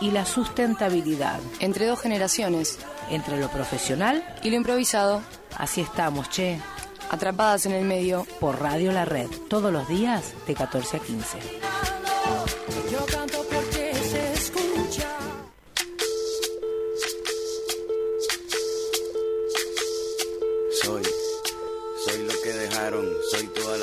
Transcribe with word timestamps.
y 0.00 0.10
la 0.10 0.24
sustentabilidad. 0.24 1.40
Entre 1.60 1.86
dos 1.86 2.00
generaciones. 2.00 2.78
Entre 3.10 3.38
lo 3.38 3.48
profesional 3.48 4.24
y 4.42 4.50
lo 4.50 4.56
improvisado. 4.56 5.22
Así 5.56 5.80
estamos, 5.80 6.28
che. 6.30 6.60
Atrapadas 7.10 7.66
en 7.66 7.72
el 7.72 7.84
medio. 7.84 8.26
Por 8.40 8.60
Radio 8.60 8.92
La 8.92 9.04
Red. 9.04 9.28
Todos 9.48 9.72
los 9.72 9.88
días 9.88 10.34
de 10.46 10.54
14 10.54 10.96
a 10.98 11.00
15. 11.00 11.97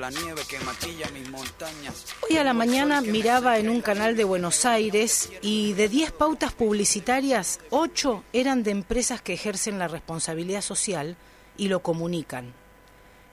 la 0.00 0.10
nieve 0.10 0.40
que 0.48 0.58
maquilla 0.60 1.10
mis 1.10 1.28
montañas. 1.28 2.06
Hoy 2.28 2.38
a 2.38 2.44
la 2.44 2.54
mañana 2.54 3.02
miraba 3.02 3.58
en 3.58 3.68
un 3.68 3.82
canal 3.82 4.16
de 4.16 4.24
Buenos 4.24 4.64
Aires 4.64 5.30
y 5.42 5.74
de 5.74 5.90
10 5.90 6.12
pautas 6.12 6.52
publicitarias, 6.52 7.60
8 7.68 8.24
eran 8.32 8.62
de 8.62 8.70
empresas 8.70 9.20
que 9.20 9.34
ejercen 9.34 9.78
la 9.78 9.88
responsabilidad 9.88 10.62
social 10.62 11.18
y 11.58 11.68
lo 11.68 11.80
comunican. 11.80 12.54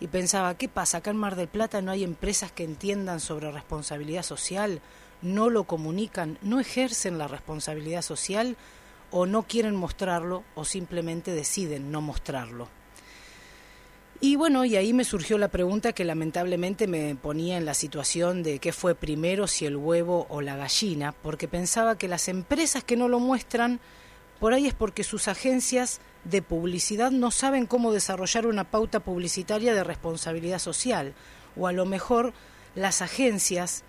Y 0.01 0.07
pensaba, 0.07 0.57
¿qué 0.57 0.67
pasa? 0.67 0.97
Acá 0.97 1.11
en 1.11 1.17
Mar 1.17 1.37
del 1.37 1.47
Plata 1.47 1.81
no 1.81 1.91
hay 1.91 2.03
empresas 2.03 2.51
que 2.51 2.65
entiendan 2.65 3.21
sobre 3.21 3.49
responsabilidad 3.49 4.23
social, 4.23 4.81
no 5.21 5.49
lo 5.49 5.63
comunican, 5.63 6.37
no 6.41 6.59
ejercen 6.59 7.17
la 7.17 7.29
responsabilidad 7.29 8.01
social 8.01 8.57
o 9.09 9.25
no 9.25 9.43
quieren 9.43 9.75
mostrarlo 9.75 10.43
o 10.53 10.65
simplemente 10.65 11.31
deciden 11.31 11.91
no 11.91 12.01
mostrarlo. 12.01 12.67
Y 14.19 14.35
bueno, 14.35 14.65
y 14.65 14.75
ahí 14.75 14.93
me 14.93 15.03
surgió 15.03 15.37
la 15.37 15.49
pregunta 15.49 15.93
que 15.93 16.03
lamentablemente 16.03 16.87
me 16.87 17.15
ponía 17.15 17.57
en 17.57 17.65
la 17.65 17.75
situación 17.75 18.41
de 18.41 18.57
qué 18.57 18.73
fue 18.73 18.95
primero, 18.95 19.45
si 19.45 19.67
el 19.67 19.75
huevo 19.75 20.25
o 20.29 20.41
la 20.41 20.55
gallina, 20.55 21.11
porque 21.11 21.47
pensaba 21.47 21.99
que 21.99 22.07
las 22.07 22.27
empresas 22.27 22.83
que 22.83 22.97
no 22.97 23.09
lo 23.09 23.19
muestran, 23.19 23.79
por 24.39 24.53
ahí 24.53 24.65
es 24.65 24.73
porque 24.73 25.03
sus 25.03 25.27
agencias 25.27 26.01
de 26.23 26.41
publicidad 26.41 27.11
no 27.11 27.29
saben 27.29 27.67
cómo 27.67 27.91
desarrollar 27.91 28.47
una 28.47 28.63
pauta 28.63 29.01
publicitaria 29.01 29.75
de 29.75 29.83
responsabilidad 29.83 30.59
social, 30.59 31.13
o 31.55 31.67
a 31.67 31.71
lo 31.71 31.85
mejor 31.85 32.33
las 32.73 33.03
agencias 33.03 33.83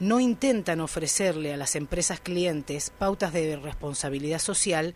no 0.00 0.18
intentan 0.18 0.80
ofrecerle 0.80 1.54
a 1.54 1.56
las 1.56 1.76
empresas 1.76 2.18
clientes 2.18 2.92
pautas 2.98 3.32
de 3.32 3.56
responsabilidad 3.56 4.40
social 4.40 4.94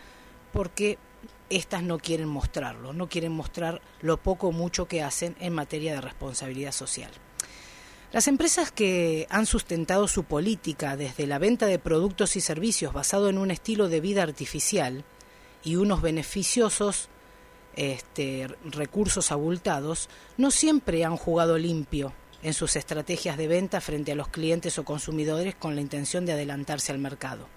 porque 0.53 0.99
estas 1.57 1.83
no 1.83 1.99
quieren 1.99 2.29
mostrarlo, 2.29 2.93
no 2.93 3.09
quieren 3.09 3.33
mostrar 3.33 3.81
lo 4.01 4.17
poco 4.17 4.49
o 4.49 4.53
mucho 4.53 4.87
que 4.87 5.03
hacen 5.03 5.37
en 5.41 5.55
materia 5.55 5.95
de 5.95 6.01
responsabilidad 6.01 6.73
social. 6.73 7.11
Las 8.13 8.29
empresas 8.29 8.71
que 8.71 9.27
han 9.31 9.47
sustentado 9.47 10.07
su 10.07 10.25
política 10.25 10.97
desde 10.97 11.27
la 11.27 11.39
venta 11.39 11.67
de 11.67 11.79
productos 11.79 12.37
y 12.37 12.41
servicios 12.41 12.93
basado 12.93 13.31
en 13.31 13.39
un 13.39 13.51
estilo 13.51 13.89
de 13.89 14.01
vida 14.01 14.23
artificial 14.23 15.05
y 15.65 15.77
unos 15.77 16.03
beneficiosos 16.03 17.09
este, 17.75 18.49
recursos 18.65 19.33
abultados, 19.33 20.11
no 20.37 20.51
siempre 20.51 21.05
han 21.05 21.17
jugado 21.17 21.57
limpio 21.57 22.13
en 22.43 22.55
sus 22.55 22.77
estrategias 22.77 23.39
de 23.39 23.49
venta 23.49 23.81
frente 23.81 24.13
a 24.13 24.17
los 24.17 24.29
clientes 24.29 24.79
o 24.79 24.85
consumidores 24.85 25.55
con 25.55 25.75
la 25.75 25.81
intención 25.81 26.27
de 26.27 26.33
adelantarse 26.33 26.93
al 26.93 26.99
mercado. 26.99 27.49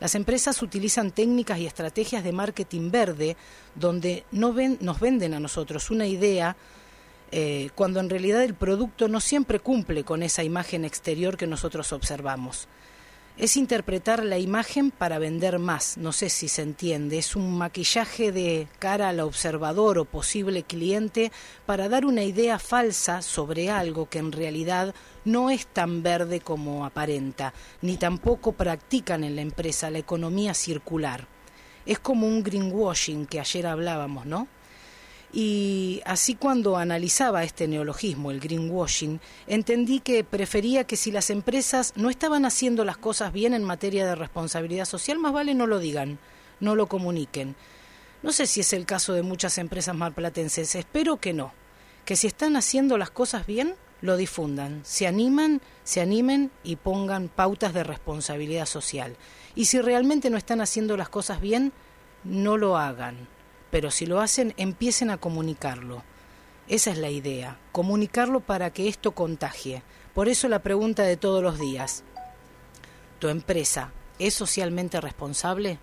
Las 0.00 0.14
empresas 0.14 0.62
utilizan 0.62 1.10
técnicas 1.10 1.58
y 1.58 1.66
estrategias 1.66 2.24
de 2.24 2.32
marketing 2.32 2.90
verde 2.90 3.36
donde 3.74 4.24
no 4.32 4.52
ven, 4.52 4.78
nos 4.80 4.98
venden 4.98 5.34
a 5.34 5.40
nosotros 5.40 5.90
una 5.90 6.06
idea 6.06 6.56
eh, 7.32 7.70
cuando 7.74 8.00
en 8.00 8.10
realidad 8.10 8.42
el 8.42 8.54
producto 8.54 9.06
no 9.06 9.20
siempre 9.20 9.60
cumple 9.60 10.02
con 10.02 10.22
esa 10.22 10.42
imagen 10.42 10.84
exterior 10.84 11.36
que 11.36 11.46
nosotros 11.46 11.92
observamos 11.92 12.66
es 13.40 13.56
interpretar 13.56 14.22
la 14.22 14.38
imagen 14.38 14.90
para 14.90 15.18
vender 15.18 15.58
más, 15.58 15.96
no 15.96 16.12
sé 16.12 16.28
si 16.28 16.46
se 16.46 16.60
entiende, 16.60 17.16
es 17.16 17.34
un 17.34 17.56
maquillaje 17.56 18.32
de 18.32 18.68
cara 18.78 19.08
al 19.08 19.20
observador 19.20 19.98
o 19.98 20.04
posible 20.04 20.62
cliente 20.62 21.32
para 21.64 21.88
dar 21.88 22.04
una 22.04 22.22
idea 22.22 22.58
falsa 22.58 23.22
sobre 23.22 23.70
algo 23.70 24.10
que 24.10 24.18
en 24.18 24.32
realidad 24.32 24.94
no 25.24 25.48
es 25.48 25.66
tan 25.66 26.02
verde 26.02 26.40
como 26.40 26.84
aparenta, 26.84 27.54
ni 27.80 27.96
tampoco 27.96 28.52
practican 28.52 29.24
en 29.24 29.36
la 29.36 29.42
empresa 29.42 29.88
la 29.88 30.00
economía 30.00 30.52
circular. 30.52 31.26
Es 31.86 31.98
como 31.98 32.26
un 32.26 32.42
greenwashing 32.42 33.24
que 33.24 33.40
ayer 33.40 33.66
hablábamos, 33.66 34.26
¿no? 34.26 34.48
Y 35.32 36.00
así 36.06 36.34
cuando 36.34 36.76
analizaba 36.76 37.44
este 37.44 37.68
neologismo, 37.68 38.32
el 38.32 38.40
greenwashing, 38.40 39.20
entendí 39.46 40.00
que 40.00 40.24
prefería 40.24 40.84
que 40.84 40.96
si 40.96 41.12
las 41.12 41.30
empresas 41.30 41.92
no 41.94 42.10
estaban 42.10 42.44
haciendo 42.44 42.84
las 42.84 42.96
cosas 42.96 43.32
bien 43.32 43.54
en 43.54 43.62
materia 43.62 44.06
de 44.06 44.16
responsabilidad 44.16 44.86
social, 44.86 45.18
más 45.18 45.32
vale 45.32 45.54
no 45.54 45.68
lo 45.68 45.78
digan, 45.78 46.18
no 46.58 46.74
lo 46.74 46.88
comuniquen. 46.88 47.54
No 48.24 48.32
sé 48.32 48.46
si 48.46 48.60
es 48.60 48.72
el 48.72 48.86
caso 48.86 49.12
de 49.12 49.22
muchas 49.22 49.56
empresas 49.58 49.94
malplatenses, 49.94 50.74
espero 50.74 51.18
que 51.18 51.32
no, 51.32 51.52
que 52.04 52.16
si 52.16 52.26
están 52.26 52.56
haciendo 52.56 52.98
las 52.98 53.10
cosas 53.10 53.46
bien, 53.46 53.76
lo 54.00 54.16
difundan, 54.16 54.80
se 54.84 55.06
animan, 55.06 55.60
se 55.84 56.00
animen 56.00 56.50
y 56.64 56.74
pongan 56.76 57.28
pautas 57.28 57.72
de 57.72 57.84
responsabilidad 57.84 58.66
social. 58.66 59.16
Y 59.54 59.66
si 59.66 59.80
realmente 59.80 60.28
no 60.28 60.38
están 60.38 60.60
haciendo 60.60 60.96
las 60.96 61.08
cosas 61.08 61.40
bien, 61.40 61.72
no 62.24 62.56
lo 62.56 62.76
hagan 62.76 63.28
pero 63.70 63.90
si 63.90 64.06
lo 64.06 64.20
hacen, 64.20 64.54
empiecen 64.56 65.10
a 65.10 65.18
comunicarlo. 65.18 66.02
Esa 66.68 66.90
es 66.90 66.98
la 66.98 67.10
idea, 67.10 67.58
comunicarlo 67.72 68.40
para 68.40 68.72
que 68.72 68.88
esto 68.88 69.12
contagie. 69.12 69.82
Por 70.14 70.28
eso 70.28 70.48
la 70.48 70.62
pregunta 70.62 71.02
de 71.02 71.16
todos 71.16 71.42
los 71.42 71.58
días, 71.58 72.04
¿tu 73.18 73.28
empresa 73.28 73.92
es 74.18 74.34
socialmente 74.34 75.00
responsable? 75.00 75.78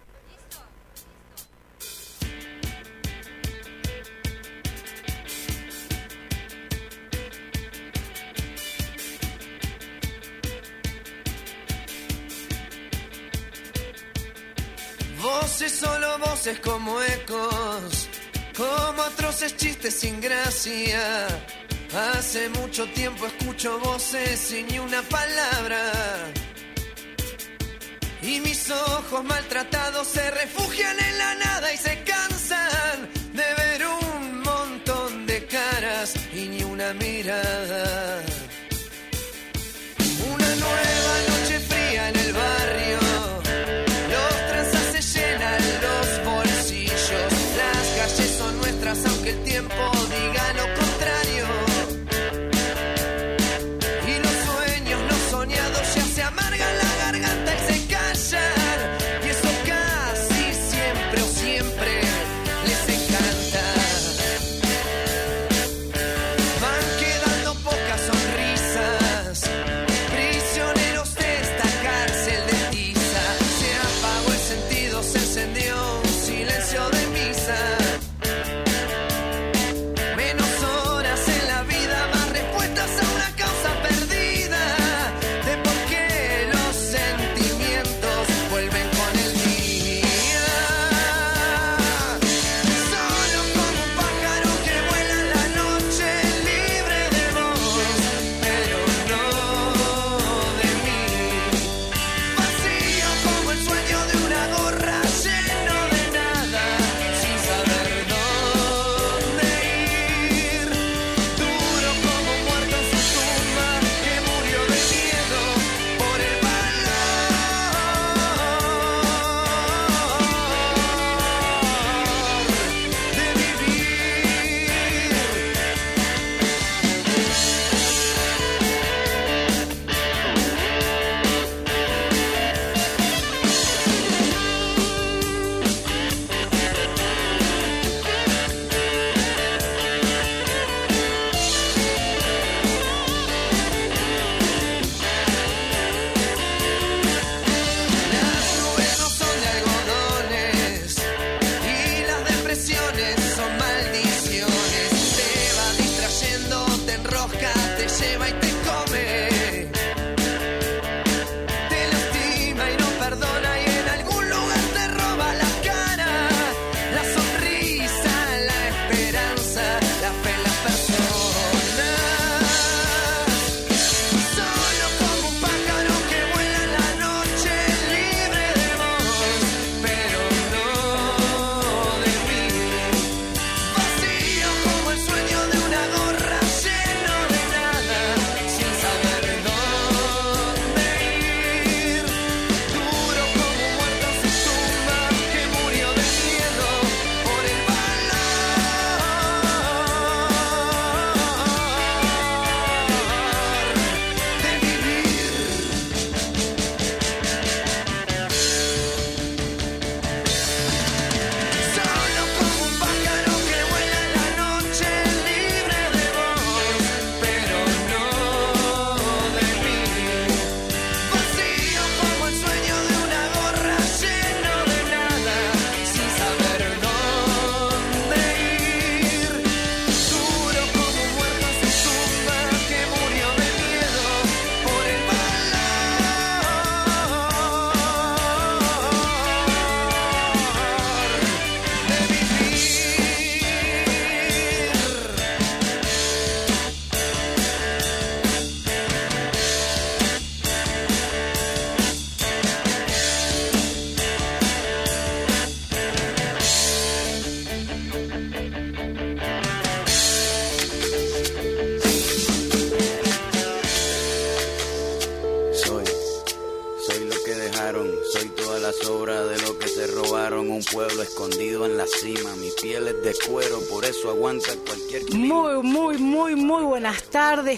voces, 15.58 15.80
solo 15.80 16.20
voces 16.20 16.60
como 16.60 17.02
ecos, 17.02 18.08
como 18.56 19.02
atroces 19.02 19.58
chistes 19.58 19.96
sin 19.96 20.22
gracia. 20.22 21.28
Hace 22.14 22.50
mucho 22.50 22.86
tiempo 22.92 23.26
escucho 23.26 23.80
voces 23.80 24.40
sin 24.40 24.68
ni 24.68 24.78
una 24.78 25.02
palabra. 25.02 25.82
Y 28.22 28.40
mis 28.42 28.70
ojos 28.70 29.24
maltratados 29.24 30.08
se 30.08 30.30
refugian 30.30 31.00
en 31.00 31.18
la 31.18 31.27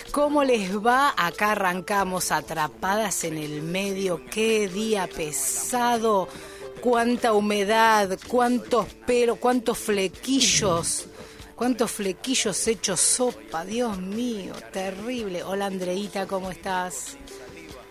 ¿cómo 0.06 0.44
les 0.44 0.75
va? 0.77 1.13
Acá 1.18 1.51
arrancamos 1.51 2.32
atrapadas 2.32 3.24
en 3.24 3.38
el 3.38 3.62
medio, 3.62 4.22
qué 4.29 4.68
día 4.68 5.08
pesado, 5.08 6.27
cuánta 6.82 7.34
humedad, 7.34 8.18
cuántos 8.27 8.86
pelos, 9.06 9.38
cuántos 9.39 9.77
flequillos, 9.77 11.06
cuántos 11.56 11.91
flequillos 11.91 12.68
hechos 12.68 13.00
sopa, 13.00 13.65
Dios 13.65 14.00
mío, 14.00 14.53
terrible. 14.72 15.44
Hola 15.44 15.68
Andreita, 15.68 16.25
¿cómo 16.27 16.51
estás? 16.51 17.18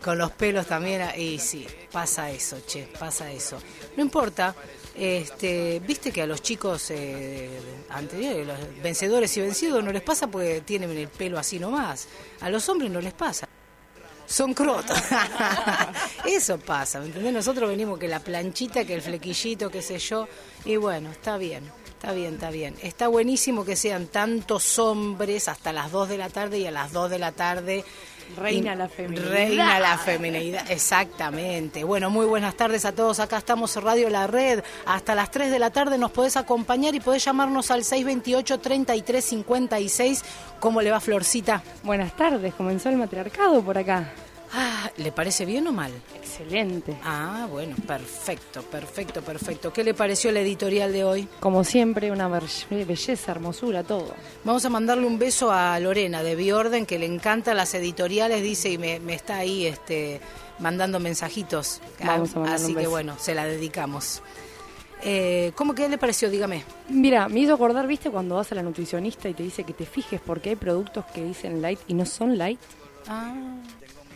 Con 0.02 0.18
los 0.18 0.30
pelos 0.32 0.66
también, 0.66 1.02
ah, 1.02 1.16
y 1.16 1.38
sí, 1.38 1.66
pasa 1.90 2.30
eso, 2.30 2.58
che, 2.66 2.88
pasa 2.98 3.30
eso. 3.32 3.58
No 3.96 4.02
importa, 4.02 4.54
este, 4.98 5.80
Viste 5.86 6.10
que 6.10 6.22
a 6.22 6.26
los 6.26 6.42
chicos 6.42 6.90
eh, 6.90 7.50
anteriores, 7.90 8.46
los 8.46 8.58
vencedores 8.82 9.36
y 9.36 9.40
vencidos, 9.40 9.84
no 9.84 9.92
les 9.92 10.02
pasa 10.02 10.26
porque 10.26 10.62
tienen 10.62 10.90
el 10.90 11.08
pelo 11.08 11.38
así 11.38 11.60
nomás. 11.60 12.08
A 12.40 12.50
los 12.50 12.68
hombres 12.68 12.90
no 12.90 13.00
les 13.00 13.12
pasa. 13.12 13.48
Son 14.26 14.52
crotos. 14.52 14.98
Eso 16.26 16.58
pasa, 16.58 17.00
¿me 17.00 17.06
entendés? 17.06 17.32
Nosotros 17.32 17.70
venimos 17.70 17.98
que 17.98 18.08
la 18.08 18.20
planchita, 18.20 18.84
que 18.84 18.94
el 18.94 19.00
flequillito, 19.00 19.70
qué 19.70 19.80
sé 19.80 19.98
yo. 19.98 20.28
Y 20.64 20.76
bueno, 20.76 21.12
está 21.12 21.38
bien, 21.38 21.62
está 21.88 22.12
bien, 22.12 22.34
está 22.34 22.50
bien. 22.50 22.74
Está 22.82 23.08
buenísimo 23.08 23.64
que 23.64 23.76
sean 23.76 24.08
tantos 24.08 24.78
hombres 24.78 25.48
hasta 25.48 25.72
las 25.72 25.92
2 25.92 26.08
de 26.08 26.18
la 26.18 26.28
tarde 26.28 26.58
y 26.58 26.66
a 26.66 26.70
las 26.70 26.92
2 26.92 27.08
de 27.08 27.18
la 27.18 27.32
tarde 27.32 27.84
Reina 28.36 28.74
la 28.74 28.88
feminidad. 28.88 29.30
Reina 29.30 29.78
la 29.80 29.96
feminidad, 29.98 30.70
exactamente. 30.70 31.84
Bueno, 31.84 32.10
muy 32.10 32.26
buenas 32.26 32.56
tardes 32.56 32.84
a 32.84 32.92
todos. 32.92 33.20
Acá 33.20 33.38
estamos 33.38 33.74
en 33.76 33.82
Radio 33.82 34.10
La 34.10 34.26
Red. 34.26 34.62
Hasta 34.86 35.14
las 35.14 35.30
3 35.30 35.50
de 35.50 35.58
la 35.58 35.70
tarde 35.70 35.96
nos 35.98 36.10
podés 36.10 36.36
acompañar 36.36 36.94
y 36.94 37.00
podés 37.00 37.24
llamarnos 37.24 37.70
al 37.70 37.84
628-3356. 37.84 40.22
¿Cómo 40.60 40.82
le 40.82 40.90
va 40.90 41.00
Florcita? 41.00 41.62
Buenas 41.82 42.14
tardes, 42.16 42.54
comenzó 42.54 42.88
el 42.88 42.96
matriarcado 42.96 43.62
por 43.62 43.76
acá. 43.78 44.12
Ah, 44.52 44.90
¿Le 44.96 45.12
parece 45.12 45.44
bien 45.44 45.66
o 45.68 45.72
mal? 45.72 45.92
Excelente. 46.16 46.96
Ah, 47.04 47.46
bueno, 47.50 47.76
perfecto, 47.86 48.62
perfecto, 48.62 49.20
perfecto. 49.22 49.72
¿Qué 49.72 49.84
le 49.84 49.92
pareció 49.94 50.32
la 50.32 50.40
editorial 50.40 50.92
de 50.92 51.04
hoy? 51.04 51.28
Como 51.40 51.64
siempre, 51.64 52.10
una 52.10 52.28
be- 52.28 52.84
belleza, 52.84 53.32
hermosura, 53.32 53.82
todo. 53.84 54.14
Vamos 54.44 54.64
a 54.64 54.70
mandarle 54.70 55.06
un 55.06 55.18
beso 55.18 55.50
a 55.52 55.78
Lorena 55.80 56.22
de 56.22 56.34
Biorden, 56.34 56.86
que 56.86 56.98
le 56.98 57.06
encantan 57.06 57.56
las 57.58 57.74
editoriales, 57.74 58.42
dice, 58.42 58.70
y 58.70 58.78
me, 58.78 59.00
me 59.00 59.14
está 59.14 59.36
ahí 59.36 59.66
este, 59.66 60.20
mandando 60.60 60.98
mensajitos. 60.98 61.80
Vamos 62.02 62.34
a 62.36 62.54
Así 62.54 62.66
un 62.66 62.72
que 62.72 62.78
beso. 62.78 62.90
bueno, 62.90 63.16
se 63.18 63.34
la 63.34 63.44
dedicamos. 63.44 64.22
Eh, 65.02 65.52
¿Cómo 65.54 65.74
que 65.74 65.88
le 65.88 65.98
pareció? 65.98 66.30
Dígame. 66.30 66.64
Mira, 66.88 67.28
me 67.28 67.40
hizo 67.40 67.54
acordar, 67.54 67.86
¿viste? 67.86 68.10
Cuando 68.10 68.34
vas 68.36 68.50
a 68.50 68.54
la 68.54 68.62
nutricionista 68.62 69.28
y 69.28 69.34
te 69.34 69.42
dice 69.42 69.62
que 69.64 69.72
te 69.74 69.84
fijes 69.86 70.20
porque 70.24 70.50
hay 70.50 70.56
productos 70.56 71.04
que 71.14 71.22
dicen 71.22 71.60
light 71.62 71.78
y 71.86 71.94
no 71.94 72.04
son 72.06 72.36
light. 72.38 72.58
Ah, 73.06 73.32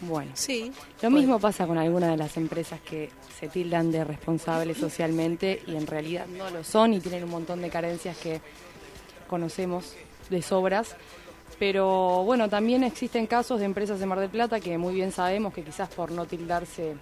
Bueno, 0.02 0.32
sí. 0.34 0.72
lo 1.00 1.10
mismo 1.10 1.38
pasa 1.38 1.64
con 1.64 1.78
algunas 1.78 2.10
de 2.10 2.16
las 2.16 2.36
empresas 2.36 2.80
que 2.80 3.08
se 3.38 3.48
tildan 3.48 3.92
de 3.92 4.02
responsables 4.02 4.76
socialmente 4.76 5.62
y 5.66 5.76
en 5.76 5.86
realidad 5.86 6.26
no 6.26 6.50
lo 6.50 6.64
son 6.64 6.94
y 6.94 7.00
tienen 7.00 7.24
un 7.24 7.30
montón 7.30 7.62
de 7.62 7.70
carencias 7.70 8.16
que 8.16 8.40
conocemos 9.28 9.94
de 10.28 10.42
sobras. 10.42 10.96
Pero 11.58 12.24
bueno, 12.24 12.48
también 12.48 12.82
existen 12.82 13.28
casos 13.28 13.60
de 13.60 13.66
empresas 13.66 14.00
de 14.00 14.06
Mar 14.06 14.18
del 14.18 14.30
Plata 14.30 14.58
que 14.58 14.76
muy 14.76 14.94
bien 14.94 15.12
sabemos 15.12 15.54
que 15.54 15.62
quizás 15.62 15.88
por 15.88 16.10
no 16.10 16.26
tildarse 16.26 16.96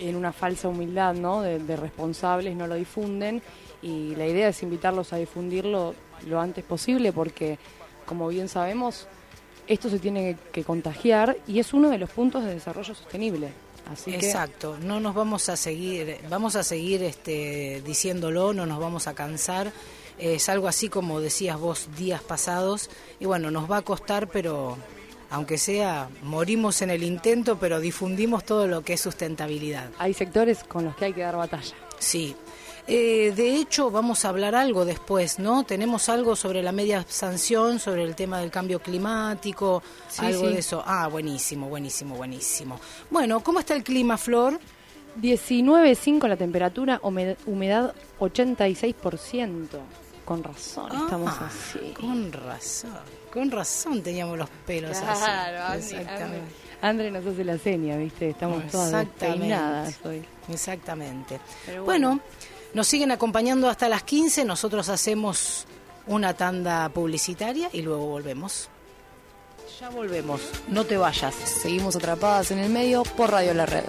en 0.00 0.16
una 0.16 0.32
falsa 0.32 0.68
humildad 0.68 1.14
¿no? 1.14 1.42
de, 1.42 1.60
de 1.60 1.76
responsables 1.76 2.56
no 2.56 2.66
lo 2.66 2.74
difunden 2.74 3.40
y 3.82 4.16
la 4.16 4.26
idea 4.26 4.48
es 4.48 4.62
invitarlos 4.64 5.12
a 5.12 5.16
difundirlo 5.16 5.94
lo 6.26 6.40
antes 6.40 6.64
posible 6.64 7.12
porque 7.12 7.58
como 8.06 8.26
bien 8.28 8.48
sabemos 8.48 9.06
esto 9.70 9.88
se 9.88 10.00
tiene 10.00 10.36
que 10.52 10.64
contagiar 10.64 11.36
y 11.46 11.60
es 11.60 11.72
uno 11.72 11.90
de 11.90 11.98
los 11.98 12.10
puntos 12.10 12.44
de 12.44 12.54
desarrollo 12.54 12.92
sostenible. 12.92 13.52
Así 13.90 14.10
que 14.10 14.26
Exacto, 14.26 14.76
no 14.82 14.98
nos 14.98 15.14
vamos 15.14 15.48
a 15.48 15.56
seguir, 15.56 16.18
vamos 16.28 16.56
a 16.56 16.64
seguir 16.64 17.04
este, 17.04 17.80
diciéndolo, 17.86 18.52
no 18.52 18.66
nos 18.66 18.80
vamos 18.80 19.06
a 19.06 19.14
cansar. 19.14 19.72
Es 20.18 20.48
algo 20.48 20.66
así 20.66 20.88
como 20.88 21.20
decías 21.20 21.58
vos 21.58 21.88
días 21.96 22.20
pasados 22.20 22.90
y 23.20 23.26
bueno, 23.26 23.52
nos 23.52 23.70
va 23.70 23.78
a 23.78 23.82
costar, 23.82 24.28
pero 24.28 24.76
aunque 25.30 25.56
sea, 25.56 26.08
morimos 26.22 26.82
en 26.82 26.90
el 26.90 27.04
intento, 27.04 27.58
pero 27.58 27.78
difundimos 27.78 28.44
todo 28.44 28.66
lo 28.66 28.82
que 28.82 28.94
es 28.94 29.00
sustentabilidad. 29.00 29.88
hay 29.98 30.14
sectores 30.14 30.64
con 30.64 30.84
los 30.84 30.96
que 30.96 31.06
hay 31.06 31.12
que 31.12 31.20
dar 31.22 31.36
batalla. 31.36 31.74
Sí. 32.00 32.34
Eh, 32.92 33.32
de 33.36 33.54
hecho, 33.54 33.88
vamos 33.92 34.24
a 34.24 34.30
hablar 34.30 34.56
algo 34.56 34.84
después, 34.84 35.38
¿no? 35.38 35.62
Tenemos 35.62 36.08
algo 36.08 36.34
sobre 36.34 36.60
la 36.60 36.72
media 36.72 37.06
sanción, 37.08 37.78
sobre 37.78 38.02
el 38.02 38.16
tema 38.16 38.40
del 38.40 38.50
cambio 38.50 38.80
climático, 38.80 39.80
Sí, 40.08 40.24
algo 40.26 40.48
sí. 40.48 40.54
de 40.54 40.58
eso. 40.58 40.82
Ah, 40.84 41.06
buenísimo, 41.06 41.68
buenísimo, 41.68 42.16
buenísimo. 42.16 42.80
Bueno, 43.08 43.44
¿cómo 43.44 43.60
está 43.60 43.74
el 43.76 43.84
clima, 43.84 44.18
Flor? 44.18 44.58
19.5 45.20 46.26
la 46.26 46.36
temperatura, 46.36 47.00
humed- 47.02 47.36
humedad 47.46 47.94
86%. 48.18 49.78
Con 50.24 50.42
razón 50.44 50.90
estamos 50.92 51.32
Ah, 51.40 51.48
así. 51.48 51.92
Con 52.00 52.32
razón, 52.32 52.90
con 53.32 53.50
razón 53.50 54.02
teníamos 54.02 54.38
los 54.38 54.48
pelos 54.66 54.96
Claro, 54.98 55.62
así. 55.64 55.96
Exactamente. 55.96 56.54
André 56.82 57.10
nos 57.10 57.26
hace 57.26 57.44
la 57.44 57.58
seña, 57.58 57.96
¿viste? 57.96 58.30
Estamos 58.30 58.64
todas 58.70 58.92
despeinadas 58.92 59.98
hoy. 60.04 60.24
Exactamente. 60.48 61.40
Pero 61.66 61.84
bueno. 61.84 62.08
bueno. 62.10 62.20
Nos 62.74 62.86
siguen 62.86 63.10
acompañando 63.10 63.68
hasta 63.68 63.88
las 63.88 64.02
15. 64.02 64.44
Nosotros 64.44 64.88
hacemos 64.88 65.66
una 66.06 66.34
tanda 66.34 66.88
publicitaria 66.88 67.68
y 67.72 67.82
luego 67.82 68.06
volvemos. 68.06 68.68
Ya 69.80 69.88
volvemos. 69.88 70.40
No 70.68 70.84
te 70.84 70.96
vayas. 70.96 71.34
Seguimos 71.34 71.96
atrapadas 71.96 72.50
en 72.50 72.58
el 72.58 72.70
medio 72.70 73.02
por 73.02 73.30
Radio 73.30 73.54
La 73.54 73.66
Red. 73.66 73.84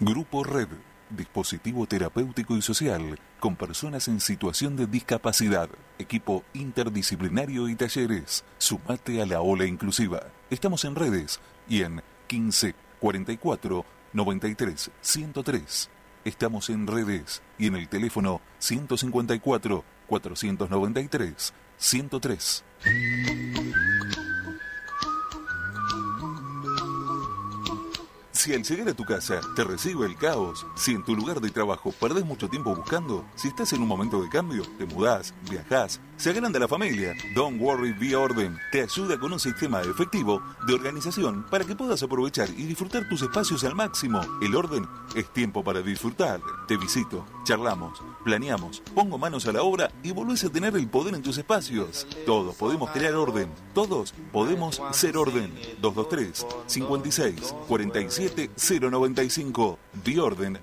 Grupo 0.00 0.42
Red, 0.42 0.68
dispositivo 1.10 1.86
terapéutico 1.86 2.56
y 2.56 2.62
social 2.62 3.18
con 3.38 3.56
personas 3.56 4.08
en 4.08 4.20
situación 4.20 4.76
de 4.76 4.86
discapacidad, 4.86 5.68
equipo 5.98 6.42
interdisciplinario 6.54 7.68
y 7.68 7.74
talleres. 7.74 8.44
Sumate 8.56 9.20
a 9.20 9.26
la 9.26 9.42
ola 9.42 9.66
inclusiva. 9.66 10.22
Estamos 10.48 10.84
en 10.86 10.94
redes 10.94 11.40
y 11.68 11.82
en 11.82 12.02
15 12.28 12.74
44 13.00 13.84
93 14.12 14.90
103. 15.00 15.90
Estamos 16.24 16.68
en 16.70 16.86
redes 16.86 17.42
y 17.58 17.66
en 17.66 17.76
el 17.76 17.88
teléfono 17.88 18.40
154 18.58 19.84
493 20.06 21.54
103. 21.76 22.64
Si 28.32 28.54
al 28.54 28.62
llegar 28.62 28.88
a 28.88 28.94
tu 28.94 29.04
casa 29.04 29.38
te 29.54 29.64
recibe 29.64 30.06
el 30.06 30.16
caos, 30.16 30.66
si 30.74 30.92
en 30.92 31.04
tu 31.04 31.14
lugar 31.14 31.42
de 31.42 31.50
trabajo 31.50 31.92
perdés 31.92 32.24
mucho 32.24 32.48
tiempo 32.48 32.74
buscando, 32.74 33.22
si 33.34 33.48
estás 33.48 33.72
en 33.74 33.82
un 33.82 33.88
momento 33.88 34.22
de 34.22 34.30
cambio, 34.30 34.62
te 34.78 34.86
mudás, 34.86 35.34
viajás, 35.50 36.00
se 36.20 36.28
agranda 36.28 36.58
la 36.58 36.68
familia, 36.68 37.14
Don't 37.34 37.58
Worry 37.58 37.94
Be 37.94 38.14
Orden 38.14 38.58
te 38.70 38.82
ayuda 38.82 39.18
con 39.18 39.32
un 39.32 39.40
sistema 39.40 39.80
efectivo 39.80 40.42
de 40.66 40.74
organización 40.74 41.46
para 41.50 41.64
que 41.64 41.74
puedas 41.74 42.02
aprovechar 42.02 42.50
y 42.50 42.66
disfrutar 42.66 43.08
tus 43.08 43.22
espacios 43.22 43.64
al 43.64 43.74
máximo. 43.74 44.20
El 44.42 44.54
orden 44.54 44.86
es 45.14 45.32
tiempo 45.32 45.64
para 45.64 45.80
disfrutar. 45.80 46.42
Te 46.68 46.76
visito, 46.76 47.24
charlamos, 47.44 48.02
planeamos, 48.22 48.82
pongo 48.94 49.16
manos 49.16 49.46
a 49.46 49.52
la 49.52 49.62
obra 49.62 49.90
y 50.02 50.10
volvés 50.10 50.44
a 50.44 50.50
tener 50.50 50.76
el 50.76 50.90
poder 50.90 51.14
en 51.14 51.22
tus 51.22 51.38
espacios. 51.38 52.06
Todos 52.26 52.54
podemos 52.54 52.90
crear 52.90 53.14
orden, 53.14 53.48
todos 53.72 54.12
podemos 54.30 54.82
ser 54.92 55.16
orden. 55.16 55.54
223 55.80 56.46
56 56.66 57.54
47 57.66 58.50
095 58.90 59.78
biorden 60.04 60.58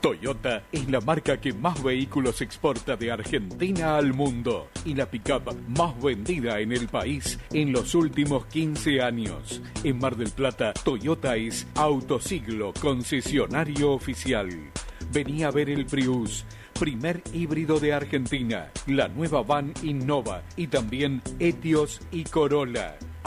Toyota 0.00 0.62
es 0.70 0.88
la 0.88 1.00
marca 1.00 1.40
que 1.40 1.52
más 1.52 1.82
vehículos 1.82 2.40
exporta 2.40 2.96
de 2.96 3.10
Argentina 3.10 3.96
al 3.96 4.14
mundo 4.14 4.68
y 4.84 4.94
la 4.94 5.10
pickup 5.10 5.52
más 5.76 6.00
vendida 6.00 6.60
en 6.60 6.70
el 6.70 6.86
país 6.86 7.38
en 7.52 7.72
los 7.72 7.96
últimos 7.96 8.46
15 8.46 9.02
años. 9.02 9.60
En 9.82 9.98
Mar 9.98 10.16
del 10.16 10.30
Plata, 10.30 10.72
Toyota 10.72 11.34
es 11.34 11.66
Autosiglo, 11.74 12.72
concesionario 12.80 13.90
oficial. 13.92 14.48
Vení 15.12 15.42
a 15.42 15.50
ver 15.50 15.68
el 15.68 15.84
Prius, 15.86 16.44
primer 16.78 17.20
híbrido 17.32 17.80
de 17.80 17.92
Argentina, 17.92 18.70
la 18.86 19.08
nueva 19.08 19.42
van 19.42 19.74
Innova 19.82 20.44
y 20.56 20.68
también 20.68 21.22
Etios 21.40 22.00
y 22.12 22.22
Corolla. 22.22 22.96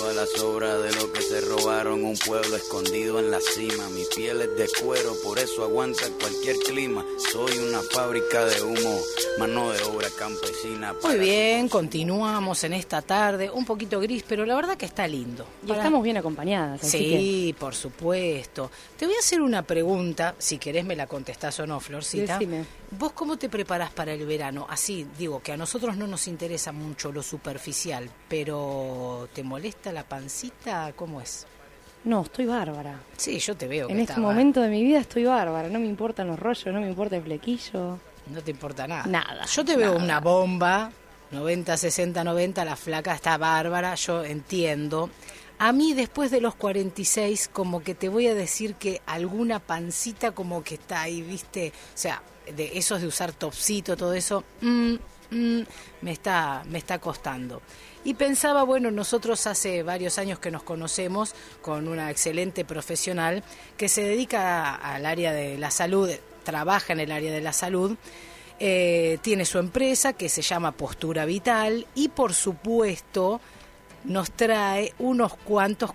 Soy 0.05 0.13
toda 0.13 0.13
la 0.13 0.27
sobra 0.27 0.79
de 0.79 0.93
lo 0.95 1.13
que 1.13 1.23
se 1.23 1.41
robaron. 1.41 2.05
Un 2.05 2.17
pueblo 2.17 2.57
escondido 2.57 3.19
en 3.19 3.31
la 3.31 3.41
cima, 3.41 3.89
mi 3.91 4.03
piel 4.15 4.41
es 4.43 4.57
de 4.57 4.69
cuero, 4.83 5.15
por 5.23 5.39
eso 5.39 5.65
aguanta 5.65 6.03
cualquier 6.21 6.57
clima. 6.57 7.05
Soy 7.33 7.57
una 7.59 7.81
fábrica 7.81 8.45
de 8.45 8.63
humo, 8.63 8.99
mano 9.39 9.71
de 9.71 9.83
obra 9.83 10.09
campesina. 10.19 10.95
Muy 11.03 11.19
bien, 11.19 11.69
continuamos 11.69 12.65
en 12.65 12.75
esta 12.75 13.03
tarde, 13.03 13.51
un 13.51 13.65
poquito 13.65 14.01
gris, 14.01 14.25
pero 14.27 14.45
la 14.45 14.55
verdad 14.55 14.77
que 14.77 14.87
está 14.87 15.07
lindo. 15.07 15.47
Y 15.67 15.73
estamos 15.73 16.03
bien 16.03 16.17
acompañadas, 16.17 16.83
así 16.83 16.99
Sí, 16.99 17.57
por 17.59 17.75
supuesto. 17.75 18.71
Te 18.99 19.07
voy 19.07 19.15
a 19.15 19.19
hacer 19.19 19.41
una 19.41 19.63
pregunta, 19.63 20.35
si 20.39 20.59
querés 20.59 20.85
me 20.85 20.97
la 20.97 21.07
contestás 21.07 21.59
o 21.61 21.67
no, 21.67 21.81
Florcita. 21.81 22.39
Decime. 22.39 22.65
¿Vos 22.99 23.13
cómo 23.13 23.37
te 23.37 23.49
preparás 23.49 23.91
para 23.91 24.13
el 24.13 24.25
verano? 24.27 24.67
Así, 24.69 25.07
digo, 25.19 25.41
que 25.43 25.53
a 25.53 25.57
nosotros 25.57 25.97
no 25.97 26.07
nos 26.07 26.29
interesa 26.29 26.73
mucho 26.73 27.11
lo 27.13 27.23
superficial, 27.23 28.11
pero 28.29 29.29
¿te 29.33 29.43
molesta 29.43 29.93
la 29.93 30.05
pancita? 30.05 30.93
¿Cómo 30.95 31.21
es? 31.21 31.47
No, 32.05 32.23
estoy 32.23 32.45
bárbara. 32.47 33.01
Sí, 33.17 33.39
yo 33.39 33.57
te 33.57 33.67
veo. 33.67 33.89
En 33.89 33.97
que 33.97 34.03
este 34.03 34.21
momento 34.21 34.61
de 34.61 34.69
mi 34.69 34.83
vida 34.83 35.01
estoy 35.01 35.25
bárbara. 35.25 35.69
No 35.69 35.79
me 35.81 35.87
importan 35.87 36.27
los 36.27 36.39
rollos, 36.39 36.67
no 36.67 36.81
me 36.81 36.89
importa 36.89 37.17
el 37.17 37.23
flequillo. 37.23 37.99
No 38.27 38.43
te 38.43 38.51
importa 38.51 38.87
nada. 38.87 39.07
Nada, 39.07 39.45
Yo 39.47 39.65
te 39.65 39.77
veo 39.77 39.95
nada. 39.95 40.05
una 40.05 40.21
bomba, 40.21 40.91
90, 41.31 41.77
60, 41.77 42.23
90, 42.23 42.65
la 42.65 42.77
flaca 42.77 43.15
está 43.15 43.37
bárbara, 43.39 43.95
yo 43.95 44.23
entiendo. 44.25 45.11
A 45.59 45.73
mí 45.73 45.95
después 45.95 46.31
de 46.31 46.41
los 46.41 46.55
46 46.57 47.49
como 47.53 47.83
que 47.83 47.95
te 47.95 48.09
voy 48.09 48.27
a 48.27 48.35
decir 48.35 48.75
que 48.75 49.01
alguna 49.07 49.59
pancita 49.61 50.33
como 50.33 50.63
que 50.63 50.75
está 50.75 51.03
ahí, 51.03 51.23
¿viste? 51.23 51.73
O 51.95 51.97
sea, 51.99 52.23
de 52.53 52.79
esos 52.79 53.01
de 53.01 53.07
usar 53.07 53.33
topsito, 53.33 53.97
todo 53.97 54.15
eso, 54.15 54.45
mm, 54.61 54.95
mm, 55.31 55.63
me 56.03 56.13
está 56.13 56.63
me 56.69 56.79
está 56.79 56.99
costando. 56.99 57.63
Y 58.05 58.15
pensaba, 58.15 58.65
bueno, 58.65 58.91
nosotros 58.91 59.47
hace 59.47 59.83
varios 59.83 60.19
años 60.19 60.39
que 60.39 60.51
nos 60.51 60.63
conocemos 60.63 61.35
con 61.63 61.89
una 61.89 62.11
excelente 62.11 62.65
profesional 62.65 63.43
que 63.79 63.89
se 63.89 64.03
dedica 64.03 64.75
al 64.75 65.07
área 65.07 65.33
de 65.33 65.57
la 65.57 65.71
salud, 65.71 66.11
trabaja 66.45 66.93
en 66.93 67.01
el 67.01 67.11
área 67.11 67.33
de 67.33 67.41
la 67.41 67.55
salud, 67.55 67.97
eh, 68.61 69.19
tiene 69.23 69.47
su 69.47 69.59
empresa 69.59 70.13
que 70.13 70.29
se 70.29 70.43
llama 70.43 70.73
Postura 70.73 71.25
Vital 71.25 71.87
y 71.95 72.09
por 72.09 72.35
supuesto 72.35 73.41
nos 74.05 74.31
trae 74.31 74.93
unos 74.99 75.35
cuantos, 75.35 75.93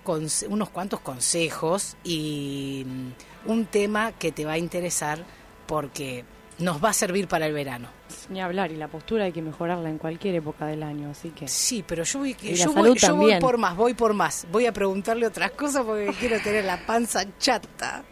unos 0.48 0.68
cuantos 0.68 1.00
consejos 1.00 1.96
y 2.02 2.84
mm, 2.86 3.50
un 3.50 3.66
tema 3.66 4.12
que 4.12 4.32
te 4.32 4.44
va 4.44 4.52
a 4.52 4.58
interesar 4.58 5.24
porque 5.66 6.24
nos 6.60 6.82
va 6.82 6.90
a 6.90 6.92
servir 6.92 7.26
para 7.26 7.46
el 7.46 7.52
verano. 7.52 7.88
Ni 8.28 8.40
hablar, 8.40 8.70
y 8.70 8.76
la 8.76 8.88
postura 8.88 9.24
hay 9.24 9.32
que 9.32 9.42
mejorarla 9.42 9.88
en 9.88 9.98
cualquier 9.98 10.36
época 10.36 10.66
del 10.66 10.82
año, 10.82 11.10
así 11.10 11.30
que... 11.30 11.48
Sí, 11.48 11.84
pero 11.86 12.04
yo 12.04 12.20
voy, 12.20 12.34
yo 12.34 12.72
voy, 12.72 12.94
yo 12.96 13.16
voy 13.16 13.40
por 13.40 13.58
más, 13.58 13.76
voy 13.76 13.94
por 13.94 14.14
más. 14.14 14.46
Voy 14.52 14.66
a 14.66 14.72
preguntarle 14.72 15.26
otras 15.26 15.50
cosas 15.52 15.84
porque 15.84 16.12
quiero 16.20 16.40
tener 16.40 16.64
la 16.64 16.84
panza 16.86 17.24
chata. 17.38 18.04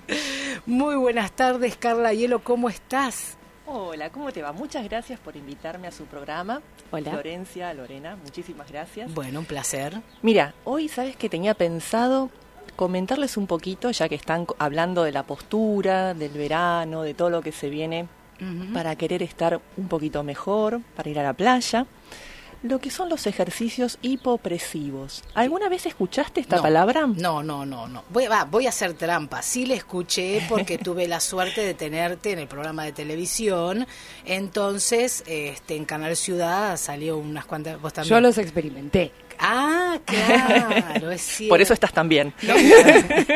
Muy 0.67 0.97
buenas 0.97 1.33
tardes, 1.33 1.77
Carla 1.77 2.13
Hielo, 2.13 2.43
¿cómo 2.43 2.69
estás? 2.69 3.37
Hola, 3.67 4.11
¿cómo 4.11 4.33
te 4.33 4.43
va? 4.43 4.53
Muchas 4.53 4.83
gracias 4.85 5.21
por 5.21 5.37
invitarme 5.37 5.87
a 5.87 5.93
su 5.93 6.05
programa. 6.07 6.63
Hola. 6.91 7.11
Florencia, 7.11 7.73
Lorena, 7.75 8.17
muchísimas 8.17 8.71
gracias. 8.71 9.13
Bueno, 9.13 9.41
un 9.41 9.47
placer. 9.47 10.01
Mira, 10.23 10.55
hoy 10.65 10.89
sabes 10.89 11.17
que 11.17 11.29
tenía 11.29 11.53
pensado 11.53 12.31
comentarles 12.77 13.37
un 13.37 13.47
poquito, 13.47 13.91
ya 13.91 14.09
que 14.09 14.15
están 14.15 14.47
hablando 14.59 15.05
de 15.05 15.13
la 15.13 15.25
postura, 15.25 16.15
del 16.15 16.31
verano, 16.31 17.03
de 17.03 17.13
todo 17.13 17.29
lo 17.29 17.43
que 17.43 17.53
se 17.53 17.69
viene 17.69 18.09
para 18.73 18.97
querer 18.97 19.23
estar 19.23 19.61
un 19.77 19.89
poquito 19.89 20.23
mejor, 20.23 20.81
para 20.97 21.09
ir 21.11 21.19
a 21.19 21.23
la 21.23 21.33
playa. 21.33 21.87
Lo 22.61 22.81
que 22.81 22.91
son 22.91 23.09
los 23.09 23.29
ejercicios 23.29 23.99
hipopresivos. 24.03 25.23
¿Alguna 25.35 25.69
vez 25.69 25.87
escuchaste 25.87 26.41
esta 26.41 26.57
No, 26.57 26.63
palabra? 26.63 27.07
No, 27.07 27.41
no, 27.41 27.65
no, 27.65 27.87
no. 27.87 28.03
Voy, 28.11 28.27
va, 28.27 28.45
voy 28.47 28.67
a 28.67 28.71
hacer 28.71 28.95
trampa. 28.95 29.43
Sí 29.43 29.65
le 29.65 29.75
escuché 29.75 30.45
porque 30.49 30.77
tuve 30.79 31.07
la 31.07 31.21
suerte 31.21 31.61
de 31.61 31.75
tenerte 31.75 32.33
en 32.33 32.41
el 32.41 32.49
programa 32.49 32.85
de 32.85 32.91
televisión. 32.91 33.87
Entonces, 34.25 35.23
este, 35.27 35.77
en 35.77 35.85
Canal 35.85 36.17
Ciudad 36.17 36.77
salió 36.77 37.17
unas 37.19 37.45
cuantas. 37.45 37.81
¿Vos 37.81 37.93
también? 37.93 38.11
Yo 38.17 38.21
los 38.21 38.39
experimenté. 38.39 39.13
Ah, 39.39 39.99
claro, 40.05 41.11
es 41.11 41.21
cierto. 41.23 41.49
Por 41.53 41.61
eso 41.61 41.75
estás 41.75 41.93
tan 41.93 42.09
bien. 42.09 42.33
No, 42.43 42.55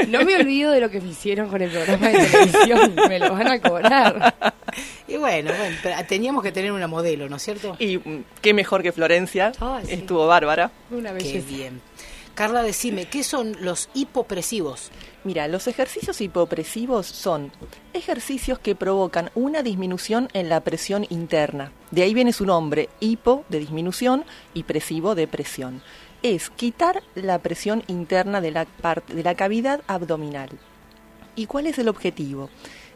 no 0.09 0.25
me 0.25 0.37
olvido 0.37 0.73
de 0.73 0.81
lo 0.81 0.91
que 0.91 1.01
me 1.01 1.11
hicieron 1.11 1.49
con 1.49 1.62
el 1.62 1.71
programa 1.71 2.09
de 2.09 2.27
televisión. 2.27 2.95
Me 3.09 3.19
lo 3.19 3.33
van 3.33 3.49
a 3.49 3.61
cobrar. 3.61 4.35
Y 5.07 5.17
bueno, 5.17 5.53
bueno, 5.57 5.77
pero 5.83 5.97
teníamos 6.07 6.43
que 6.43 6.53
tener 6.53 6.73
una 6.73 6.87
modelo, 6.87 7.29
¿no 7.29 7.37
es 7.37 7.43
cierto? 7.43 7.77
Y 7.79 7.99
mm, 7.99 8.25
qué 8.41 8.55
mejor 8.55 8.83
que 8.83 8.93
Florencia. 8.93 9.53
Ay, 9.61 9.85
sí. 9.87 9.93
Estuvo 9.95 10.27
bárbara. 10.27 10.71
Una 10.91 11.11
Qué 11.11 11.25
belleza. 11.25 11.47
bien. 11.49 11.81
Carla, 12.35 12.62
decime, 12.62 13.05
¿qué 13.07 13.25
son 13.25 13.57
los 13.61 13.90
hipopresivos? 13.92 14.90
Mira, 15.23 15.49
los 15.49 15.66
ejercicios 15.66 16.18
hipopresivos 16.23 17.07
son 17.07 17.53
ejercicios 17.92 18.59
que 18.59 18.75
provocan 18.75 19.31
una 19.35 19.62
disminución 19.62 20.29
en 20.33 20.49
la 20.49 20.61
presión 20.61 21.07
interna. 21.11 21.73
De 21.90 22.03
ahí 22.03 22.14
viene 22.14 22.33
su 22.33 22.47
nombre, 22.47 22.88
hipo 23.01 23.45
de 23.51 23.59
disminución 23.59 24.25
y 24.55 24.62
presivo 24.62 25.14
de 25.14 25.29
presión. 25.29 25.83
Es 26.23 26.49
quitar 26.49 27.03
la 27.14 27.38
presión 27.38 27.85
interna 27.87 28.40
de 28.40 28.51
la, 28.51 28.64
parte, 28.64 29.12
de 29.12 29.23
la 29.23 29.35
cavidad 29.35 29.83
abdominal. 29.87 30.49
¿Y 31.37 31.45
cuál 31.47 31.66
es 31.66 31.79
el 31.79 31.88
objetivo? 31.88 32.49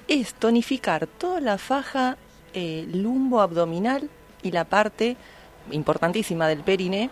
Es 0.08 0.32
tonificar 0.32 1.06
toda 1.06 1.42
la 1.42 1.58
faja 1.58 2.16
eh, 2.54 2.88
lumbo-abdominal 2.90 4.08
y 4.42 4.50
la 4.52 4.64
parte 4.64 5.18
importantísima 5.70 6.48
del 6.48 6.60
periné 6.60 7.10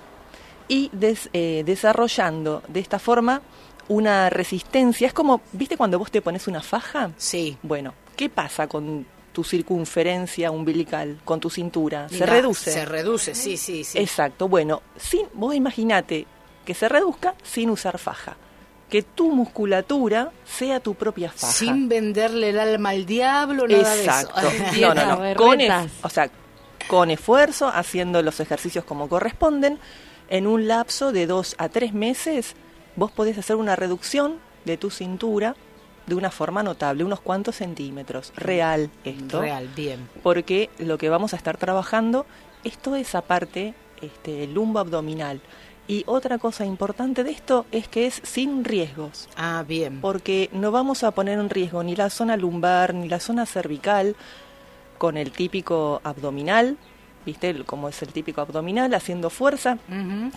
y 0.69 0.91
des- 0.93 1.29
eh, 1.33 1.63
desarrollando 1.67 2.63
de 2.69 2.81
esta 2.81 2.99
forma 2.99 3.43
una 3.89 4.31
resistencia. 4.31 5.07
Es 5.07 5.13
como, 5.13 5.41
¿viste 5.53 5.77
cuando 5.77 5.99
vos 5.99 6.11
te 6.11 6.23
pones 6.23 6.47
una 6.49 6.63
faja? 6.63 7.11
Sí. 7.17 7.57
Bueno, 7.63 7.93
¿qué 8.17 8.29
pasa 8.31 8.67
con 8.67 9.07
tu 9.33 9.45
circunferencia 9.45 10.51
umbilical, 10.51 11.19
con 11.25 11.41
tu 11.41 11.51
cintura? 11.51 12.09
Se 12.09 12.25
reduce. 12.25 12.71
Se 12.73 12.85
reduce, 12.85 13.35
sí, 13.35 13.57
sí, 13.57 13.85
sí. 13.85 13.99
Exacto. 13.99 14.49
Bueno, 14.49 14.81
sin, 14.97 15.27
vos 15.35 15.55
imaginate 15.55 16.27
que 16.65 16.73
se 16.75 16.89
reduzca 16.89 17.35
sin 17.43 17.69
usar 17.71 17.99
faja. 17.99 18.37
Que 18.89 19.03
tu 19.03 19.33
musculatura 19.33 20.31
sea 20.47 20.79
tu 20.81 20.95
propia 20.95 21.31
faja. 21.33 21.53
Sin 21.53 21.89
venderle 21.89 22.51
el 22.51 22.59
alma 22.59 22.91
al 22.91 23.05
diablo, 23.05 23.67
nada 23.67 23.97
Exacto. 23.97 24.41
de 24.41 24.57
eso. 24.57 24.65
No, 24.81 24.95
no, 24.95 25.17
no. 25.17 25.35
Con, 25.37 25.61
es- 25.61 25.73
o 26.03 26.09
sea, 26.09 26.31
con 26.89 27.11
esfuerzo, 27.11 27.67
haciendo 27.69 28.23
los 28.23 28.39
ejercicios 28.41 28.85
como 28.85 29.09
corresponden, 29.09 29.79
en 30.29 30.47
un 30.47 30.69
lapso 30.69 31.13
de 31.13 31.27
dos 31.27 31.55
a 31.59 31.69
tres 31.69 31.93
meses, 31.95 32.55
vos 32.97 33.11
podés 33.11 33.39
hacer 33.39 33.57
una 33.57 33.77
reducción 33.77 34.39
de 34.65 34.77
tu 34.77 34.91
cintura 34.91 35.57
de 36.07 36.15
una 36.15 36.31
forma 36.31 36.63
notable, 36.63 37.05
unos 37.05 37.21
cuantos 37.21 37.57
centímetros. 37.57 38.33
Real 38.37 38.91
esto. 39.05 39.41
Real, 39.41 39.69
bien. 39.75 40.09
Porque 40.23 40.69
lo 40.79 40.99
que 40.99 41.09
vamos 41.09 41.33
a 41.33 41.37
estar 41.37 41.57
trabajando 41.57 42.27
es 42.63 42.77
toda 42.79 42.99
esa 43.01 43.23
parte 43.23 43.75
este, 44.03 44.47
lumbo 44.47 44.79
abdominal. 44.81 45.41
Y 45.87 46.03
otra 46.07 46.39
cosa 46.39 46.65
importante 46.65 47.25
de 47.25 47.31
esto 47.31 47.67
es 47.71 47.89
que 47.89 48.07
es 48.07 48.21
sin 48.23 48.65
riesgos 48.65 49.29
Ah, 49.37 49.65
bien. 49.69 50.01
porque 50.01 50.49
no 50.53 50.71
vamos 50.71 51.05
a 51.05 51.11
poner 51.11 51.39
en 51.39 51.51
riesgo 51.51 51.83
ni 51.83 51.95
la 51.95 52.09
zona 52.09 52.39
lumbar 52.39 52.95
ni 52.95 53.07
la 53.09 53.21
zona 53.21 53.45
cervical 53.45 54.17
con 54.97 55.19
el 55.19 55.31
típico 55.31 56.01
abdominal, 56.03 56.79
¿viste? 57.27 57.51
El- 57.51 57.65
Como 57.65 57.89
es 57.89 58.01
el 58.03 58.09
típico 58.13 58.41
abdominal, 58.41 58.93
haciendo 58.95 59.31
fuerza, 59.31 59.79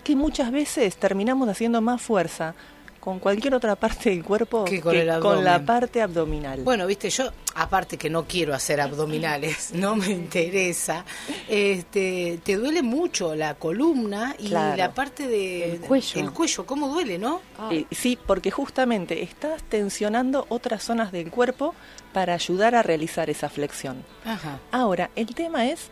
que 0.04 0.16
muchas 0.16 0.50
veces 0.50 0.96
terminamos 0.96 1.48
haciendo 1.48 1.80
más 1.80 2.00
fuerza 2.02 2.54
con 3.00 3.20
cualquier 3.20 3.54
otra 3.54 3.76
parte 3.76 4.10
del 4.10 4.22
cuerpo 4.24 4.64
Que 4.64 4.80
con 4.80 4.94
el 4.94 5.06
la 5.44 5.62
parte 5.64 6.02
abdominal. 6.02 6.60
Bueno, 6.62 6.84
viste, 6.86 7.08
yo, 7.08 7.30
aparte 7.54 7.96
que 7.96 8.10
no 8.10 8.24
quiero 8.24 8.52
hacer 8.54 8.80
abdominales, 8.80 9.70
no 9.74 9.94
me 9.96 10.08
interesa, 10.08 11.04
este, 11.48 12.40
te 12.44 12.56
duele 12.56 12.82
mucho 12.82 13.34
la 13.34 13.54
columna 13.54 14.34
y 14.38 14.48
Claro. 14.48 14.76
la 14.76 14.92
parte 14.94 15.26
de... 15.26 15.72
El 15.72 15.80
cuello. 15.80 16.20
El 16.20 16.32
cuello, 16.32 16.66
¿cómo 16.66 16.88
duele, 16.88 17.18
no? 17.18 17.40
Eh, 17.70 17.86
sí, 17.90 18.18
porque 18.26 18.50
justamente 18.50 19.22
estás 19.22 19.62
tensionando 19.62 20.46
otras 20.48 20.82
zonas 20.82 21.10
del 21.12 21.30
cuerpo 21.30 21.74
para 22.12 22.34
ayudar 22.34 22.74
a 22.74 22.82
realizar 22.82 23.30
esa 23.30 23.48
flexión. 23.48 24.04
Ajá. 24.24 24.58
Ahora, 24.72 25.10
el 25.16 25.34
tema 25.34 25.66
es 25.66 25.90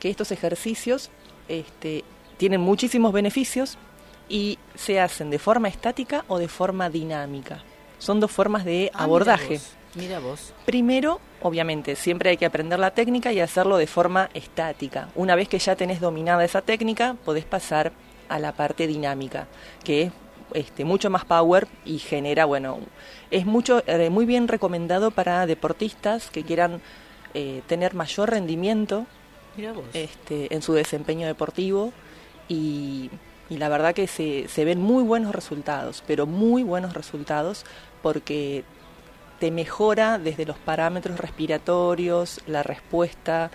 que 0.00 0.10
estos 0.10 0.32
ejercicios 0.32 1.10
este, 1.48 2.02
tienen 2.38 2.60
muchísimos 2.60 3.12
beneficios 3.12 3.78
y 4.28 4.58
se 4.74 4.98
hacen 5.00 5.30
de 5.30 5.38
forma 5.38 5.68
estática 5.68 6.24
o 6.26 6.38
de 6.38 6.48
forma 6.48 6.90
dinámica. 6.90 7.62
Son 7.98 8.18
dos 8.18 8.30
formas 8.30 8.64
de 8.64 8.90
Ah, 8.94 9.04
abordaje. 9.04 9.60
Mira 9.60 9.60
vos. 9.60 9.76
Mira 9.94 10.18
vos. 10.20 10.54
Primero, 10.64 11.20
obviamente, 11.42 11.96
siempre 11.96 12.30
hay 12.30 12.36
que 12.36 12.46
aprender 12.46 12.78
la 12.78 12.92
técnica 12.92 13.32
y 13.32 13.40
hacerlo 13.40 13.76
de 13.76 13.86
forma 13.86 14.30
estática. 14.34 15.08
Una 15.14 15.34
vez 15.34 15.48
que 15.48 15.58
ya 15.58 15.76
tenés 15.76 16.00
dominada 16.00 16.44
esa 16.44 16.62
técnica, 16.62 17.16
podés 17.24 17.44
pasar 17.44 17.92
a 18.28 18.38
la 18.38 18.52
parte 18.52 18.86
dinámica, 18.86 19.48
que 19.84 20.02
es 20.02 20.12
este, 20.54 20.84
mucho 20.84 21.10
más 21.10 21.24
power 21.24 21.66
y 21.84 21.98
genera, 21.98 22.44
bueno, 22.44 22.78
es 23.32 23.44
mucho, 23.46 23.82
eh, 23.86 24.10
muy 24.10 24.24
bien 24.26 24.46
recomendado 24.48 25.10
para 25.10 25.44
deportistas 25.46 26.30
que 26.30 26.44
quieran 26.44 26.80
eh, 27.34 27.62
tener 27.66 27.94
mayor 27.94 28.30
rendimiento. 28.30 29.06
Este, 29.92 30.54
en 30.54 30.62
su 30.62 30.72
desempeño 30.72 31.26
deportivo 31.26 31.92
y, 32.48 33.10
y 33.48 33.58
la 33.58 33.68
verdad 33.68 33.94
que 33.94 34.06
se, 34.06 34.48
se 34.48 34.64
ven 34.64 34.80
muy 34.80 35.02
buenos 35.02 35.34
resultados, 35.34 36.02
pero 36.06 36.26
muy 36.26 36.62
buenos 36.62 36.94
resultados 36.94 37.64
porque 38.02 38.64
te 39.40 39.50
mejora 39.50 40.18
desde 40.18 40.44
los 40.44 40.58
parámetros 40.58 41.18
respiratorios, 41.18 42.40
la 42.46 42.62
respuesta, 42.62 43.50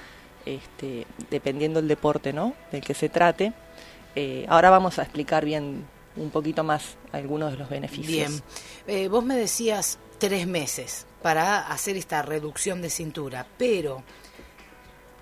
este, 0.45 1.07
dependiendo 1.29 1.79
del 1.79 1.87
deporte 1.87 2.33
¿no? 2.33 2.53
del 2.71 2.81
que 2.81 2.93
se 2.93 3.07
trate. 3.07 3.53
Eh, 4.15 4.45
ahora 4.49 4.69
vamos 4.69 4.99
a 4.99 5.03
explicar 5.03 5.45
bien 5.45 5.85
un 6.15 6.29
poquito 6.29 6.63
más 6.63 6.95
algunos 7.11 7.51
de 7.51 7.57
los 7.57 7.69
beneficios. 7.69 8.07
Bien. 8.07 8.43
Eh, 8.87 9.07
vos 9.07 9.23
me 9.23 9.35
decías 9.35 9.99
tres 10.17 10.47
meses 10.47 11.05
para 11.21 11.67
hacer 11.67 11.97
esta 11.97 12.21
reducción 12.21 12.81
de 12.81 12.89
cintura, 12.89 13.45
pero 13.57 14.03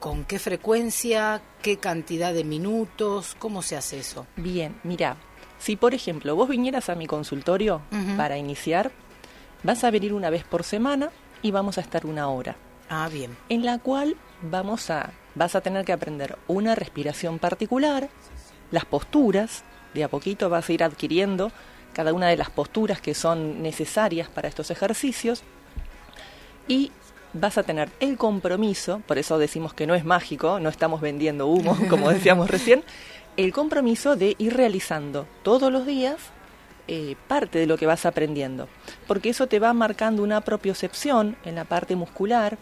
¿con 0.04 0.26
qué 0.26 0.38
frecuencia? 0.38 1.42
¿Qué 1.62 1.78
cantidad 1.78 2.34
de 2.34 2.44
minutos? 2.44 3.38
¿Cómo 3.40 3.62
se 3.62 3.78
hace 3.78 4.00
eso? 4.00 4.28
Bien, 4.36 4.76
mira, 4.84 5.16
si 5.60 5.78
por 5.78 5.94
ejemplo 5.94 6.36
vos 6.36 6.50
vinieras 6.50 6.90
a 6.90 6.96
mi 6.96 7.08
consultorio 7.08 7.82
para 8.18 8.38
iniciar, 8.38 8.92
vas 9.64 9.86
a 9.86 9.92
venir 9.92 10.14
una 10.14 10.30
vez 10.30 10.44
por 10.44 10.66
semana 10.66 11.10
y 11.42 11.52
vamos 11.52 11.78
a 11.78 11.82
estar 11.82 12.06
una 12.06 12.28
hora, 12.28 12.58
Ah, 12.90 13.08
bien. 13.10 13.38
en 13.48 13.64
la 13.64 13.80
cual 13.80 14.18
vamos 14.42 14.90
a, 14.90 15.12
vas 15.36 15.56
a 15.56 15.62
tener 15.62 15.86
que 15.86 15.94
aprender 15.94 16.38
una 16.50 16.76
respiración 16.76 17.40
particular, 17.40 18.10
las 18.72 18.84
posturas, 18.84 19.64
de 19.94 20.04
a 20.04 20.10
poquito 20.10 20.50
vas 20.50 20.68
a 20.68 20.74
ir 20.74 20.84
adquiriendo 20.84 21.50
cada 21.94 22.12
una 22.12 22.28
de 22.28 22.36
las 22.36 22.50
posturas 22.50 23.00
que 23.00 23.14
son 23.14 23.62
necesarias 23.62 24.28
para 24.28 24.50
estos 24.50 24.70
ejercicios 24.70 25.44
y 26.68 26.92
vas 27.34 27.58
a 27.58 27.64
tener 27.64 27.90
el 28.00 28.18
compromiso, 28.18 29.02
por 29.08 29.18
eso 29.18 29.38
decimos 29.38 29.74
que 29.74 29.88
no 29.88 29.96
es 29.96 30.06
mágico, 30.06 30.60
no 30.60 30.70
estamos 30.70 31.02
vendiendo 31.02 31.48
humo, 31.48 31.78
como 31.90 32.10
decíamos 32.10 32.50
recién, 32.50 32.84
el 33.38 33.52
compromiso 33.52 34.16
de 34.16 34.36
ir 34.38 34.56
realizando 34.56 35.28
todos 35.42 35.72
los 35.72 35.86
días 35.86 36.18
eh, 36.88 37.16
parte 37.28 37.60
de 37.60 37.66
lo 37.66 37.78
que 37.78 37.86
vas 37.86 38.06
aprendiendo, 38.06 38.68
porque 39.08 39.30
eso 39.30 39.48
te 39.48 39.60
va 39.60 39.74
marcando 39.74 40.22
una 40.22 40.42
propiocepción 40.42 41.38
en 41.46 41.56
la 41.56 41.64
parte 41.64 41.96
muscular, 41.96 42.58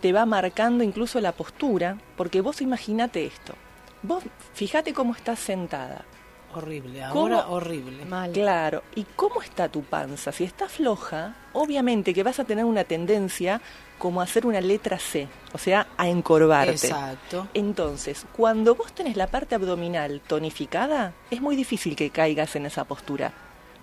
te 0.00 0.12
va 0.12 0.24
marcando 0.26 0.84
incluso 0.84 1.20
la 1.20 1.32
postura, 1.32 1.98
porque 2.16 2.40
vos 2.40 2.60
imagínate 2.60 3.26
esto, 3.26 3.54
vos 4.02 4.22
fíjate 4.54 4.94
cómo 4.94 5.12
estás 5.12 5.40
sentada, 5.40 6.04
Horrible. 6.54 7.00
¿Cómo? 7.12 7.20
Ahora 7.20 7.48
horrible. 7.48 8.04
Mal. 8.04 8.32
Claro, 8.32 8.82
¿y 8.94 9.04
cómo 9.16 9.42
está 9.42 9.68
tu 9.68 9.82
panza? 9.82 10.32
Si 10.32 10.44
está 10.44 10.68
floja, 10.68 11.34
obviamente 11.52 12.14
que 12.14 12.22
vas 12.22 12.38
a 12.40 12.44
tener 12.44 12.64
una 12.64 12.84
tendencia 12.84 13.60
como 13.98 14.20
a 14.20 14.24
hacer 14.24 14.46
una 14.46 14.60
letra 14.60 14.98
C, 14.98 15.28
o 15.52 15.58
sea, 15.58 15.88
a 15.96 16.08
encorvarte. 16.08 16.72
Exacto. 16.72 17.48
Entonces, 17.52 18.26
cuando 18.36 18.74
vos 18.74 18.92
tenés 18.92 19.16
la 19.16 19.26
parte 19.26 19.56
abdominal 19.56 20.20
tonificada, 20.26 21.12
es 21.30 21.40
muy 21.40 21.56
difícil 21.56 21.96
que 21.96 22.10
caigas 22.10 22.54
en 22.56 22.66
esa 22.66 22.84
postura, 22.84 23.32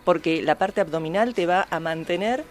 porque 0.04 0.42
la 0.42 0.58
parte 0.58 0.82
abdominal 0.82 1.34
te 1.34 1.46
va 1.46 1.68
a 1.70 1.80
mantener 1.80 2.46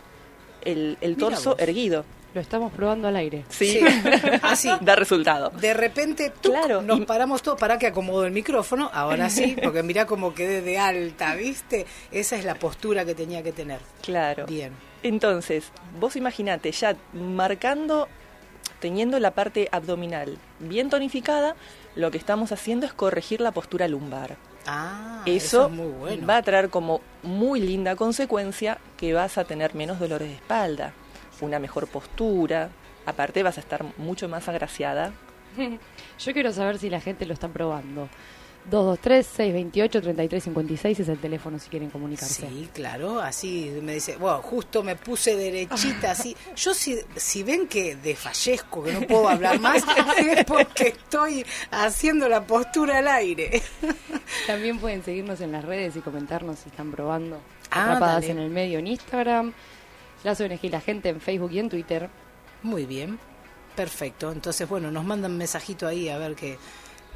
el, 0.63 0.99
el 1.01 1.17
torso 1.17 1.57
erguido. 1.59 2.05
Lo 2.35 2.41
estamos 2.41 2.73
probando 2.73 3.07
al 3.09 3.15
aire. 3.17 3.45
Sí, 3.49 3.79
Sí. 3.79 3.81
Así. 4.43 4.69
da 4.81 4.97
resultado. 4.97 5.51
De 5.51 5.73
repente 5.73 6.31
tuc, 6.31 6.53
Claro, 6.53 6.83
nos 6.83 6.99
y- 7.01 7.05
paramos 7.07 7.43
todos 7.43 7.59
para 7.61 7.79
que 7.79 7.87
acomodo 7.87 8.27
el 8.27 8.33
micrófono. 8.33 8.91
Ahora 8.93 9.31
sí, 9.31 9.57
porque 9.63 9.83
mirá 9.85 10.05
cómo 10.07 10.35
quedé 10.35 10.61
de 10.61 10.79
alta, 10.79 11.35
¿viste? 11.37 11.87
Esa 12.11 12.37
es 12.37 12.45
la 12.45 12.57
postura 12.57 13.05
que 13.05 13.15
tenía 13.15 13.43
que 13.45 13.53
tener. 13.53 13.79
Claro. 14.03 14.47
Bien. 14.47 14.73
Entonces, 15.05 15.71
vos 16.01 16.17
imaginate 16.17 16.73
ya 16.73 16.97
marcando, 17.13 18.09
teniendo 18.81 19.19
la 19.21 19.31
parte 19.31 19.69
abdominal 19.71 20.39
bien 20.59 20.91
tonificada, 20.91 21.55
lo 21.95 22.11
que 22.11 22.19
estamos 22.19 22.51
haciendo 22.53 22.85
es 22.87 22.93
corregir 22.93 23.41
la 23.41 23.53
postura 23.53 23.87
lumbar. 23.87 24.37
Ah, 24.67 25.23
eso 25.27 25.67
es 25.67 25.73
muy 25.73 25.89
bueno. 25.89 26.27
va 26.27 26.39
a 26.39 26.43
traer 26.43 26.71
como 26.71 27.03
muy 27.23 27.61
linda 27.61 27.97
consecuencia 27.97 28.79
que 28.97 29.13
vas 29.13 29.37
a 29.39 29.45
tener 29.45 29.75
menos 29.75 30.01
dolores 30.01 30.29
de 30.29 30.35
espalda, 30.35 30.95
una 31.41 31.59
mejor 31.59 31.87
postura, 31.89 32.71
aparte 33.07 33.43
vas 33.43 33.57
a 33.59 33.61
estar 33.61 33.85
mucho 33.99 34.29
más 34.29 34.49
agraciada. 34.49 35.13
Yo 36.19 36.33
quiero 36.33 36.53
saber 36.53 36.79
si 36.79 36.91
la 36.91 37.01
gente 37.01 37.27
lo 37.27 37.35
está 37.35 37.49
probando. 37.49 38.09
223-628-3356 38.71 41.01
es 41.01 41.09
el 41.09 41.19
teléfono 41.19 41.59
si 41.59 41.69
quieren 41.69 41.91
comunicarse. 41.91 42.49
Sí, 42.49 42.69
claro, 42.73 43.21
así 43.21 43.71
me 43.83 43.95
dice, 43.95 44.17
bueno, 44.17 44.39
justo 44.39 44.83
me 44.83 44.97
puse 44.97 45.37
derechita, 45.37 46.13
así. 46.13 46.37
Yo 46.57 46.73
si, 46.75 46.99
si 47.17 47.43
ven 47.43 47.67
que 47.69 47.97
desfallezco, 47.97 48.83
que 48.83 48.93
no 48.93 49.03
puedo 49.03 49.29
hablar 49.29 49.61
más, 49.61 49.83
es 50.19 50.45
porque 50.45 50.89
estoy 50.89 51.45
haciendo 51.71 52.29
la 52.29 52.47
postura 52.47 52.99
al 52.99 53.09
aire. 53.09 53.63
También 54.47 54.79
pueden 54.79 55.05
seguirnos 55.05 55.41
en 55.41 55.53
las 55.53 55.65
redes 55.65 55.97
y 55.97 56.01
comentarnos 56.01 56.59
si 56.61 56.69
están 56.71 56.91
probando. 56.91 57.41
Ah, 57.71 57.85
Atrapadas 57.85 58.23
dale. 58.23 58.31
en 58.33 58.39
el 58.39 58.51
medio 58.51 58.79
en 58.79 58.87
Instagram. 58.87 59.53
Las 60.25 60.41
ONG 60.41 60.59
y 60.63 60.69
la 60.71 60.81
gente 60.81 61.11
en 61.11 61.21
Facebook 61.21 61.53
y 61.53 61.61
en 61.61 61.69
Twitter. 61.69 62.11
Muy 62.63 62.87
bien, 62.87 63.19
perfecto. 63.77 64.33
Entonces, 64.33 64.69
bueno, 64.69 64.91
nos 64.91 65.05
mandan 65.05 65.37
mensajito 65.37 65.87
ahí 65.87 66.09
a 66.09 66.19
ver 66.19 66.35
qué, 66.35 66.59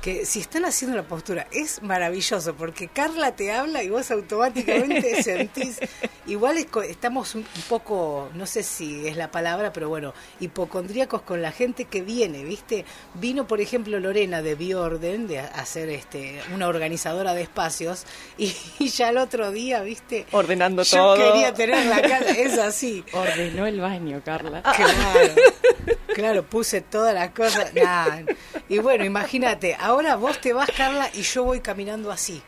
que 0.01 0.25
si 0.25 0.41
están 0.41 0.65
haciendo 0.65 0.97
la 0.97 1.03
postura 1.03 1.47
es 1.51 1.83
maravilloso 1.83 2.55
porque 2.55 2.89
Carla 2.89 3.35
te 3.35 3.53
habla 3.53 3.83
y 3.83 3.91
vos 3.91 4.11
automáticamente 4.11 5.23
sentís 5.23 5.79
igual 6.27 6.59
es 6.59 6.67
estamos 6.89 7.35
un, 7.35 7.45
poco 7.69 8.31
no 8.35 8.47
sé 8.47 8.63
si 8.63 9.07
es 9.09 9.17
la 9.17 9.31
palabra 9.31 9.73
pero 9.73 9.89
bueno 9.89 10.15
hipocondríacos 10.41 11.23
con 11.23 11.43
la 11.43 11.53
gente 11.53 11.87
que 11.87 12.03
viene 12.03 12.45
viste 12.45 12.85
vino 13.15 13.47
por 13.47 13.61
ejemplo 13.61 13.99
Lorena 13.99 14.43
de 14.43 14.55
Biorden 14.55 15.27
de 15.27 15.41
hacer 15.41 15.89
este 15.89 16.41
una 16.55 16.69
organizadora 16.69 17.35
de 17.35 17.43
espacios 17.43 18.05
y, 18.37 18.55
y 18.79 18.89
ya 18.89 19.09
el 19.11 19.19
otro 19.19 19.51
día 19.51 19.81
viste 19.83 20.27
Ordenando 20.33 20.83
yo 20.83 20.97
todo. 20.97 21.17
quería 21.17 21.53
tener 21.55 21.87
la 21.87 22.03
cara 22.03 22.31
es 22.31 22.59
así 22.59 23.05
Ordenó 23.13 23.67
el 23.67 23.81
baño, 23.81 24.23
Carla. 24.25 24.63
Claro, 24.63 25.35
claro, 26.15 26.43
puse 26.45 26.81
todas 26.81 27.15
las 27.15 27.31
cosas. 27.31 27.73
Nah. 27.75 28.23
Y 28.69 28.79
bueno, 28.79 29.05
imagínate, 29.05 29.77
ahora 29.81 30.17
vos 30.17 30.41
te 30.41 30.53
vas, 30.53 30.71
Carla, 30.77 31.11
y 31.15 31.23
yo 31.23 31.45
voy 31.45 31.61
caminando 31.61 32.11
así. 32.11 32.43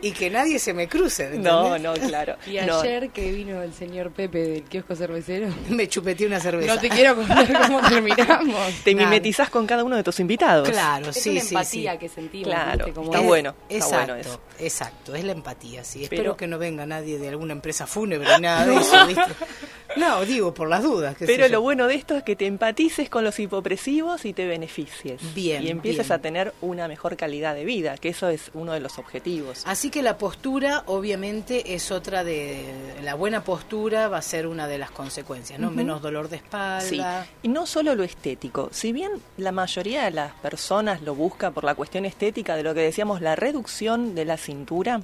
Y 0.00 0.12
que 0.12 0.30
nadie 0.30 0.60
se 0.60 0.72
me 0.74 0.88
cruce. 0.88 1.28
No, 1.38 1.74
¿entendés? 1.74 2.00
no, 2.02 2.08
claro. 2.08 2.36
Y 2.46 2.56
No. 2.60 2.78
ayer 2.80 3.10
que 3.10 3.32
vino 3.32 3.60
el 3.62 3.74
señor 3.74 4.12
Pepe 4.12 4.38
del 4.44 4.62
kiosco 4.62 4.94
cervecero, 4.94 5.48
Me 5.70 5.88
chupeteé 5.88 6.28
una 6.28 6.38
cerveza. 6.38 6.72
no 6.76 6.80
te 6.80 6.88
quiero 6.88 7.16
contar 7.16 7.66
cómo 7.66 7.80
terminamos. 7.88 8.72
Te 8.84 8.94
Nada. 8.94 9.08
mimetizás 9.10 9.50
con 9.50 9.66
cada 9.66 9.82
uno 9.82 9.96
de 9.96 10.04
tus 10.04 10.20
invitados. 10.20 10.68
Claro, 10.70 11.10
Es 11.10 11.16
sí, 11.20 11.30
una 11.30 11.40
sí, 11.40 11.48
empatía 11.48 11.92
sí. 11.94 11.98
que 11.98 12.08
sentimos. 12.08 12.46
Claro, 12.48 12.76
¿viste? 12.84 12.92
Como 12.92 13.06
está 13.08 13.18
es- 13.20 13.26
bueno. 13.26 13.54
Está 13.68 13.74
Exacto, 13.74 13.96
bueno 14.14 14.14
eso. 14.20 14.40
exacto, 14.60 15.14
es 15.16 15.24
la 15.24 15.32
empatía, 15.32 15.82
sí. 15.82 15.98
Pero- 16.08 16.14
Espero 16.14 16.36
que 16.36 16.46
no 16.46 16.58
venga 16.58 16.86
nadie 16.86 17.18
de 17.18 17.28
alguna 17.30 17.52
empresa 17.54 17.88
fúnebre, 17.88 18.38
nada 18.38 18.66
de 18.66 18.76
eso, 18.76 19.04
¿viste? 19.06 19.22
No, 19.96 20.24
digo, 20.24 20.52
por 20.54 20.68
las 20.68 20.82
dudas. 20.82 21.16
sé 21.18 21.26
Pero 21.26 21.48
lo 21.48 21.60
bueno 21.60 21.86
de 21.86 21.94
esto 21.94 22.16
es 22.16 22.22
que 22.22 22.36
te 22.36 22.46
empatices 22.46 23.08
con 23.08 23.24
los 23.24 23.38
hipopresivos 23.38 24.24
y 24.24 24.32
te 24.32 24.46
beneficies. 24.46 25.34
Bien, 25.34 25.62
Y 25.62 25.70
empieces 25.70 26.08
bien. 26.08 26.18
a 26.18 26.22
tener 26.22 26.54
una 26.60 26.88
mejor 26.88 27.16
calidad 27.16 27.54
de 27.54 27.64
vida, 27.64 27.96
que 27.96 28.10
eso 28.10 28.28
es 28.28 28.50
uno 28.54 28.72
de 28.72 28.80
los 28.80 28.98
objetivos. 28.98 29.62
Así 29.66 29.90
que 29.90 30.02
la 30.02 30.18
postura, 30.18 30.82
obviamente, 30.86 31.74
es 31.74 31.90
otra 31.90 32.22
de. 32.24 32.64
La 33.02 33.14
buena 33.14 33.42
postura 33.44 34.08
va 34.08 34.18
a 34.18 34.22
ser 34.22 34.46
una 34.46 34.66
de 34.68 34.78
las 34.78 34.90
consecuencias, 34.90 35.58
¿no? 35.58 35.70
Menos 35.70 36.02
dolor 36.02 36.28
de 36.28 36.36
espalda. 36.36 36.80
Sí, 36.80 37.00
y 37.42 37.48
no 37.48 37.66
solo 37.66 37.94
lo 37.94 38.04
estético. 38.04 38.68
Si 38.72 38.92
bien 38.92 39.10
la 39.36 39.52
mayoría 39.52 40.04
de 40.04 40.10
las 40.10 40.32
personas 40.34 41.00
lo 41.02 41.14
busca 41.14 41.50
por 41.50 41.64
la 41.64 41.74
cuestión 41.74 42.04
estética 42.04 42.56
de 42.56 42.62
lo 42.62 42.74
que 42.74 42.80
decíamos, 42.80 43.20
la 43.20 43.36
reducción 43.36 44.14
de 44.14 44.24
la 44.24 44.36
cintura, 44.36 45.00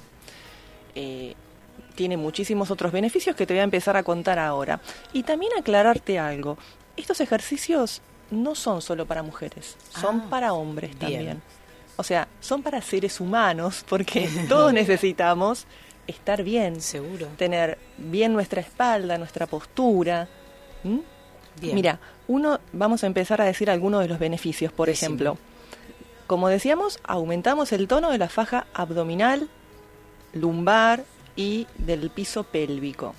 eh, 0.93 1.33
tiene 1.95 2.17
muchísimos 2.17 2.69
otros 2.71 2.91
beneficios 2.91 3.35
que 3.35 3.45
te 3.45 3.53
voy 3.53 3.61
a 3.61 3.63
empezar 3.63 3.95
a 3.97 4.03
contar 4.03 4.37
ahora. 4.39 4.79
Y 5.13 5.23
también 5.23 5.51
aclararte 5.57 6.19
algo. 6.19 6.57
Estos 6.97 7.19
ejercicios 7.21 8.01
no 8.31 8.55
son 8.55 8.81
solo 8.81 9.05
para 9.05 9.23
mujeres, 9.23 9.75
son 10.01 10.23
Ah, 10.25 10.29
para 10.29 10.53
hombres 10.53 10.91
bien. 10.99 10.99
también. 11.11 11.41
O 11.97 12.03
sea, 12.03 12.27
son 12.41 12.61
para 12.61 12.81
seres 12.81 13.19
humanos 13.21 13.85
porque 13.87 14.27
todos 14.49 14.73
necesitamos 14.73 15.65
estar 16.07 16.43
bien, 16.43 16.81
Seguro. 16.81 17.27
tener 17.37 17.77
bien 17.97 18.33
nuestra 18.33 18.61
espalda, 18.61 19.17
nuestra 19.17 19.47
postura. 19.47 20.27
Mira, 21.61 21.99
uno, 22.27 22.59
vamos 22.73 23.03
a 23.03 23.07
empezar 23.07 23.41
a 23.41 23.45
decir 23.45 23.69
algunos 23.71 24.01
de 24.01 24.07
los 24.09 24.19
beneficios. 24.19 24.71
Por 24.71 24.87
Decime. 24.87 25.05
ejemplo, 25.07 25.37
como 26.27 26.47
decíamos, 26.49 26.99
aumentamos 27.03 27.71
el 27.71 27.87
tono 27.87 28.11
de 28.11 28.17
la 28.17 28.29
faja 28.29 28.67
abdominal, 28.73 29.47
lumbar 30.33 31.03
y 31.35 31.67
del 31.77 32.09
piso 32.09 32.43
pélvico. 32.43 33.13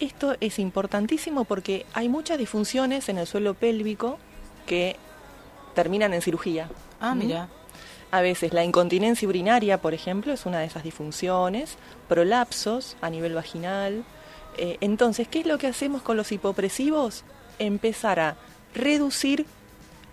Esto 0.00 0.36
es 0.40 0.58
importantísimo 0.58 1.44
porque 1.44 1.86
hay 1.94 2.08
muchas 2.08 2.38
disfunciones 2.38 3.08
en 3.08 3.18
el 3.18 3.26
suelo 3.26 3.54
pélvico 3.54 4.18
que 4.66 4.96
terminan 5.74 6.12
en 6.12 6.22
cirugía. 6.22 6.68
Ah, 7.00 7.12
¿m? 7.12 7.24
mira. 7.24 7.48
A 8.10 8.20
veces 8.20 8.52
la 8.52 8.64
incontinencia 8.64 9.28
urinaria, 9.28 9.80
por 9.80 9.94
ejemplo, 9.94 10.32
es 10.32 10.46
una 10.46 10.60
de 10.60 10.66
esas 10.66 10.84
disfunciones, 10.84 11.76
prolapsos 12.08 12.96
a 13.00 13.10
nivel 13.10 13.34
vaginal. 13.34 14.04
Eh, 14.58 14.78
entonces, 14.80 15.28
¿qué 15.28 15.40
es 15.40 15.46
lo 15.46 15.58
que 15.58 15.66
hacemos 15.66 16.02
con 16.02 16.16
los 16.16 16.30
hipopresivos? 16.30 17.24
Empezar 17.58 18.20
a 18.20 18.36
reducir 18.74 19.46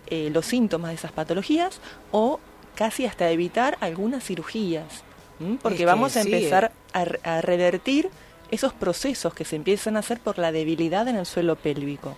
eh, 0.08 0.30
los 0.32 0.46
síntomas 0.46 0.90
de 0.90 0.96
esas 0.96 1.12
patologías 1.12 1.80
o 2.10 2.40
casi 2.74 3.06
hasta 3.06 3.30
evitar 3.30 3.78
algunas 3.80 4.24
cirugías. 4.24 5.04
¿M? 5.40 5.58
Porque 5.62 5.82
Es 5.82 5.86
vamos 5.86 6.16
a 6.16 6.22
empezar 6.22 6.72
eh. 6.94 7.18
a, 7.22 7.36
a 7.36 7.40
revertir 7.40 8.10
esos 8.50 8.72
procesos 8.72 9.34
que 9.34 9.44
se 9.44 9.56
empiezan 9.56 9.96
a 9.96 10.00
hacer 10.00 10.20
por 10.20 10.38
la 10.38 10.52
debilidad 10.52 11.08
en 11.08 11.16
el 11.16 11.26
suelo 11.26 11.56
pélvico. 11.56 12.16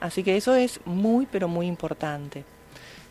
Así 0.00 0.22
que 0.22 0.36
eso 0.36 0.54
es 0.54 0.80
muy, 0.86 1.26
pero 1.26 1.48
muy 1.48 1.66
importante. 1.66 2.44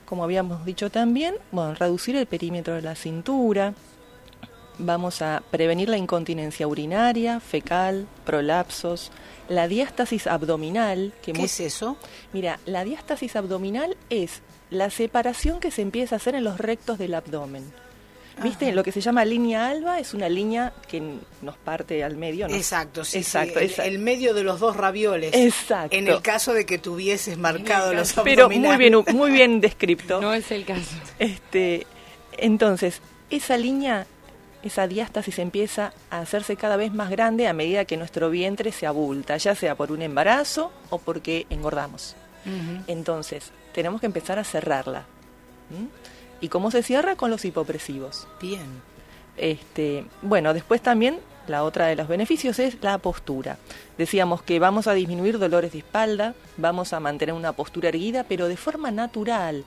Como 0.05 0.23
habíamos 0.23 0.65
dicho 0.65 0.89
también, 0.89 1.35
bueno, 1.51 1.75
reducir 1.75 2.15
el 2.15 2.25
perímetro 2.25 2.73
de 2.73 2.81
la 2.81 2.95
cintura. 2.95 3.75
Vamos 4.79 5.21
a 5.21 5.43
prevenir 5.51 5.89
la 5.89 5.97
incontinencia 5.97 6.67
urinaria, 6.67 7.39
fecal, 7.39 8.07
prolapsos, 8.25 9.11
la 9.49 9.67
diástasis 9.67 10.25
abdominal. 10.25 11.13
Que 11.21 11.33
¿Qué 11.33 11.43
es 11.43 11.59
eso? 11.59 11.97
Mira, 12.33 12.59
la 12.65 12.83
diástasis 12.83 13.35
abdominal 13.35 13.97
es 14.09 14.41
la 14.71 14.89
separación 14.89 15.59
que 15.59 15.69
se 15.69 15.83
empieza 15.83 16.15
a 16.15 16.17
hacer 16.17 16.33
en 16.33 16.43
los 16.43 16.57
rectos 16.57 16.97
del 16.97 17.13
abdomen. 17.13 17.71
¿Viste? 18.43 18.67
Ajá. 18.67 18.75
Lo 18.75 18.83
que 18.83 18.91
se 18.91 19.01
llama 19.01 19.25
línea 19.25 19.67
alba 19.67 19.99
es 19.99 20.13
una 20.13 20.29
línea 20.29 20.73
que 20.87 21.01
nos 21.41 21.57
parte 21.57 22.03
al 22.03 22.17
medio. 22.17 22.47
¿no? 22.47 22.55
Exacto, 22.55 23.03
sí, 23.05 23.17
Exacto, 23.19 23.59
sí, 23.59 23.73
el, 23.79 23.93
el 23.93 23.99
medio 23.99 24.33
de 24.33 24.43
los 24.43 24.59
dos 24.59 24.75
ravioles. 24.75 25.33
Exacto. 25.33 25.95
En 25.95 26.07
el 26.07 26.21
caso 26.21 26.53
de 26.53 26.65
que 26.65 26.77
tuvieses 26.77 27.37
marcado 27.37 27.93
los 27.93 28.13
Pero 28.13 28.47
muy 28.49 28.57
abdominales. 28.65 28.77
bien, 29.05 29.17
muy 29.17 29.31
bien 29.31 29.61
descripto. 29.61 30.21
No 30.21 30.33
es 30.33 30.51
el 30.51 30.65
caso. 30.65 30.95
Este, 31.19 31.85
entonces, 32.37 33.01
esa 33.29 33.57
línea, 33.57 34.05
esa 34.63 34.87
diástasis 34.87 35.39
empieza 35.39 35.93
a 36.09 36.19
hacerse 36.19 36.55
cada 36.55 36.77
vez 36.77 36.93
más 36.93 37.09
grande 37.09 37.47
a 37.47 37.53
medida 37.53 37.85
que 37.85 37.97
nuestro 37.97 38.29
vientre 38.29 38.71
se 38.71 38.85
abulta, 38.87 39.37
ya 39.37 39.55
sea 39.55 39.75
por 39.75 39.91
un 39.91 40.01
embarazo 40.01 40.71
o 40.89 40.97
porque 40.99 41.45
engordamos. 41.49 42.15
Entonces, 42.87 43.51
tenemos 43.73 43.99
que 43.99 44.07
empezar 44.07 44.39
a 44.39 44.43
cerrarla. 44.43 45.05
¿Mm? 45.69 45.85
¿Y 46.41 46.49
cómo 46.49 46.71
se 46.71 46.83
cierra? 46.83 47.15
Con 47.15 47.31
los 47.31 47.45
hipopresivos. 47.45 48.27
Bien. 48.41 48.81
Este, 49.37 50.05
bueno, 50.21 50.53
después 50.53 50.81
también 50.81 51.19
la 51.47 51.63
otra 51.63 51.87
de 51.87 51.95
los 51.95 52.07
beneficios 52.07 52.59
es 52.59 52.77
la 52.81 52.97
postura. 52.99 53.57
Decíamos 53.97 54.41
que 54.43 54.59
vamos 54.59 54.87
a 54.87 54.93
disminuir 54.93 55.39
dolores 55.39 55.71
de 55.71 55.79
espalda, 55.79 56.35
vamos 56.57 56.93
a 56.93 56.99
mantener 56.99 57.33
una 57.33 57.53
postura 57.53 57.89
erguida, 57.89 58.23
pero 58.27 58.47
de 58.47 58.57
forma 58.57 58.91
natural, 58.91 59.65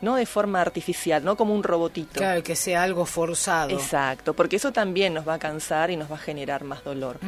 no 0.00 0.16
de 0.16 0.26
forma 0.26 0.60
artificial, 0.60 1.24
no 1.24 1.36
como 1.36 1.54
un 1.54 1.62
robotito. 1.62 2.18
Claro, 2.18 2.42
que 2.42 2.56
sea 2.56 2.82
algo 2.82 3.06
forzado. 3.06 3.70
Exacto, 3.70 4.34
porque 4.34 4.56
eso 4.56 4.72
también 4.72 5.14
nos 5.14 5.28
va 5.28 5.34
a 5.34 5.38
cansar 5.38 5.90
y 5.90 5.96
nos 5.96 6.10
va 6.10 6.16
a 6.16 6.18
generar 6.18 6.64
más 6.64 6.82
dolor. 6.82 7.18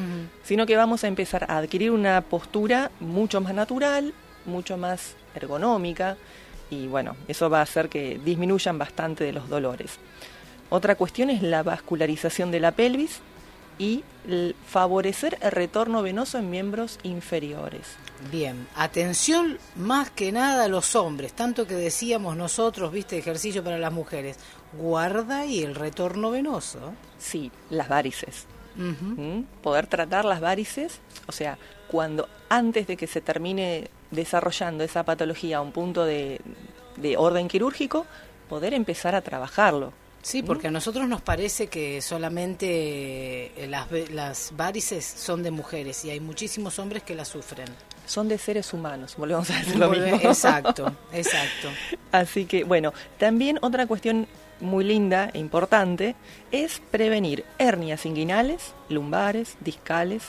Sino 0.43 0.67
que 0.67 0.77
vamos 0.77 1.05
a 1.05 1.09
empezar 1.09 1.45
a 1.49 1.59
adquirir 1.59 1.91
una 1.91 2.21
postura 2.23 2.91
mucho 3.01 3.41
más 3.41 3.55
natural, 3.55 4.13
mucho 4.47 4.77
más 4.77 5.15
ergonómica, 5.35 6.17
y 6.73 6.87
bueno, 6.87 7.17
eso 7.29 7.51
va 7.51 7.59
a 7.59 7.63
hacer 7.63 7.91
que 7.91 8.19
disminuyan 8.25 8.79
bastante 8.79 9.25
de 9.25 9.33
los 9.33 9.47
dolores. 9.51 9.99
Otra 10.71 10.95
cuestión 10.95 11.29
es 11.29 11.43
la 11.43 11.63
vascularización 11.63 12.51
de 12.51 12.61
la 12.61 12.73
pelvis 12.73 13.21
y 13.79 14.05
favorecer 14.67 15.37
el 15.43 15.51
retorno 15.51 16.01
venoso 16.01 16.39
en 16.39 16.49
miembros 16.49 16.99
inferiores. 17.03 17.83
Bien, 18.31 18.67
atención 18.75 19.59
más 19.77 20.11
que 20.11 20.33
nada 20.33 20.65
a 20.65 20.69
los 20.69 20.97
hombres, 20.97 21.35
tanto 21.35 21.67
que 21.67 21.75
decíamos 21.75 22.37
nosotros, 22.37 22.91
viste, 22.91 23.19
ejercicio 23.19 23.63
para 23.63 23.77
las 23.77 23.93
mujeres, 23.93 24.39
guarda 24.73 25.45
y 25.45 25.63
el 25.63 25.75
retorno 25.75 26.31
venoso. 26.31 26.95
Sí, 27.19 27.53
las 27.69 27.91
varices. 27.91 28.47
¿Mm? 28.77 29.43
Poder 29.63 29.87
tratar 29.89 30.25
las 30.25 30.41
varices, 30.41 31.01
o 31.27 31.33
sea, 31.33 31.59
cuando 31.87 32.31
antes 32.49 32.87
de 32.87 32.97
que 32.97 33.07
se 33.07 33.21
termine 33.21 33.91
desarrollando 34.13 34.85
esa 34.85 35.03
patología 35.05 35.57
a 35.57 35.61
un 35.61 35.73
punto 35.73 36.05
de, 36.05 36.41
de 36.97 37.17
orden 37.17 37.49
quirúrgico, 37.49 38.07
poder 38.49 38.75
empezar 38.75 39.17
a 39.17 39.23
trabajarlo. 39.23 39.93
Sí, 40.23 40.45
porque 40.45 40.69
a 40.69 40.71
nosotros 40.71 41.09
nos 41.09 41.21
parece 41.21 41.67
que 41.67 42.01
solamente 42.01 42.67
eh, 43.57 43.67
las, 43.69 43.91
las 44.11 44.53
varices 44.57 45.05
son 45.05 45.43
de 45.43 45.51
mujeres 45.51 46.05
y 46.05 46.11
hay 46.11 46.21
muchísimos 46.21 46.79
hombres 46.79 47.03
que 47.03 47.17
las 47.17 47.27
sufren. 47.27 47.67
Son 48.07 48.29
de 48.29 48.39
seres 48.39 48.73
humanos, 48.73 49.17
volvemos 49.17 49.51
a 49.51 49.55
decir 49.55 49.77
lo 49.77 49.91
mismo. 49.91 50.17
Exacto, 50.23 50.95
exacto. 51.13 51.69
Así 52.13 52.45
que, 52.45 52.63
bueno, 52.63 52.93
también 53.19 53.59
otra 53.63 53.87
cuestión 53.87 54.29
muy 54.61 54.85
linda 54.85 55.29
e 55.35 55.41
importante 55.41 56.15
es 56.53 56.81
prevenir 56.93 57.45
hernias 57.59 58.07
inguinales, 58.07 58.75
lumbares, 58.89 59.57
discales, 59.59 60.23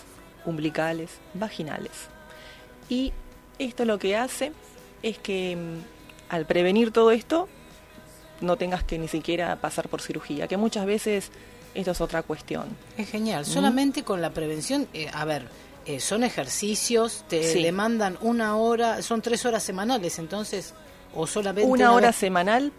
umbilicales, 0.44 1.12
vaginales. 1.36 2.10
Y 2.90 3.14
esto 3.66 3.86
lo 3.86 3.98
que 4.00 4.16
hace 4.16 4.52
es 5.02 5.18
que 5.18 5.56
mm, 5.56 6.34
al 6.34 6.46
prevenir 6.46 6.92
todo 6.92 7.12
esto 7.12 7.48
no 8.42 8.58
tengas 8.58 8.84
que 8.84 8.98
ni 9.00 9.08
siquiera 9.08 9.56
pasar 9.58 9.88
por 9.90 10.02
cirugía, 10.02 10.48
que 10.48 10.58
muchas 10.58 10.86
veces 10.86 11.32
esto 11.76 11.92
es 11.92 12.02
otra 12.02 12.24
cuestión. 12.24 12.66
Es 12.98 13.10
genial. 13.10 13.44
¿Mm? 13.44 13.46
Solamente 13.46 14.04
con 14.04 14.22
la 14.22 14.32
prevención, 14.32 14.88
eh, 14.94 15.10
a 15.14 15.26
ver, 15.26 15.48
eh, 15.86 16.00
son 16.00 16.24
ejercicios, 16.24 17.24
te 17.28 17.44
Sí. 17.44 17.64
demandan 17.64 18.18
una 18.22 18.56
hora, 18.58 19.02
son 19.02 19.22
tres 19.22 19.46
horas 19.46 19.64
semanales, 19.64 20.20
entonces, 20.20 20.74
o 21.16 21.28
solamente 21.28 21.70
Una 21.70 21.92
hora 21.94 22.08
vez- 22.08 22.16
semanal 22.18 22.72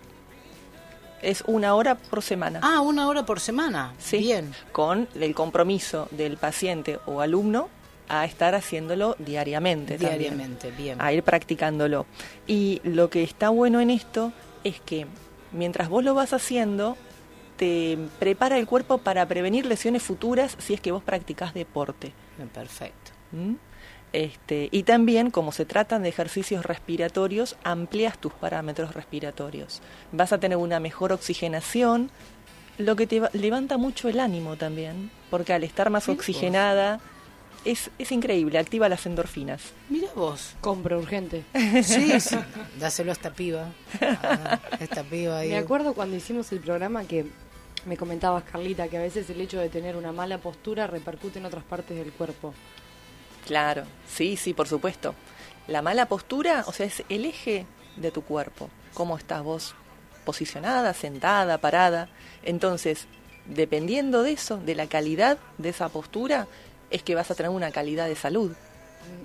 Es 1.23 1.43
una 1.47 1.75
hora 1.75 1.95
por 1.95 2.23
semana. 2.23 2.61
Ah, 2.63 2.81
una 2.83 3.09
hora 3.09 3.25
por 3.25 3.41
semana. 3.41 3.95
Sí. 3.99 4.19
Bien. 4.19 4.53
Con 4.73 5.09
el 5.15 5.35
compromiso 5.35 6.07
del 6.11 6.37
paciente 6.37 6.99
o 7.07 7.23
alumno 7.23 7.71
a 8.09 8.25
estar 8.25 8.55
haciéndolo 8.55 9.17
diariamente. 9.19 9.99
también. 9.99 10.19
Diariamente, 10.19 10.71
bien. 10.71 11.01
a 11.01 11.13
ir 11.13 11.23
practicándolo. 11.23 12.07
Y 12.47 12.81
lo 12.85 13.11
que 13.11 13.23
está 13.23 13.49
bueno 13.49 13.81
en 13.81 13.91
esto 13.91 14.33
es 14.65 14.81
que 14.81 15.07
mientras 15.53 15.89
vos 15.89 16.05
lo 16.05 16.15
vas 16.15 16.33
haciendo, 16.33 16.97
te 17.57 17.99
prepara 18.19 18.59
el 18.59 18.67
cuerpo 18.67 18.99
para 18.99 19.27
prevenir 19.27 19.67
lesiones 19.67 20.03
futuras 20.03 20.57
si 20.59 20.75
es 20.75 20.81
que 20.81 20.91
vos 20.93 21.03
practicás 21.03 21.55
deporte. 21.55 22.13
Perfecto. 22.53 23.13
¿Mm? 23.33 23.55
Este, 24.13 24.69
y 24.71 24.85
también, 24.85 25.31
como 25.31 25.51
se 25.51 25.65
tratan 25.65 26.03
de 26.05 26.09
ejercicios 26.09 26.65
respiratorios, 26.65 27.57
amplias 27.65 28.17
tus 28.19 28.33
parámetros 28.33 28.95
respiratorios. 28.95 29.83
Vas 30.13 30.33
a 30.33 30.39
tener 30.39 30.57
una 30.57 30.79
mejor 30.79 31.13
oxigenación, 31.13 32.11
lo 32.79 32.95
que 32.97 33.07
te 33.09 33.19
va- 33.21 33.31
levanta 33.33 33.77
mucho 33.77 34.09
el 34.09 34.21
ánimo 34.21 34.57
también, 34.57 35.11
porque 35.31 35.53
al 35.53 35.65
estar 35.65 35.91
más 35.91 36.09
oxigenada, 36.09 37.01
es, 37.65 37.91
es 37.99 38.13
increíble, 38.13 38.59
activa 38.59 38.89
las 38.89 39.07
endorfinas. 39.07 39.63
Mira 39.89 40.09
vos. 40.15 40.55
Compro 40.61 40.99
urgente. 40.99 41.45
Sí, 41.83 42.21
sí. 42.21 42.37
Dáselo 42.79 43.11
a 43.11 43.15
esta 43.15 43.33
piba. 43.33 43.69
Ah, 44.01 44.61
esta 44.81 45.03
piba 45.03 45.39
ahí. 45.39 45.51
Me 45.51 45.59
acuerdo 45.59 45.95
cuando 45.95 46.17
hicimos 46.17 46.51
el 46.53 46.61
programa 46.61 47.05
que 47.05 47.27
me 47.87 47.97
comentabas, 47.97 48.45
Carlita, 48.45 48.89
que 48.89 48.97
a 48.97 49.03
veces 49.03 49.29
el 49.31 49.41
hecho 49.41 49.59
de 49.59 49.69
tener 49.69 49.97
una 49.97 50.13
mala 50.13 50.39
postura 50.39 50.87
repercute 50.87 51.39
en 51.39 51.47
otras 51.47 51.65
partes 51.65 51.97
del 51.97 52.13
cuerpo. 52.13 52.55
Claro, 53.47 53.85
sí, 54.09 54.37
sí, 54.37 54.55
por 54.55 54.69
supuesto. 54.69 55.15
La 55.67 55.83
mala 55.83 56.07
postura, 56.07 56.65
o 56.67 56.73
sea, 56.73 56.87
es 56.87 57.03
el 57.09 57.25
eje 57.25 57.67
de 57.97 58.11
tu 58.11 58.23
cuerpo. 58.23 58.71
¿Cómo 58.95 59.17
estás 59.17 59.43
vos 59.43 59.75
posicionada, 60.25 60.95
sentada, 60.95 61.59
parada? 61.59 62.09
Entonces, 62.43 63.07
dependiendo 63.47 64.23
de 64.23 64.33
eso, 64.33 64.57
de 64.59 64.75
la 64.75 64.87
calidad 64.87 65.39
de 65.59 65.71
esa 65.71 65.89
postura, 65.89 66.47
es 66.95 67.03
que 67.03 67.15
vas 67.15 67.31
a 67.31 67.35
tener 67.35 67.51
una 67.51 67.71
calidad 67.71 68.07
de 68.07 68.17
salud. 68.17 68.53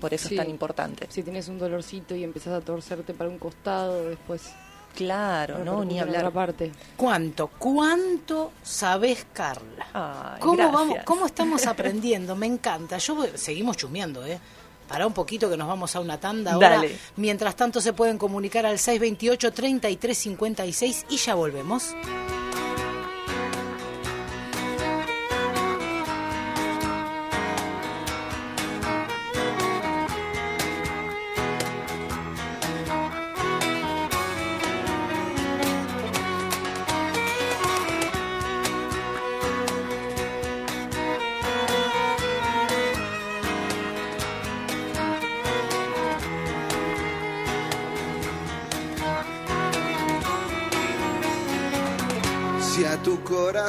Por 0.00 0.12
eso 0.12 0.28
Sí. 0.28 0.34
es 0.34 0.40
tan 0.40 0.50
importante. 0.50 1.06
Si 1.10 1.22
tienes 1.22 1.48
un 1.48 1.58
dolorcito 1.58 2.14
y 2.14 2.22
empezás 2.24 2.52
a 2.52 2.60
torcerte 2.60 3.14
para 3.14 3.30
un 3.30 3.38
costado, 3.38 4.06
después... 4.08 4.50
Claro, 4.96 5.58
no, 5.64 5.84
ni 5.84 6.00
hablar. 6.00 6.24
otra 6.26 6.30
parte. 6.32 6.72
¿Cuánto? 6.96 7.46
¿Cuánto 7.58 8.50
sabes, 8.62 9.24
Carla? 9.32 9.86
Ay, 9.92 10.40
¿Cómo, 10.40 10.56
gracias. 10.56 10.74
vamos, 10.74 10.98
¿Cómo 11.04 11.26
estamos 11.26 11.64
aprendiendo? 11.68 12.34
Me 12.34 12.46
encanta. 12.46 12.98
Yo 12.98 13.14
voy- 13.14 13.30
seguimos 13.36 13.76
chusmeando, 13.76 14.26
¿eh? 14.26 14.40
Para 14.88 15.06
un 15.06 15.12
poquito 15.12 15.48
que 15.48 15.56
nos 15.56 15.68
vamos 15.68 15.94
a 15.94 16.00
una 16.00 16.18
tanda 16.18 16.54
ahora. 16.54 16.70
Dale. 16.70 16.96
Mientras 17.16 17.54
tanto 17.54 17.80
se 17.80 17.92
pueden 17.92 18.18
comunicar 18.18 18.66
al 18.66 18.78
628-3356 18.78 21.04
y 21.08 21.16
ya 21.18 21.36
volvemos. 21.36 21.94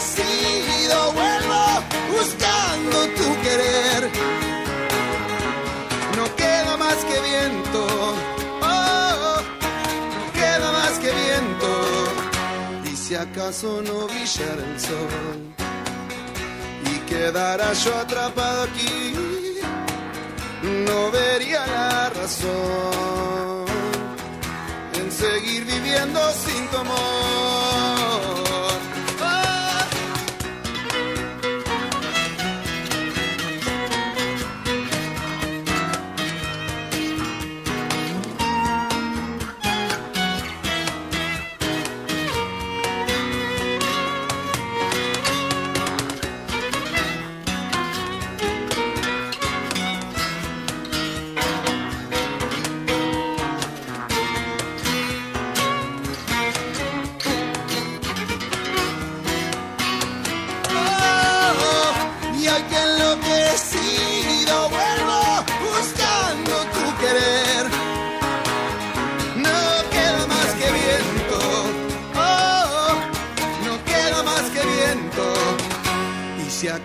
Enloquecido 0.00 1.12
vuelvo 1.12 1.62
buscando 2.10 3.06
tu 3.16 3.40
querer. 3.42 4.10
No 6.16 6.36
queda 6.36 6.76
más 6.76 6.96
que 6.96 7.20
viento, 7.20 7.86
oh, 8.62 9.42
no 10.16 10.32
queda 10.32 10.72
más 10.72 10.98
que 10.98 11.10
viento. 11.10 12.90
Y 12.92 12.96
si 12.96 13.14
acaso 13.14 13.82
no 13.82 14.06
brillara 14.06 14.64
el 14.64 14.80
sol 14.80 15.54
y 16.84 16.98
quedara 17.10 17.72
yo 17.72 17.94
atrapado 17.96 18.62
aquí 18.64 19.14
no 20.62 21.10
vería 21.10 21.66
la 21.66 22.10
razón 22.10 23.64
en 24.94 25.10
seguir 25.10 25.64
viviendo 25.64 26.20
sin 26.32 26.66
tu 26.68 26.76
amor. 26.76 27.69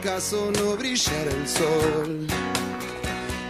Acaso 0.05 0.51
no 0.51 0.75
brillara 0.77 1.31
el 1.31 1.47
sol 1.47 2.27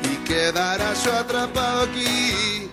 y 0.03 0.15
quedara 0.23 0.93
yo 1.03 1.11
atrapado 1.13 1.81
aquí, 1.83 2.69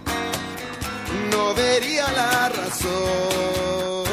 no 1.33 1.53
vería 1.55 2.07
la 2.13 2.49
razón 2.51 4.05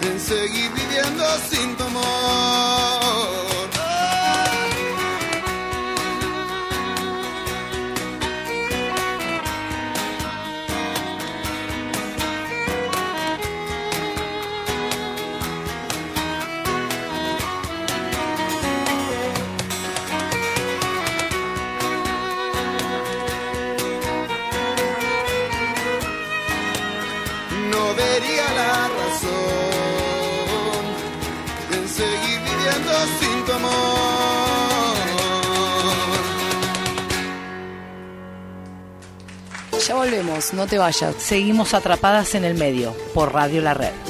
en 0.00 0.18
seguir 0.18 0.70
viviendo 0.72 1.24
sin 1.50 1.76
tu 1.76 1.84
amor. 1.84 2.75
No 40.52 40.66
te 40.66 40.78
vayas. 40.78 41.14
Seguimos 41.18 41.72
atrapadas 41.72 42.34
en 42.34 42.44
el 42.44 42.54
medio 42.54 42.94
por 43.14 43.32
Radio 43.32 43.62
La 43.62 43.74
Red. 43.74 44.05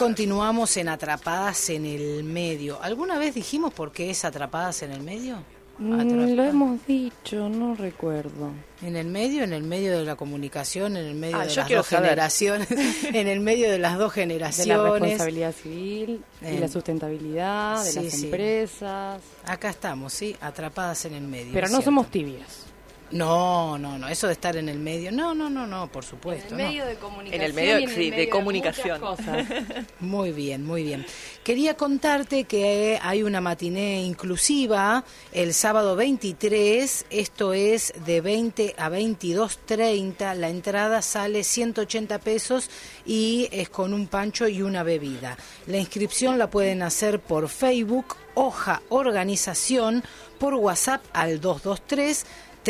Continuamos 0.00 0.78
en 0.78 0.88
Atrapadas 0.88 1.68
en 1.68 1.84
el 1.84 2.24
Medio. 2.24 2.82
¿Alguna 2.82 3.18
vez 3.18 3.34
dijimos 3.34 3.74
por 3.74 3.92
qué 3.92 4.08
es 4.08 4.24
Atrapadas 4.24 4.82
en 4.82 4.92
el 4.92 5.02
Medio? 5.02 5.36
Mm, 5.76 6.34
lo 6.36 6.42
hemos 6.44 6.86
dicho, 6.86 7.50
no 7.50 7.74
recuerdo. 7.74 8.50
En 8.80 8.96
el 8.96 9.08
medio, 9.08 9.44
en 9.44 9.52
el 9.52 9.62
medio 9.62 9.98
de 9.98 10.04
la 10.06 10.16
comunicación, 10.16 10.96
en 10.96 11.04
el 11.04 11.14
medio 11.14 11.36
Ah, 11.36 11.44
de 11.46 11.54
las 11.54 11.68
dos 11.68 11.86
saber. 11.86 12.08
generaciones, 12.08 12.68
en 13.12 13.28
el 13.28 13.40
medio 13.40 13.70
de 13.70 13.78
las 13.78 13.98
dos 13.98 14.14
De 14.14 14.22
generaciones. 14.22 14.68
la 14.78 14.90
responsabilidad 14.90 15.54
civil, 15.54 16.24
de 16.40 16.56
Eh, 16.56 16.60
la 16.60 16.68
sustentabilidad, 16.68 17.84
de 17.84 17.90
sí, 17.92 18.00
las 18.02 18.12
sí. 18.14 18.24
empresas. 18.24 19.20
Acá 19.44 19.68
estamos, 19.68 20.14
sí, 20.14 20.34
atrapadas 20.40 21.04
en 21.04 21.12
el 21.14 21.24
medio. 21.24 21.52
Pero 21.52 21.66
no 21.66 21.72
cierto. 21.72 21.84
somos 21.84 22.10
tibias. 22.10 22.64
No, 23.12 23.76
no, 23.76 23.98
no, 23.98 24.08
eso 24.08 24.26
de 24.28 24.34
estar 24.34 24.56
en 24.56 24.68
el 24.68 24.78
medio, 24.78 25.10
no, 25.10 25.34
no, 25.34 25.50
no, 25.50 25.66
no, 25.66 25.90
por 25.90 26.04
supuesto. 26.04 26.54
no. 26.56 26.70
de 26.70 26.96
comunicación. 26.96 27.34
En 27.34 27.42
el 27.42 27.52
medio, 27.52 27.78
y 27.78 27.82
en 27.84 27.88
el 27.88 27.94
sí, 27.94 28.10
de 28.10 28.16
medio 28.16 28.30
comunicación. 28.30 29.00
cosas. 29.00 29.46
Muy 30.00 30.32
bien, 30.32 30.64
muy 30.64 30.82
bien. 30.82 31.04
Quería 31.44 31.76
contarte 31.76 32.44
que 32.44 32.98
hay 33.02 33.22
una 33.22 33.40
matiné 33.40 34.02
inclusiva 34.02 35.04
el 35.32 35.54
sábado 35.54 35.96
23, 35.96 37.06
esto 37.10 37.52
es 37.52 37.92
de 38.06 38.20
20 38.20 38.74
a 38.78 38.88
22.30, 38.88 40.34
la 40.34 40.48
entrada 40.48 41.02
sale 41.02 41.44
180 41.44 42.18
pesos 42.18 42.70
y 43.04 43.48
es 43.52 43.68
con 43.68 43.94
un 43.94 44.06
pancho 44.06 44.48
y 44.48 44.62
una 44.62 44.82
bebida. 44.82 45.36
La 45.66 45.78
inscripción 45.78 46.38
la 46.38 46.50
pueden 46.50 46.82
hacer 46.82 47.20
por 47.20 47.48
Facebook, 47.48 48.16
Hoja 48.34 48.82
Organización, 48.88 50.02
por 50.38 50.54
WhatsApp 50.54 51.02
al 51.12 51.40
223 51.40 52.24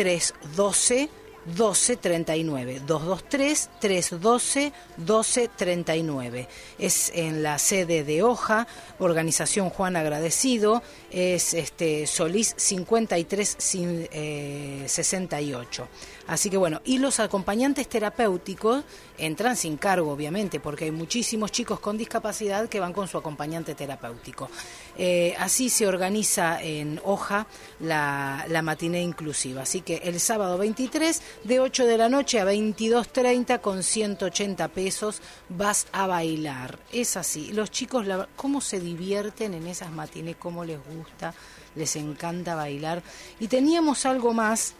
312 0.05 1.09
1239 1.43 2.81
223 2.85 3.69
312 3.79 4.71
1239 4.97 6.47
es 6.77 7.11
en 7.15 7.41
la 7.41 7.57
sede 7.57 8.03
de 8.03 8.21
Hoja 8.21 8.67
organización 8.99 9.71
Juan 9.71 9.95
Agradecido. 9.95 10.83
Es 11.09 11.55
este 11.55 12.05
Solís 12.05 12.53
53 12.57 13.55
sin- 13.57 14.07
eh, 14.11 14.83
68 14.87 15.87
así 16.27 16.49
que 16.49 16.57
bueno 16.57 16.81
y 16.85 16.97
los 16.99 17.19
acompañantes 17.19 17.87
terapéuticos 17.89 18.83
entran 19.17 19.55
sin 19.55 19.77
cargo 19.77 20.11
obviamente 20.11 20.59
porque 20.59 20.85
hay 20.85 20.91
muchísimos 20.91 21.51
chicos 21.51 21.79
con 21.79 21.97
discapacidad 21.97 22.69
que 22.69 22.79
van 22.79 22.93
con 22.93 23.07
su 23.07 23.17
acompañante 23.17 23.75
terapéutico 23.75 24.49
Eh, 24.97 25.33
así 25.39 25.69
se 25.69 25.87
organiza 25.87 26.61
en 26.61 26.99
Hoja 27.05 27.47
la, 27.79 28.45
la 28.49 28.61
matiné 28.61 29.01
inclusiva 29.01 29.61
así 29.63 29.81
que 29.81 29.97
el 30.03 30.19
sábado 30.19 30.57
23 30.57 31.21
de 31.45 31.59
8 31.59 31.85
de 31.85 31.97
la 31.97 32.09
noche 32.09 32.39
a 32.39 32.45
22.30 32.45 33.61
con 33.61 33.83
180 33.83 34.67
pesos 34.67 35.21
vas 35.49 35.87
a 35.91 36.07
bailar. 36.07 36.79
Es 36.91 37.17
así. 37.17 37.51
Los 37.53 37.71
chicos, 37.71 38.05
la- 38.05 38.27
¿cómo 38.35 38.61
se 38.61 38.79
divierten 38.79 39.53
en 39.53 39.67
esas 39.67 39.91
matines? 39.91 40.35
¿Cómo 40.37 40.63
les 40.65 40.79
gusta? 40.85 41.33
Les 41.75 41.95
encanta 41.95 42.55
bailar. 42.55 43.01
Y 43.39 43.47
teníamos 43.47 44.05
algo 44.05 44.33
más, 44.33 44.73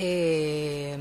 eh, 0.00 0.96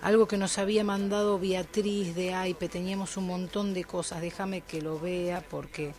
algo 0.00 0.26
que 0.26 0.38
nos 0.38 0.56
había 0.56 0.84
mandado 0.84 1.38
Beatriz 1.38 2.14
de 2.14 2.32
AIPE. 2.32 2.68
Teníamos 2.68 3.18
un 3.18 3.26
montón 3.26 3.74
de 3.74 3.84
cosas. 3.84 4.22
Déjame 4.22 4.62
que 4.62 4.80
lo 4.80 4.98
vea 4.98 5.44
porque 5.50 5.92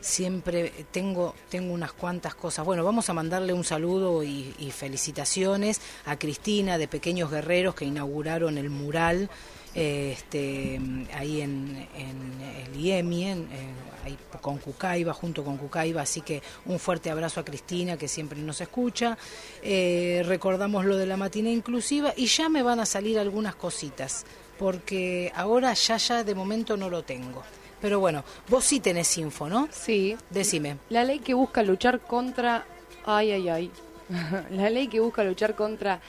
siempre 0.00 0.72
tengo 0.90 1.34
tengo 1.48 1.72
unas 1.72 1.92
cuantas 1.92 2.34
cosas. 2.34 2.64
Bueno, 2.66 2.84
vamos 2.84 3.08
a 3.08 3.14
mandarle 3.14 3.52
un 3.52 3.64
saludo 3.64 4.24
y, 4.24 4.52
felicitaciones 4.72 5.80
a 6.04 6.18
Cristina 6.18 6.78
de 6.78 6.88
Pequeños 6.88 7.30
Guerreros 7.30 7.74
que 7.74 7.84
inauguraron 7.84 8.58
el 8.58 8.70
mural 8.70 9.30
este 9.74 10.80
ahí 11.14 11.40
en, 11.40 11.86
en 11.94 12.74
el 12.74 12.80
IEMI, 12.80 13.24
en, 13.24 13.38
eh, 13.40 13.72
ahí 14.04 14.18
con 14.40 14.58
Cucaiba, 14.58 15.12
junto 15.12 15.44
con 15.44 15.56
Cucaiba, 15.56 16.02
así 16.02 16.20
que 16.20 16.42
un 16.66 16.78
fuerte 16.78 17.10
abrazo 17.10 17.40
a 17.40 17.44
Cristina 17.44 17.96
que 17.96 18.08
siempre 18.08 18.38
nos 18.40 18.60
escucha. 18.60 19.16
Eh, 19.62 20.22
recordamos 20.26 20.84
lo 20.84 20.96
de 20.96 21.06
la 21.06 21.16
matina 21.16 21.50
inclusiva 21.50 22.12
y 22.16 22.26
ya 22.26 22.48
me 22.48 22.62
van 22.62 22.80
a 22.80 22.86
salir 22.86 23.18
algunas 23.18 23.54
cositas, 23.54 24.24
porque 24.58 25.32
ahora 25.34 25.72
ya 25.74 25.96
ya 25.96 26.24
de 26.24 26.34
momento 26.34 26.76
no 26.76 26.88
lo 26.90 27.02
tengo. 27.02 27.42
Pero 27.80 28.00
bueno, 28.00 28.24
vos 28.48 28.64
sí 28.64 28.80
tenés 28.80 29.16
info, 29.18 29.48
¿no? 29.48 29.68
Sí. 29.70 30.16
Decime. 30.30 30.78
La 30.88 31.04
ley 31.04 31.20
que 31.20 31.34
busca 31.34 31.62
luchar 31.62 32.00
contra... 32.00 32.66
Ay, 33.06 33.30
ay, 33.30 33.48
ay. 33.48 33.70
La 34.50 34.68
ley 34.70 34.88
que 34.88 35.00
busca 35.00 35.22
luchar 35.22 35.54
contra 35.54 36.00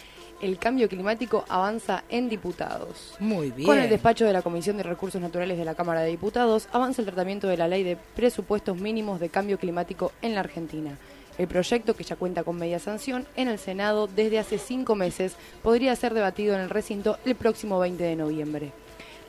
el 0.41 0.57
cambio 0.57 0.87
climático 0.87 1.45
avanza 1.49 2.03
en 2.09 2.29
diputados. 2.29 3.15
Muy 3.19 3.51
bien. 3.51 3.65
Con 3.65 3.77
el 3.77 3.89
despacho 3.89 4.25
de 4.25 4.33
la 4.33 4.41
Comisión 4.41 4.77
de 4.77 4.83
Recursos 4.83 5.21
Naturales 5.21 5.57
de 5.57 5.65
la 5.65 5.75
Cámara 5.75 6.01
de 6.01 6.09
Diputados, 6.09 6.67
avanza 6.71 7.01
el 7.01 7.07
tratamiento 7.07 7.47
de 7.47 7.57
la 7.57 7.67
ley 7.67 7.83
de 7.83 7.97
presupuestos 8.15 8.77
mínimos 8.77 9.19
de 9.19 9.29
cambio 9.29 9.57
climático 9.57 10.11
en 10.21 10.35
la 10.35 10.41
Argentina. 10.41 10.97
El 11.37 11.47
proyecto, 11.47 11.95
que 11.95 12.03
ya 12.03 12.17
cuenta 12.17 12.43
con 12.43 12.57
media 12.57 12.79
sanción 12.79 13.25
en 13.35 13.47
el 13.47 13.59
Senado 13.59 14.07
desde 14.07 14.39
hace 14.39 14.57
cinco 14.57 14.95
meses, 14.95 15.35
podría 15.63 15.95
ser 15.95 16.13
debatido 16.13 16.53
en 16.53 16.61
el 16.61 16.69
recinto 16.69 17.17
el 17.25 17.35
próximo 17.35 17.79
20 17.79 18.03
de 18.03 18.15
noviembre. 18.15 18.71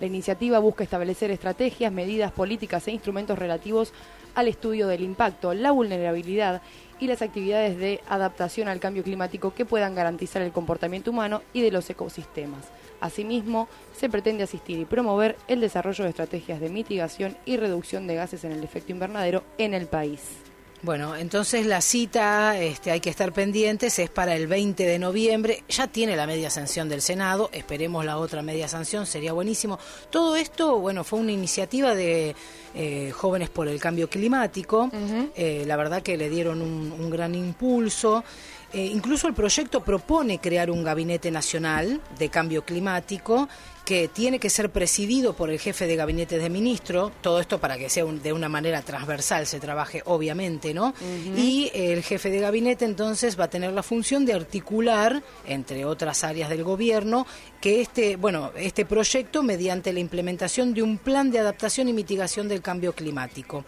La 0.01 0.07
iniciativa 0.07 0.59
busca 0.59 0.83
establecer 0.83 1.31
estrategias, 1.31 1.93
medidas 1.93 2.33
políticas 2.33 2.89
e 2.89 2.93
instrumentos 2.93 3.39
relativos 3.39 3.93
al 4.35 4.49
estudio 4.49 4.89
del 4.89 5.03
impacto, 5.03 5.55
la 5.55 5.73
vulnerabilidad 5.73 6.63
y 7.01 7.07
las 7.07 7.23
actividades 7.23 7.79
de 7.79 8.01
adaptación 8.09 8.69
al 8.69 8.79
cambio 8.79 9.03
climático 9.03 9.55
que 9.55 9.65
puedan 9.65 9.95
garantizar 9.95 10.43
el 10.43 10.53
comportamiento 10.53 11.11
humano 11.11 11.43
y 11.53 11.63
de 11.63 11.71
los 11.71 11.89
ecosistemas. 11.91 12.67
Asimismo, 13.01 13.69
se 13.97 14.11
pretende 14.11 14.45
asistir 14.45 14.79
y 14.79 14.85
promover 14.85 15.37
el 15.49 15.61
desarrollo 15.61 16.05
de 16.05 16.11
estrategias 16.11 16.61
de 16.61 16.69
mitigación 16.69 17.37
y 17.47 17.57
reducción 17.57 18.07
de 18.07 18.15
gases 18.15 18.45
en 18.45 18.53
el 18.53 18.63
efecto 18.63 18.93
invernadero 18.93 19.43
en 19.57 19.73
el 19.75 19.87
país. 19.87 20.50
Bueno, 20.83 21.15
entonces 21.15 21.67
la 21.67 21.83
cita, 21.83 22.59
este, 22.59 22.91
hay 22.91 23.01
que 23.01 23.11
estar 23.11 23.35
pendientes, 23.35 23.99
es 23.99 24.09
para 24.09 24.35
el 24.35 24.47
20 24.47 24.87
de 24.87 24.99
noviembre. 24.99 25.63
Ya 25.69 25.89
tiene 25.89 26.17
la 26.17 26.27
media 26.27 26.49
sanción 26.49 26.89
del 26.89 27.03
Senado, 27.03 27.51
esperemos 27.53 28.03
la 28.03 28.17
otra 28.17 28.41
media 28.41 28.67
sanción, 28.67 29.05
sería 29.05 29.35
buenísimo. 29.35 29.79
Todo 30.09 30.37
esto, 30.37 30.79
bueno, 30.79 31.05
fue 31.05 31.19
una 31.19 31.33
iniciativa 31.33 31.95
de 31.95 32.35
eh, 32.75 33.11
Jóvenes 33.15 33.51
por 33.51 33.69
el 33.69 33.79
Cambio 33.79 34.09
Climático. 34.09 34.91
Eh, 35.37 35.65
la 35.67 35.77
verdad 35.77 36.03
que 36.03 36.17
le 36.17 36.31
dieron 36.31 36.63
un, 36.63 36.93
un 36.93 37.11
gran 37.11 37.35
impulso. 37.35 38.25
Eh, 38.73 38.87
incluso 38.87 39.27
el 39.27 39.35
proyecto 39.35 39.83
propone 39.83 40.39
crear 40.39 40.71
un 40.71 40.85
gabinete 40.85 41.31
nacional 41.31 42.01
de 42.19 42.29
cambio 42.29 42.65
climático 42.65 43.49
que 43.85 44.07
tiene 44.09 44.39
que 44.39 44.51
ser 44.51 44.71
presidido 44.71 45.33
por 45.35 45.51
el 45.51 45.59
jefe 45.59 45.87
de 45.87 45.97
gabinete 45.97 46.39
de 46.39 46.49
ministro, 46.49 47.11
todo 47.21 47.41
esto 47.41 47.59
para 47.59 47.77
que 47.77 47.89
sea 47.91 48.05
un- 48.05 48.23
de 48.23 48.33
una 48.33 48.49
manera 48.49 48.83
transversal, 48.83 49.47
se 49.47 49.59
trabaje 49.59 50.03
obviamente, 50.05 50.73
¿no? 50.75 50.95
Y 51.37 51.71
el 51.75 52.03
jefe 52.03 52.31
de 52.31 52.39
gabinete 52.41 52.85
entonces 52.85 53.39
va 53.39 53.45
a 53.45 53.51
tener 53.51 53.73
la 53.73 53.83
función 53.83 54.25
de 54.25 54.35
articular, 54.35 55.23
entre 55.47 55.85
otras 55.85 56.23
áreas 56.23 56.49
del 56.51 56.63
gobierno, 56.63 57.27
que 57.61 57.81
este, 57.81 58.17
bueno, 58.17 58.53
este 58.57 58.85
proyecto 58.87 59.43
mediante 59.43 59.93
la 59.93 60.01
implementación 60.01 60.73
de 60.73 60.83
un 60.83 60.99
plan 60.99 61.31
de 61.31 61.41
adaptación 61.41 61.89
y 61.89 61.93
mitigación 61.93 62.47
del 62.49 62.63
cambio 62.63 62.93
climático. 62.93 63.65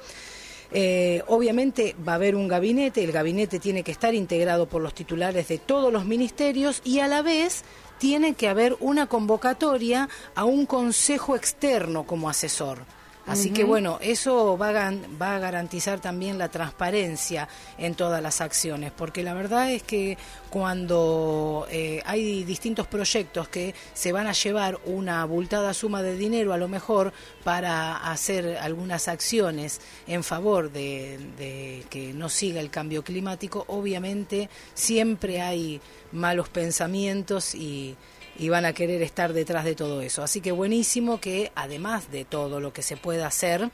Eh, 0.75 1.23
obviamente 1.27 1.95
va 2.09 2.13
a 2.13 2.15
haber 2.15 2.35
un 2.35 2.49
gabinete, 2.49 3.05
el 3.05 3.13
gabinete 3.13 3.59
tiene 3.59 3.83
que 3.83 3.93
estar 3.93 4.15
integrado 4.15 4.65
por 4.67 4.81
los 4.81 4.95
titulares 4.95 5.47
de 5.49 5.59
todos 5.59 5.93
los 5.93 6.07
ministerios 6.07 6.81
y 6.83 7.01
a 7.01 7.09
la 7.09 7.21
vez 7.21 7.63
tiene 8.03 8.35
que 8.35 8.49
haber 8.49 8.77
una 8.81 9.07
convocatoria 9.07 10.09
a 10.35 10.45
un 10.45 10.67
consejo 10.67 11.37
externo 11.37 12.03
como 12.03 12.29
asesor. 12.29 12.79
Así 13.27 13.51
que 13.51 13.63
bueno, 13.63 13.99
eso 14.03 14.59
va 14.59 14.71
a, 14.71 14.93
va 15.21 15.37
a 15.37 15.39
garantizar 15.39 16.01
también 16.01 16.39
la 16.39 16.49
transparencia 16.49 17.49
en 17.79 17.95
todas 17.95 18.21
las 18.21 18.41
acciones, 18.41 18.91
porque 18.91 19.23
la 19.23 19.33
verdad 19.33 19.71
es 19.71 19.83
que 19.85 20.19
cuando 20.51 21.67
eh, 21.71 22.03
hay 22.05 22.43
distintos 22.43 22.87
proyectos 22.89 23.49
que 23.49 23.75
se 23.95 24.13
van 24.13 24.27
a 24.27 24.33
llevar 24.33 24.81
una 24.87 25.23
abultada 25.23 25.73
suma 25.73 26.03
de 26.03 26.17
dinero 26.17 26.53
a 26.53 26.59
lo 26.59 26.67
mejor 26.67 27.13
para 27.45 28.11
hacer 28.11 28.59
algunas 28.59 29.07
acciones 29.07 29.81
en 30.07 30.25
favor 30.25 30.73
de, 30.73 31.19
de 31.39 31.85
que 31.91 32.13
no 32.13 32.29
siga 32.29 32.61
el 32.61 32.71
cambio 32.71 33.05
climático, 33.05 33.65
obviamente 33.69 34.49
siempre 34.75 35.41
hay 35.41 35.81
malos 36.11 36.49
pensamientos 36.49 37.55
y, 37.55 37.97
y 38.39 38.49
van 38.49 38.65
a 38.65 38.73
querer 38.73 39.03
estar 39.03 39.33
detrás 39.33 39.65
de 39.65 39.75
todo 39.75 40.01
eso. 40.03 40.23
Así 40.23 40.41
que 40.41 40.53
buenísimo 40.53 41.21
que 41.21 41.53
además 41.55 42.11
de 42.11 42.25
todo 42.25 42.61
lo 42.61 42.73
que 42.73 42.83
se 42.83 42.97
pueda 42.97 43.27
hacer 43.27 43.71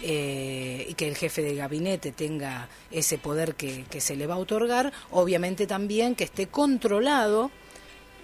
eh, 0.00 0.86
y 0.88 0.94
que 0.94 1.08
el 1.08 1.16
jefe 1.16 1.42
de 1.42 1.54
gabinete 1.54 2.12
tenga 2.12 2.68
ese 2.90 3.18
poder 3.18 3.54
que, 3.54 3.84
que 3.90 4.00
se 4.00 4.16
le 4.16 4.26
va 4.26 4.34
a 4.34 4.38
otorgar, 4.38 4.92
obviamente 5.10 5.66
también 5.66 6.14
que 6.14 6.24
esté 6.24 6.46
controlado 6.48 7.50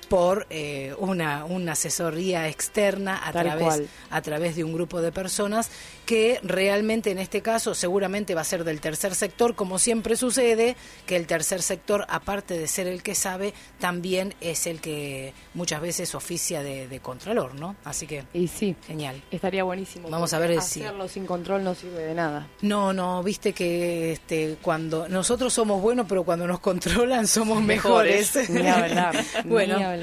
por 0.08 0.46
eh, 0.50 0.94
una, 0.98 1.44
una 1.44 1.72
asesoría 1.72 2.48
externa 2.48 3.20
a 3.26 3.32
Tal 3.32 3.44
través, 3.46 3.64
cual. 3.64 3.88
a 4.10 4.22
través 4.22 4.56
de 4.56 4.64
un 4.64 4.72
grupo 4.72 5.00
de 5.00 5.12
personas 5.12 5.70
que 6.06 6.40
realmente 6.42 7.10
en 7.10 7.18
este 7.18 7.42
caso 7.42 7.74
seguramente 7.74 8.34
va 8.34 8.40
a 8.40 8.44
ser 8.44 8.64
del 8.64 8.80
tercer 8.80 9.14
sector, 9.14 9.54
como 9.54 9.78
siempre 9.78 10.16
sucede, 10.16 10.76
que 11.06 11.16
el 11.16 11.26
tercer 11.26 11.60
sector, 11.60 12.06
aparte 12.08 12.58
de 12.58 12.66
ser 12.66 12.86
el 12.86 13.02
que 13.02 13.14
sabe, 13.14 13.52
también 13.78 14.34
es 14.40 14.66
el 14.66 14.80
que 14.80 15.34
muchas 15.52 15.82
veces 15.82 16.14
oficia 16.14 16.62
de, 16.62 16.88
de 16.88 17.00
contralor, 17.00 17.54
¿no? 17.54 17.76
Así 17.84 18.06
que... 18.06 18.24
Y 18.32 18.48
sí, 18.48 18.74
genial. 18.86 19.22
Estaría 19.30 19.64
buenísimo. 19.64 20.08
Vamos 20.08 20.32
a 20.32 20.38
ver 20.38 20.60
si- 20.62 20.80
Hacerlo 20.82 21.08
sin 21.08 21.26
control 21.26 21.62
no 21.62 21.74
sirve 21.74 22.02
de 22.04 22.14
nada. 22.14 22.48
No, 22.62 22.94
no, 22.94 23.22
viste 23.22 23.52
que 23.52 24.12
este, 24.12 24.56
cuando 24.62 25.08
nosotros 25.08 25.52
somos 25.52 25.82
buenos, 25.82 26.06
pero 26.08 26.24
cuando 26.24 26.46
nos 26.46 26.60
controlan 26.68 27.26
somos 27.26 27.62
Mejores. 27.62 28.34
mejores. 28.34 28.50
Ni 28.50 28.66
hablar, 28.66 29.14
bueno, 29.44 29.76
ni 29.76 29.82
hablar. 29.84 29.97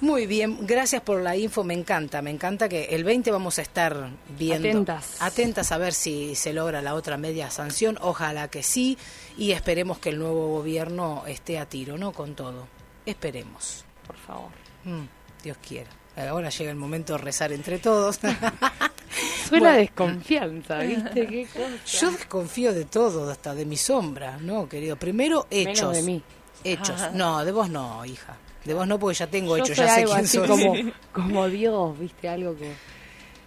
Muy 0.00 0.26
bien, 0.26 0.58
gracias 0.66 1.02
por 1.02 1.20
la 1.20 1.36
info, 1.36 1.62
me 1.62 1.74
encanta, 1.74 2.22
me 2.22 2.30
encanta 2.30 2.68
que 2.68 2.84
el 2.86 3.04
20 3.04 3.30
vamos 3.30 3.58
a 3.58 3.62
estar 3.62 4.08
viendo. 4.38 4.68
Atentas. 4.68 5.16
Atentas 5.20 5.72
a 5.72 5.78
ver 5.78 5.92
si 5.92 6.34
se 6.34 6.52
logra 6.54 6.80
la 6.80 6.94
otra 6.94 7.16
media 7.18 7.50
sanción, 7.50 7.98
ojalá 8.00 8.48
que 8.48 8.62
sí, 8.62 8.96
y 9.36 9.52
esperemos 9.52 9.98
que 9.98 10.08
el 10.10 10.18
nuevo 10.18 10.48
gobierno 10.48 11.24
esté 11.26 11.58
a 11.58 11.66
tiro, 11.66 11.98
¿no? 11.98 12.12
Con 12.12 12.34
todo. 12.34 12.66
Esperemos. 13.04 13.84
Por 14.06 14.16
favor. 14.16 14.50
Mm, 14.84 15.04
Dios 15.42 15.56
quiera. 15.66 15.90
Ahora 16.16 16.48
llega 16.50 16.70
el 16.70 16.76
momento 16.76 17.12
de 17.14 17.18
rezar 17.18 17.52
entre 17.52 17.78
todos. 17.78 18.16
Suena 19.48 19.70
Bueno. 19.70 19.78
desconfianza, 19.78 20.78
¿viste? 20.78 21.26
Qué 21.26 21.46
cosa. 21.46 21.98
Yo 22.00 22.10
desconfío 22.12 22.72
de 22.72 22.84
todo, 22.84 23.28
hasta 23.30 23.54
de 23.54 23.64
mi 23.64 23.76
sombra, 23.76 24.38
¿no, 24.38 24.68
querido? 24.68 24.96
Primero, 24.96 25.46
Menos 25.50 25.78
hechos. 25.78 25.92
de 25.96 26.02
mí. 26.02 26.22
Hechos. 26.64 26.90
Ajá. 27.00 27.10
No, 27.14 27.44
de 27.44 27.52
vos 27.52 27.68
no, 27.68 28.04
hija. 28.04 28.36
De 28.64 28.74
vos 28.74 28.86
no, 28.86 28.98
porque 28.98 29.18
ya 29.18 29.26
tengo 29.26 29.56
Yo 29.56 29.64
hechos, 29.64 29.76
soy 29.76 29.86
ya 29.86 29.94
sé 29.94 30.04
quién 30.04 30.26
sos. 30.28 30.46
como, 30.46 30.74
como 31.12 31.48
Dios, 31.48 31.98
¿viste? 31.98 32.28
Algo 32.28 32.56
que... 32.56 32.72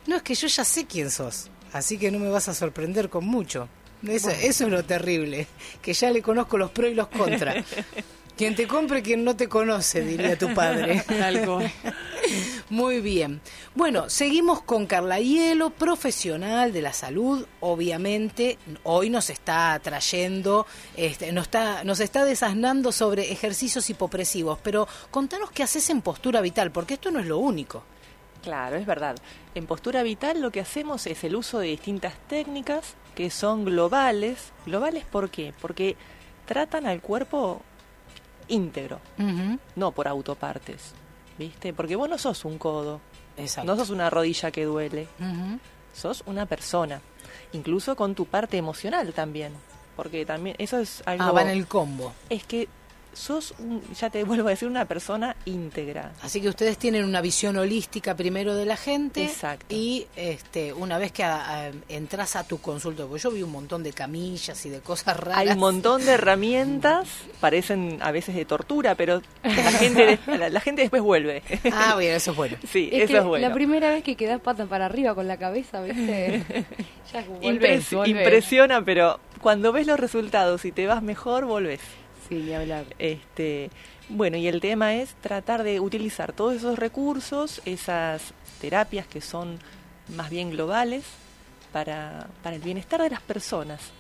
No, 0.08 0.16
es 0.18 0.22
que 0.24 0.36
yo 0.36 0.48
ya 0.48 0.66
sé 0.66 0.86
quién 0.86 1.10
sos, 1.12 1.50
así 1.72 1.98
que 1.98 2.12
no 2.12 2.20
me 2.20 2.30
vas 2.30 2.48
a 2.50 2.54
sorprender 2.54 3.10
con 3.10 3.26
mucho. 3.26 3.70
Eso, 4.06 4.30
eso 4.32 4.66
es 4.66 4.72
lo 4.72 4.84
terrible, 4.84 5.48
que 5.82 5.94
ya 5.94 6.12
le 6.12 6.22
conozco 6.22 6.58
los 6.58 6.72
pros 6.72 6.92
y 6.92 6.96
los 6.96 7.08
contras. 7.08 7.64
Quien 8.38 8.56
te 8.56 8.68
compre, 8.68 9.04
quien 9.04 9.24
no 9.24 9.36
te 9.36 9.48
conoce, 9.48 10.02
diría 10.02 10.38
tu 10.38 10.54
padre. 10.56 11.04
Cual. 11.46 11.72
Muy 12.70 13.00
bien. 13.00 13.42
Bueno, 13.76 14.10
seguimos 14.10 14.64
con 14.64 14.88
Carla 14.88 15.20
Hielo, 15.20 15.70
profesional 15.70 16.74
de 16.74 16.82
la 16.82 16.94
salud. 16.94 17.46
Obviamente, 17.60 18.58
hoy 18.84 19.12
nos 19.12 19.30
está 19.30 19.80
trayendo, 19.84 20.66
este, 20.98 21.32
nos, 21.32 21.44
está, 21.44 21.84
nos 21.84 22.00
está 22.00 22.26
desasnando 22.26 22.92
sobre 22.92 23.32
ejercicios 23.32 23.90
hipopresivos. 23.92 24.58
Pero 24.64 24.88
contanos 25.12 25.52
qué 25.52 25.62
haces 25.62 25.92
en 25.92 26.02
postura 26.02 26.42
vital, 26.42 26.72
porque 26.72 26.96
esto 26.96 27.12
no 27.12 27.20
es 27.20 27.28
lo 27.28 27.38
único. 27.38 27.84
Claro, 28.42 28.78
es 28.78 28.86
verdad. 28.88 29.16
En 29.54 29.68
postura 29.68 30.02
vital 30.02 30.42
lo 30.42 30.52
que 30.52 30.60
hacemos 30.60 31.06
es 31.06 31.24
el 31.24 31.36
uso 31.36 31.60
de 31.60 31.68
distintas 31.68 32.16
técnicas 32.28 32.96
que 33.14 33.30
son 33.30 33.64
globales. 33.64 34.52
¿Globales 34.66 35.06
por 35.06 35.30
qué? 35.30 35.54
Porque 35.62 35.96
tratan 36.46 36.88
al 36.88 37.00
cuerpo 37.02 37.62
íntegro, 38.48 39.00
no 39.76 39.92
por 39.92 40.08
autopartes. 40.08 40.94
¿Viste? 41.38 41.74
Porque 41.74 41.96
vos 41.96 42.08
no 42.08 42.18
sos 42.18 42.46
un 42.46 42.60
codo, 42.60 43.02
Exacto. 43.38 43.72
no 43.72 43.78
sos 43.78 43.90
una 43.90 44.10
rodilla 44.10 44.52
que 44.52 44.66
duele, 44.66 45.08
sos 45.94 46.24
una 46.28 46.46
persona, 46.46 47.02
incluso 47.54 47.96
con 47.96 48.14
tu 48.14 48.26
parte 48.26 48.58
emocional 48.58 49.14
también. 49.14 49.54
Porque 49.96 50.26
también 50.26 50.56
eso 50.60 50.80
es 50.80 51.04
algo... 51.06 51.24
Ah, 51.24 51.32
va 51.32 51.42
en 51.44 51.50
el 51.50 51.68
combo. 51.68 52.14
Es 52.30 52.46
que 52.46 52.68
sos, 53.14 53.54
un- 53.60 53.82
ya 53.94 54.10
te 54.10 54.24
vuelvo 54.26 54.48
a 54.48 54.52
decir, 54.52 54.68
una 54.68 54.86
persona 54.86 55.36
íntegra. 55.46 56.12
Así 56.22 56.42
que 56.42 56.50
ustedes 56.50 56.78
tienen 56.78 57.06
una 57.06 57.22
visión 57.22 57.58
holística 57.58 58.16
primero 58.16 58.56
de 58.56 58.66
la 58.66 58.78
gente 58.78 59.24
Exacto. 59.24 59.66
y 59.70 60.08
este 60.16 60.74
una 60.74 60.98
vez 60.98 61.12
que 61.12 61.24
a- 61.24 61.66
a- 61.68 61.72
entras 61.90 62.36
a 62.36 62.46
tu 62.48 62.60
consulta, 62.60 63.06
porque 63.06 63.22
yo 63.24 63.32
vi 63.32 63.44
un 63.44 63.52
montón 63.52 63.84
de 63.84 63.94
camillas 63.94 64.66
y 64.66 64.70
de 64.70 64.80
cosas 64.80 65.18
raras. 65.20 65.38
Hay 65.40 65.48
un 65.50 65.60
montón 65.60 66.06
de 66.06 66.12
herramientas, 66.14 67.08
parecen 67.40 68.00
a 68.02 68.12
veces 68.12 68.36
de 68.36 68.46
tortura, 68.46 68.96
pero 68.96 69.22
la 69.44 69.52
gente, 69.72 70.20
la, 70.28 70.50
la 70.50 70.60
gente 70.60 70.82
después 70.82 71.02
vuelve. 71.04 71.44
Ah, 71.72 71.96
bien, 71.98 72.14
eso 72.16 72.32
es 72.32 72.38
bueno. 72.38 72.58
Sí, 72.70 72.90
Es 72.92 73.04
eso 73.04 73.14
que 73.14 73.18
es 73.20 73.24
bueno. 73.26 73.48
la 73.48 73.54
primera 73.54 73.90
vez 73.92 74.04
que 74.04 74.16
quedás 74.16 74.42
pata 74.42 74.66
para 74.66 74.86
arriba 74.86 75.16
con 75.16 75.28
la 75.28 75.38
cabeza, 75.38 75.82
¿viste? 75.82 76.44
ya 77.12 77.24
volvés, 77.24 77.44
Impres- 77.92 77.96
volvés. 77.96 78.10
Impresiona, 78.10 78.82
pero 78.84 79.20
cuando 79.42 79.72
ves 79.72 79.88
los 79.88 80.00
resultados 80.00 80.66
y 80.66 80.72
te 80.72 80.88
vas 80.88 81.02
mejor, 81.04 81.46
volvés. 81.46 81.80
Sí, 82.34 82.42
ni 82.42 82.54
hablar. 82.54 82.86
Este, 82.98 83.70
bueno, 84.10 84.38
y 84.38 84.48
el 84.48 84.60
tema 84.60 84.96
es 84.96 85.14
tratar 85.22 85.62
de 85.62 85.80
utilizar 85.80 86.34
todos 86.34 86.56
esos 86.56 86.80
recursos, 86.80 87.62
esas 87.66 88.34
terapias 88.60 89.06
que 89.06 89.22
son 89.22 89.60
más 90.16 90.32
bien 90.32 90.50
globales 90.50 91.04
para, 91.72 92.28
para 92.42 92.56
el 92.56 92.62
bienestar 92.64 93.02
de 93.04 93.12
las 93.12 93.22
personas. 93.22 93.92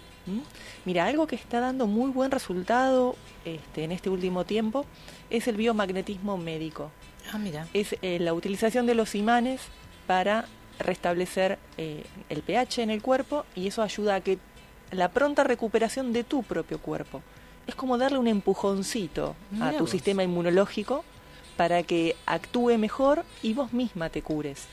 Mira, 0.85 1.05
algo 1.05 1.27
que 1.27 1.35
está 1.35 1.59
dando 1.59 1.85
muy 1.85 2.09
buen 2.09 2.31
resultado 2.31 3.15
este, 3.45 3.83
en 3.83 3.91
este 3.91 4.09
último 4.09 4.45
tiempo 4.45 4.85
es 5.29 5.47
el 5.47 5.57
biomagnetismo 5.57 6.37
médico. 6.37 6.91
Ah, 7.31 7.37
mira. 7.37 7.67
Es 7.73 7.95
eh, 8.01 8.19
la 8.19 8.33
utilización 8.33 8.87
de 8.87 8.95
los 8.95 9.13
imanes 9.15 9.61
para 10.07 10.45
restablecer 10.79 11.59
eh, 11.77 12.03
el 12.29 12.41
pH 12.41 12.81
en 12.81 12.89
el 12.89 13.01
cuerpo 13.01 13.45
y 13.53 13.67
eso 13.67 13.83
ayuda 13.83 14.15
a 14.15 14.21
que 14.21 14.39
la 14.91 15.09
pronta 15.09 15.43
recuperación 15.43 16.13
de 16.13 16.23
tu 16.23 16.41
propio 16.41 16.79
cuerpo. 16.79 17.21
Es 17.67 17.75
como 17.75 17.97
darle 17.97 18.17
un 18.17 18.27
empujoncito 18.27 19.35
Mirá 19.51 19.69
a 19.69 19.71
tu 19.73 19.79
vos. 19.81 19.89
sistema 19.91 20.23
inmunológico 20.23 21.03
para 21.57 21.83
que 21.83 22.15
actúe 22.25 22.77
mejor 22.77 23.23
y 23.41 23.53
vos 23.53 23.73
misma 23.73 24.09
te 24.09 24.21
cures 24.21 24.65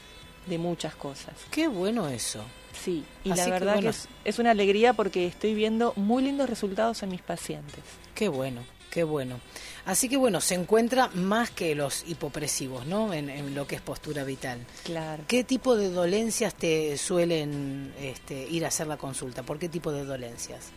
de 0.46 0.58
muchas 0.58 0.94
cosas. 0.94 1.34
Qué 1.50 1.68
bueno 1.68 2.08
eso. 2.08 2.42
Sí, 2.72 3.04
y 3.24 3.30
Así 3.32 3.40
la 3.40 3.44
que, 3.44 3.50
verdad 3.50 3.72
que, 3.74 3.80
bueno. 3.82 3.90
es, 3.90 4.08
es 4.24 4.38
una 4.38 4.52
alegría 4.52 4.94
porque 4.94 5.26
estoy 5.26 5.54
viendo 5.54 5.92
muy 5.96 6.22
lindos 6.22 6.48
resultados 6.48 7.02
en 7.02 7.10
mis 7.10 7.20
pacientes. 7.20 7.84
Qué 8.14 8.28
bueno, 8.28 8.62
qué 8.90 9.04
bueno. 9.04 9.38
Así 9.84 10.08
que 10.08 10.16
bueno, 10.16 10.40
se 10.40 10.54
encuentra 10.54 11.08
más 11.14 11.50
que 11.50 11.74
los 11.74 12.04
hipopresivos, 12.08 12.86
¿no? 12.86 13.12
En, 13.12 13.28
en 13.28 13.54
lo 13.54 13.66
que 13.66 13.74
es 13.76 13.82
postura 13.82 14.24
vital. 14.24 14.58
Claro. 14.84 15.24
¿Qué 15.28 15.44
tipo 15.44 15.76
de 15.76 15.90
dolencias 15.90 16.54
te 16.54 16.96
suelen 16.96 17.92
este, 18.00 18.48
ir 18.48 18.64
a 18.64 18.68
hacer 18.68 18.86
la 18.86 18.96
consulta? 18.96 19.42
¿Por 19.42 19.58
qué 19.58 19.68
tipo 19.68 19.92
de 19.92 20.04
dolencias? 20.04 20.70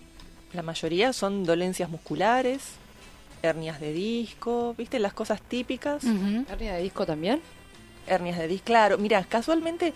La 0.53 0.61
mayoría 0.61 1.13
son 1.13 1.43
dolencias 1.43 1.89
musculares, 1.89 2.61
hernias 3.41 3.79
de 3.79 3.91
disco, 3.93 4.75
¿viste? 4.77 4.99
Las 4.99 5.13
cosas 5.13 5.41
típicas. 5.41 6.03
¿Hernia 6.49 6.73
de 6.75 6.83
disco 6.83 7.05
también? 7.05 7.41
Hernias 8.07 8.37
de 8.37 8.47
disco, 8.47 8.65
claro. 8.65 8.97
Mira, 8.97 9.23
casualmente, 9.23 9.93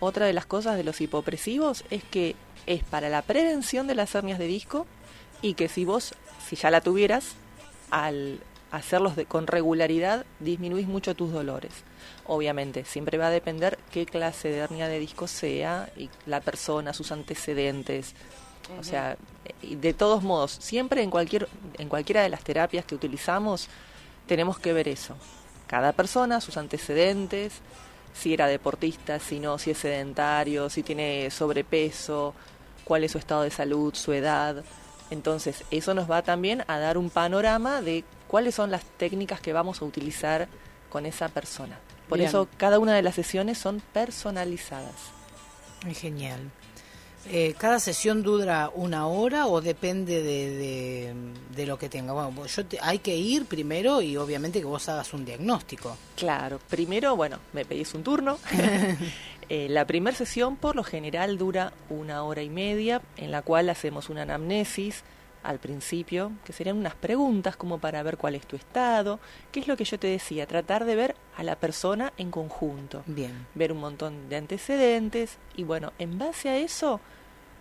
otra 0.00 0.26
de 0.26 0.32
las 0.32 0.46
cosas 0.46 0.76
de 0.76 0.84
los 0.84 1.00
hipopresivos 1.00 1.84
es 1.90 2.02
que 2.04 2.34
es 2.66 2.82
para 2.84 3.08
la 3.08 3.22
prevención 3.22 3.86
de 3.86 3.94
las 3.94 4.14
hernias 4.14 4.38
de 4.38 4.46
disco 4.46 4.86
y 5.40 5.54
que 5.54 5.68
si 5.68 5.84
vos, 5.84 6.14
si 6.46 6.56
ya 6.56 6.70
la 6.70 6.80
tuvieras, 6.80 7.34
al 7.90 8.40
hacerlos 8.70 9.16
de- 9.16 9.26
con 9.26 9.46
regularidad, 9.46 10.24
disminuís 10.40 10.86
mucho 10.88 11.14
tus 11.14 11.30
dolores. 11.32 11.72
Obviamente, 12.26 12.84
siempre 12.84 13.18
va 13.18 13.26
a 13.26 13.30
depender 13.30 13.78
qué 13.92 14.06
clase 14.06 14.48
de 14.48 14.58
hernia 14.58 14.88
de 14.88 14.98
disco 14.98 15.26
sea 15.28 15.90
y 15.96 16.08
la 16.26 16.40
persona, 16.40 16.92
sus 16.94 17.12
antecedentes. 17.12 18.14
O 18.78 18.84
sea, 18.84 19.16
y 19.60 19.76
de 19.76 19.92
todos 19.92 20.22
modos, 20.22 20.52
siempre 20.60 21.02
en 21.02 21.10
cualquier 21.10 21.48
en 21.78 21.88
cualquiera 21.88 22.22
de 22.22 22.28
las 22.28 22.42
terapias 22.42 22.84
que 22.84 22.94
utilizamos 22.94 23.68
tenemos 24.26 24.58
que 24.58 24.72
ver 24.72 24.88
eso. 24.88 25.16
Cada 25.66 25.92
persona, 25.92 26.40
sus 26.40 26.56
antecedentes, 26.56 27.54
si 28.14 28.34
era 28.34 28.46
deportista, 28.46 29.18
si 29.18 29.40
no, 29.40 29.58
si 29.58 29.70
es 29.70 29.78
sedentario, 29.78 30.70
si 30.70 30.82
tiene 30.82 31.30
sobrepeso, 31.30 32.34
cuál 32.84 33.04
es 33.04 33.12
su 33.12 33.18
estado 33.18 33.42
de 33.42 33.50
salud, 33.50 33.94
su 33.94 34.12
edad. 34.12 34.64
Entonces, 35.10 35.64
eso 35.70 35.94
nos 35.94 36.10
va 36.10 36.22
también 36.22 36.64
a 36.66 36.78
dar 36.78 36.98
un 36.98 37.10
panorama 37.10 37.82
de 37.82 38.04
cuáles 38.28 38.54
son 38.54 38.70
las 38.70 38.84
técnicas 38.84 39.40
que 39.40 39.52
vamos 39.52 39.82
a 39.82 39.84
utilizar 39.84 40.48
con 40.90 41.06
esa 41.06 41.28
persona. 41.28 41.78
Por 42.08 42.18
Bien. 42.18 42.28
eso 42.28 42.48
cada 42.58 42.78
una 42.78 42.94
de 42.94 43.02
las 43.02 43.14
sesiones 43.14 43.58
son 43.58 43.82
personalizadas. 43.92 44.94
Genial. 45.94 46.50
Eh, 47.26 47.54
¿Cada 47.56 47.78
sesión 47.78 48.22
dura 48.22 48.70
una 48.74 49.06
hora 49.06 49.46
o 49.46 49.60
depende 49.60 50.22
de, 50.22 50.50
de, 50.56 51.14
de 51.54 51.66
lo 51.66 51.78
que 51.78 51.88
tenga? 51.88 52.12
Bueno, 52.12 52.32
pues 52.34 52.56
yo 52.56 52.66
te- 52.66 52.78
hay 52.82 52.98
que 52.98 53.16
ir 53.16 53.46
primero 53.46 54.02
y 54.02 54.16
obviamente 54.16 54.58
que 54.58 54.66
vos 54.66 54.88
hagas 54.88 55.14
un 55.14 55.24
diagnóstico. 55.24 55.96
Claro, 56.16 56.58
primero, 56.68 57.14
bueno, 57.14 57.38
me 57.52 57.64
pedís 57.64 57.94
un 57.94 58.02
turno. 58.02 58.38
Eh, 59.48 59.68
la 59.68 59.84
primera 59.86 60.16
sesión 60.16 60.56
por 60.56 60.76
lo 60.76 60.84
general 60.84 61.36
dura 61.36 61.74
una 61.90 62.22
hora 62.22 62.42
y 62.42 62.48
media, 62.48 63.02
en 63.18 63.30
la 63.32 63.42
cual 63.42 63.68
hacemos 63.68 64.08
una 64.08 64.22
anamnesis 64.22 65.02
al 65.42 65.58
principio, 65.58 66.32
que 66.44 66.52
serían 66.52 66.76
unas 66.76 66.94
preguntas 66.94 67.56
como 67.56 67.78
para 67.78 68.02
ver 68.02 68.16
cuál 68.16 68.34
es 68.34 68.46
tu 68.46 68.56
estado, 68.56 69.18
qué 69.50 69.60
es 69.60 69.68
lo 69.68 69.76
que 69.76 69.84
yo 69.84 69.98
te 69.98 70.06
decía, 70.06 70.46
tratar 70.46 70.84
de 70.84 70.96
ver 70.96 71.16
a 71.36 71.42
la 71.42 71.56
persona 71.56 72.12
en 72.16 72.30
conjunto, 72.30 73.02
Bien. 73.06 73.46
ver 73.54 73.72
un 73.72 73.80
montón 73.80 74.28
de 74.28 74.36
antecedentes 74.36 75.38
y 75.56 75.64
bueno, 75.64 75.92
en 75.98 76.18
base 76.18 76.48
a 76.48 76.56
eso 76.56 77.00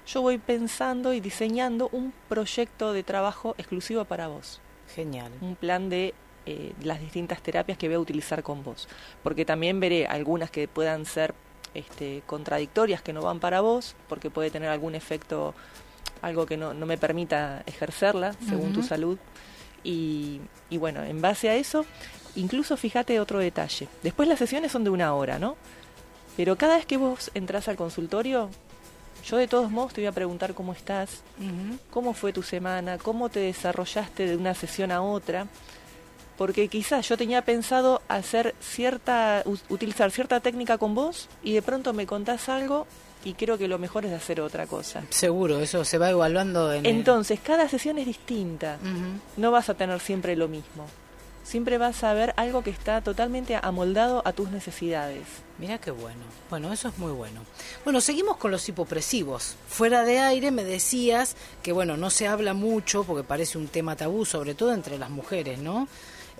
yo 0.08 0.22
voy 0.22 0.38
pensando 0.38 1.14
y 1.14 1.20
diseñando 1.20 1.90
un 1.92 2.14
proyecto 2.28 2.94
de 2.94 3.04
trabajo 3.04 3.56
exclusivo 3.58 4.06
para 4.06 4.28
vos 4.28 4.60
Genial. 4.96 5.32
un 5.42 5.56
plan 5.56 5.90
de 5.90 6.14
eh, 6.48 6.74
las 6.84 7.00
distintas 7.00 7.42
terapias 7.42 7.78
que 7.78 7.88
voy 7.88 7.96
a 7.96 8.00
utilizar 8.00 8.42
con 8.42 8.64
vos. 8.64 8.88
Porque 9.22 9.46
también 9.46 9.80
veré 9.80 10.08
algunas 10.08 10.50
que 10.50 10.68
puedan 10.68 11.06
ser 11.06 11.36
este, 11.76 12.24
contradictorias, 12.26 13.04
que 13.04 13.14
no 13.14 13.22
van 13.22 13.40
para 13.40 13.62
vos, 13.62 13.96
porque 14.10 14.32
puede 14.32 14.50
tener 14.50 14.70
algún 14.70 14.96
efecto, 14.96 15.54
algo 16.22 16.46
que 16.46 16.58
no, 16.58 16.74
no 16.74 16.86
me 16.86 16.98
permita 16.98 17.64
ejercerla 17.66 18.36
según 18.48 18.74
tu 18.74 18.84
salud. 18.84 19.18
Y, 19.84 20.42
y 20.70 20.78
bueno, 20.78 21.04
en 21.04 21.22
base 21.22 21.50
a 21.50 21.56
eso, 21.56 21.86
incluso 22.36 22.78
fíjate 22.78 23.20
otro 23.20 23.40
detalle. 23.40 23.88
Después 24.04 24.30
las 24.30 24.40
sesiones 24.40 24.72
son 24.72 24.84
de 24.84 24.90
una 24.90 25.14
hora, 25.14 25.40
¿no? 25.40 25.56
Pero 26.38 26.56
cada 26.56 26.78
vez 26.78 26.86
que 26.86 26.98
vos 26.98 27.32
entras 27.34 27.68
al 27.68 27.76
consultorio, 27.76 28.50
yo 29.26 29.38
de 29.38 29.48
todos 29.48 29.70
modos 29.70 29.94
te 29.94 30.02
voy 30.02 30.08
a 30.08 30.12
preguntar 30.12 30.54
cómo 30.54 30.74
estás, 30.74 31.22
cómo 31.90 32.14
fue 32.14 32.34
tu 32.34 32.44
semana, 32.44 32.98
cómo 32.98 33.30
te 33.30 33.40
desarrollaste 33.40 34.26
de 34.26 34.38
una 34.38 34.54
sesión 34.54 34.92
a 34.92 35.02
otra, 35.02 35.48
porque 36.38 36.68
quizás 36.70 37.08
yo 37.08 37.18
tenía 37.18 37.44
pensado 37.44 38.02
hacer 38.08 38.56
cierta, 38.62 39.44
utilizar 39.70 40.12
cierta 40.12 40.40
técnica 40.40 40.78
con 40.78 40.96
vos 40.96 41.30
y 41.44 41.54
de 41.54 41.62
pronto 41.62 41.94
me 41.94 42.08
contás 42.08 42.50
algo 42.50 42.88
y 43.24 43.34
creo 43.34 43.58
que 43.58 43.68
lo 43.68 43.78
mejor 43.78 44.06
es 44.06 44.14
hacer 44.14 44.42
otra 44.42 44.68
cosa. 44.68 45.04
Seguro, 45.10 45.60
eso 45.60 45.86
se 45.86 45.98
va 45.98 46.10
evaluando 46.10 46.74
en 46.74 46.86
Entonces, 46.86 47.40
cada 47.40 47.68
sesión 47.70 47.98
es 47.98 48.06
distinta. 48.06 48.78
No 49.38 49.52
vas 49.52 49.70
a 49.70 49.74
tener 49.74 50.00
siempre 50.00 50.36
lo 50.36 50.48
mismo. 50.48 50.88
Siempre 51.44 51.78
vas 51.78 52.04
a 52.04 52.14
ver 52.14 52.34
algo 52.38 52.64
que 52.64 52.70
está 52.70 53.02
totalmente 53.02 53.58
amoldado 53.62 54.22
a 54.26 54.32
tus 54.32 54.52
necesidades. 54.52 55.24
Mira 55.58 55.80
qué 55.80 55.92
bueno. 55.92 56.22
Bueno, 56.50 56.72
eso 56.72 56.88
es 56.88 56.98
muy 56.98 57.12
bueno. 57.12 57.42
Bueno, 57.84 58.00
seguimos 58.00 58.38
con 58.38 58.52
los 58.52 58.68
hipopresivos. 58.70 59.56
Fuera 59.68 60.04
de 60.04 60.20
aire 60.20 60.52
me 60.52 60.64
decías 60.64 61.36
que, 61.64 61.72
bueno, 61.72 61.98
no 61.98 62.10
se 62.10 62.28
habla 62.28 62.54
mucho 62.54 63.04
porque 63.04 63.24
parece 63.24 63.58
un 63.58 63.68
tema 63.68 63.96
tabú, 63.96 64.24
sobre 64.24 64.54
todo 64.54 64.74
entre 64.74 65.00
las 65.00 65.10
mujeres, 65.10 65.60
¿no? 65.60 65.88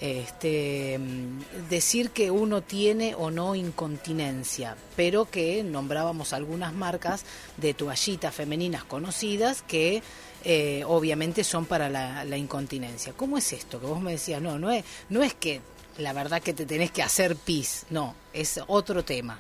Este, 0.02 0.98
mm, 0.98 1.70
decir 1.70 2.10
que 2.10 2.32
uno 2.32 2.62
tiene 2.62 3.14
o 3.14 3.30
no 3.30 3.54
incontinencia, 3.54 4.76
pero 4.96 5.26
que 5.26 5.64
nombrábamos 5.64 6.34
algunas 6.34 6.74
marcas 6.74 7.24
de 7.58 7.76
toallitas 7.76 8.34
femeninas 8.34 8.84
conocidas 8.84 9.62
que 9.62 10.02
eh, 10.44 10.84
obviamente 10.88 11.44
son 11.44 11.68
para 11.68 11.88
la, 11.88 12.26
la 12.26 12.36
incontinencia. 12.36 13.14
¿Cómo 13.16 13.38
es 13.38 13.54
esto? 13.54 13.80
Que 13.80 13.86
vos 13.86 14.02
me 14.02 14.14
decías, 14.14 14.42
no, 14.42 14.58
no 14.58 14.72
es, 14.72 14.84
no 15.10 15.22
es 15.22 15.36
que 15.36 15.62
la 16.00 16.14
verdad 16.14 16.42
que 16.42 16.54
te 16.54 16.66
tenés 16.66 16.90
que 16.90 17.04
hacer 17.04 17.36
pis, 17.36 17.86
no, 17.92 18.16
es 18.34 18.60
otro 18.68 19.06
tema. 19.06 19.40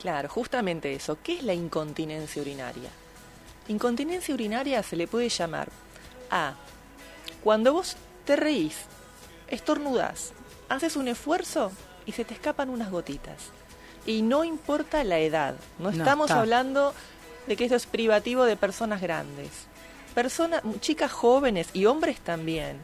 Claro, 0.00 0.28
justamente 0.28 0.92
eso. 0.92 1.16
¿Qué 1.22 1.38
es 1.38 1.44
la 1.44 1.54
incontinencia 1.54 2.42
urinaria? 2.42 2.90
Incontinencia 3.68 4.34
urinaria 4.34 4.82
se 4.82 4.96
le 4.96 5.06
puede 5.06 5.30
llamar 5.30 5.70
a 6.30 6.56
cuando 7.42 7.72
vos 7.72 7.96
te 8.26 8.36
reís, 8.36 8.76
estornudás, 9.48 10.32
haces 10.68 10.96
un 10.96 11.08
esfuerzo 11.08 11.70
y 12.06 12.12
se 12.12 12.24
te 12.24 12.34
escapan 12.34 12.70
unas 12.70 12.90
gotitas. 12.90 13.36
Y 14.06 14.22
no 14.22 14.44
importa 14.44 15.02
la 15.04 15.18
edad, 15.18 15.54
no 15.78 15.90
No, 15.90 15.96
estamos 15.96 16.30
está. 16.30 16.40
hablando 16.40 16.92
de 17.46 17.56
que 17.56 17.64
esto 17.64 17.76
es 17.76 17.86
privativo 17.86 18.44
de 18.44 18.56
personas 18.56 19.00
grandes. 19.00 19.48
Personas, 20.14 20.62
chicas 20.80 21.10
jóvenes 21.10 21.68
y 21.72 21.86
hombres 21.86 22.20
también 22.20 22.78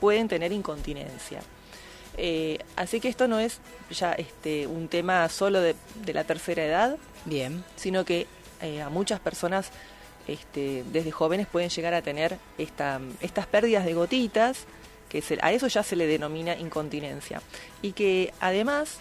pueden 0.00 0.28
tener 0.28 0.52
incontinencia. 0.52 1.40
Eh, 2.18 2.58
así 2.76 2.98
que 3.00 3.08
esto 3.08 3.28
no 3.28 3.38
es 3.38 3.58
ya 3.90 4.12
este, 4.12 4.66
un 4.66 4.88
tema 4.88 5.28
solo 5.28 5.60
de, 5.60 5.76
de 6.04 6.12
la 6.14 6.24
tercera 6.24 6.64
edad, 6.64 6.96
bien, 7.24 7.62
sino 7.76 8.04
que 8.04 8.26
eh, 8.62 8.80
a 8.82 8.88
muchas 8.88 9.20
personas 9.20 9.70
este, 10.26 10.82
desde 10.92 11.10
jóvenes 11.12 11.46
pueden 11.46 11.68
llegar 11.70 11.94
a 11.94 12.02
tener 12.02 12.38
esta, 12.58 13.00
estas 13.20 13.46
pérdidas 13.46 13.84
de 13.84 13.94
gotitas, 13.94 14.64
que 15.16 15.22
se- 15.22 15.38
a 15.40 15.52
eso 15.52 15.66
ya 15.68 15.82
se 15.82 15.96
le 15.96 16.06
denomina 16.06 16.54
incontinencia. 16.56 17.40
Y 17.82 17.92
que 17.92 18.32
además 18.40 18.98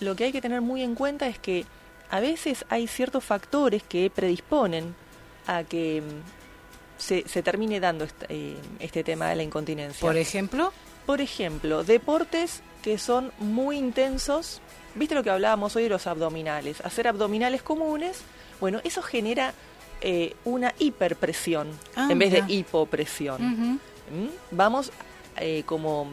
lo 0.00 0.16
que 0.16 0.24
hay 0.24 0.32
que 0.32 0.40
tener 0.40 0.60
muy 0.60 0.82
en 0.82 0.94
cuenta 0.94 1.26
es 1.28 1.38
que 1.38 1.64
a 2.10 2.20
veces 2.20 2.64
hay 2.68 2.86
ciertos 2.88 3.22
factores 3.24 3.82
que 3.82 4.10
predisponen 4.10 4.94
a 5.46 5.62
que 5.64 6.02
mm, 6.02 7.00
se, 7.00 7.28
se 7.28 7.42
termine 7.42 7.80
dando 7.80 8.04
este, 8.04 8.26
eh, 8.28 8.56
este 8.80 9.04
tema 9.04 9.28
de 9.28 9.36
la 9.36 9.42
incontinencia. 9.42 10.00
Por 10.00 10.16
ejemplo, 10.16 10.72
Por 11.06 11.20
ejemplo, 11.20 11.84
deportes 11.84 12.62
que 12.82 12.98
son 12.98 13.30
muy 13.38 13.76
intensos. 13.78 14.60
¿Viste 14.94 15.14
lo 15.14 15.22
que 15.22 15.30
hablábamos 15.30 15.76
hoy 15.76 15.82
de 15.84 15.88
los 15.90 16.06
abdominales? 16.06 16.80
Hacer 16.80 17.06
abdominales 17.08 17.62
comunes, 17.62 18.20
bueno, 18.60 18.80
eso 18.84 19.02
genera 19.02 19.52
eh, 20.00 20.34
una 20.44 20.72
hiperpresión 20.78 21.68
Ah, 21.96 22.08
en 22.10 22.18
vez 22.18 22.30
mira. 22.32 22.46
de 22.46 22.52
hipopresión. 22.54 23.40
¿Mm? 23.42 24.28
Vamos 24.50 24.90
eh, 25.36 25.62
como 25.66 26.08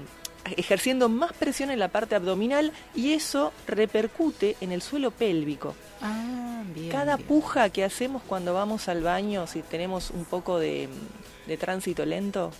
ejerciendo 0.57 1.07
más 1.07 1.33
presión 1.33 1.69
en 1.69 1.79
la 1.79 1.89
parte 1.89 2.15
abdominal 2.15 2.71
y 2.95 3.13
eso 3.13 3.53
repercute 3.67 4.57
en 4.61 4.71
el 4.71 4.81
suelo 4.81 5.11
pélvico. 5.11 5.75
Ah, 6.01 6.63
bien. 6.73 6.89
Cada 6.89 7.15
bien. 7.15 7.27
puja 7.27 7.69
que 7.69 7.83
hacemos 7.83 8.23
cuando 8.23 8.53
vamos 8.53 8.87
al 8.87 9.03
baño, 9.03 9.45
si 9.45 9.61
tenemos 9.61 10.09
un 10.09 10.25
poco 10.25 10.57
de, 10.57 10.89
de 11.47 11.57
tránsito 11.57 12.05
lento 12.05 12.51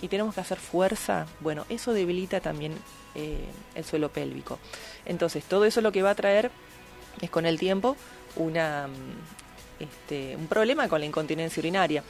y 0.00 0.08
tenemos 0.08 0.34
que 0.34 0.40
hacer 0.40 0.58
fuerza, 0.58 1.26
bueno, 1.40 1.64
eso 1.68 1.92
debilita 1.92 2.40
también 2.40 2.74
eh, 3.14 3.44
el 3.74 3.84
suelo 3.84 4.10
pélvico. 4.10 4.58
Entonces, 5.06 5.44
todo 5.44 5.64
eso 5.64 5.80
lo 5.80 5.92
que 5.92 6.02
va 6.02 6.10
a 6.10 6.14
traer 6.14 6.50
es 7.20 7.30
con 7.30 7.46
el 7.46 7.58
tiempo 7.58 7.96
una, 8.36 8.88
mm, 8.88 9.82
este, 9.82 10.36
un 10.36 10.46
problema 10.46 10.88
con 10.88 11.00
la 11.00 11.06
incontinencia 11.06 11.60
urinaria. 11.60 12.02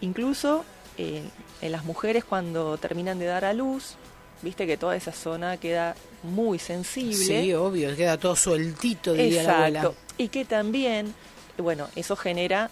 Incluso 0.00 0.64
eh, 0.98 1.22
en 1.60 1.72
las 1.72 1.84
mujeres 1.84 2.24
cuando 2.24 2.76
terminan 2.76 3.18
de 3.18 3.26
dar 3.26 3.44
a 3.44 3.52
luz, 3.52 3.94
viste 4.42 4.66
que 4.66 4.76
toda 4.76 4.96
esa 4.96 5.12
zona 5.12 5.56
queda 5.56 5.94
muy 6.24 6.58
sensible. 6.58 7.14
Sí, 7.14 7.54
obvio, 7.54 7.94
queda 7.96 8.18
todo 8.18 8.36
sueltito, 8.36 9.12
diría 9.12 9.44
la 9.44 9.56
abuela. 9.56 9.78
Exacto. 9.80 9.96
Y 10.18 10.28
que 10.28 10.44
también, 10.44 11.14
bueno, 11.56 11.88
eso 11.96 12.16
genera 12.16 12.70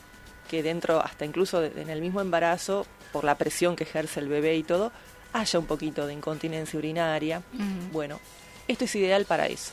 que 0.49 0.63
dentro, 0.63 1.01
hasta 1.01 1.25
incluso 1.25 1.65
en 1.65 1.89
el 1.89 2.01
mismo 2.01 2.21
embarazo, 2.21 2.87
por 3.13 3.25
la 3.25 3.37
presión 3.37 3.77
que 3.77 3.85
ejerce 3.85 4.21
el 4.21 4.29
bebé 4.29 4.57
y 4.57 4.63
todo, 4.63 4.93
haya 5.33 5.59
un 5.59 5.67
poquito 5.67 6.07
de 6.07 6.13
incontinencia 6.13 6.79
urinaria. 6.79 7.43
Bueno, 7.93 8.21
esto 8.69 8.85
es 8.85 8.95
ideal 8.97 9.25
para 9.25 9.47
eso. 9.47 9.73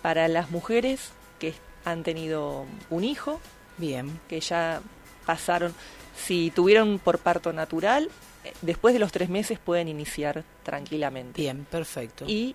Para 0.00 0.28
las 0.28 0.50
mujeres 0.50 1.10
que 1.38 1.54
han 1.84 2.02
tenido 2.02 2.66
un 2.90 3.04
hijo, 3.04 3.40
bien, 3.78 4.20
que 4.28 4.40
ya 4.40 4.80
pasaron, 5.24 5.74
si 6.16 6.50
tuvieron 6.50 6.98
por 6.98 7.18
parto 7.18 7.52
natural, 7.52 8.10
eh, 8.44 8.52
después 8.62 8.92
de 8.94 9.00
los 9.00 9.12
tres 9.12 9.28
meses 9.28 9.58
pueden 9.58 9.88
iniciar 9.88 10.44
tranquilamente. 10.62 11.40
Bien, 11.40 11.66
perfecto. 11.70 12.24
Y 12.28 12.54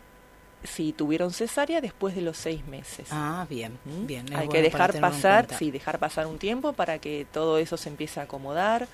si 0.64 0.92
tuvieron 0.92 1.32
cesárea, 1.32 1.82
después 1.82 2.16
de 2.16 2.22
los 2.22 2.38
seis 2.38 2.66
meses. 2.66 3.08
Ah, 3.12 3.46
bien, 3.50 3.78
bien. 3.86 4.26
es 4.26 4.32
Hay 4.32 4.48
bueno 4.48 4.52
que 4.52 4.62
dejar 4.62 5.00
pasar, 5.00 5.48
sí, 5.58 5.72
dejar 5.72 6.00
pasar 6.00 6.28
un 6.28 6.38
tiempo 6.40 6.74
para 6.74 7.00
que 7.00 7.26
todo 7.32 7.58
eso 7.58 7.78
se 7.78 7.90
empiece 7.90 8.20
a 8.20 8.24
acomodar. 8.24 8.88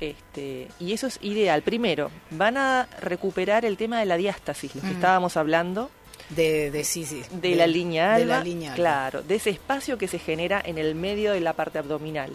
Este, 0.00 0.68
y 0.78 0.92
eso 0.92 1.08
es 1.08 1.18
ideal. 1.22 1.62
Primero, 1.62 2.10
van 2.30 2.56
a 2.56 2.88
recuperar 3.00 3.64
el 3.64 3.76
tema 3.76 3.98
de 3.98 4.06
la 4.06 4.16
diástasis, 4.16 4.76
lo 4.76 4.82
que 4.82 4.88
Ujú. 4.88 4.96
estábamos 4.96 5.36
hablando. 5.36 5.90
De, 6.30 6.70
de, 6.70 6.84
sí, 6.84 7.04
sí, 7.06 7.22
de, 7.32 7.56
la 7.56 7.66
línea 7.66 8.18
de 8.18 8.26
la 8.26 8.44
línea 8.44 8.72
alba. 8.72 8.76
claro, 8.76 9.22
de 9.22 9.36
ese 9.36 9.48
espacio 9.50 9.96
que 9.96 10.08
se 10.08 10.18
genera 10.18 10.60
en 10.62 10.76
el 10.76 10.94
medio 10.94 11.32
de 11.32 11.40
la 11.40 11.54
parte 11.54 11.78
abdominal. 11.78 12.30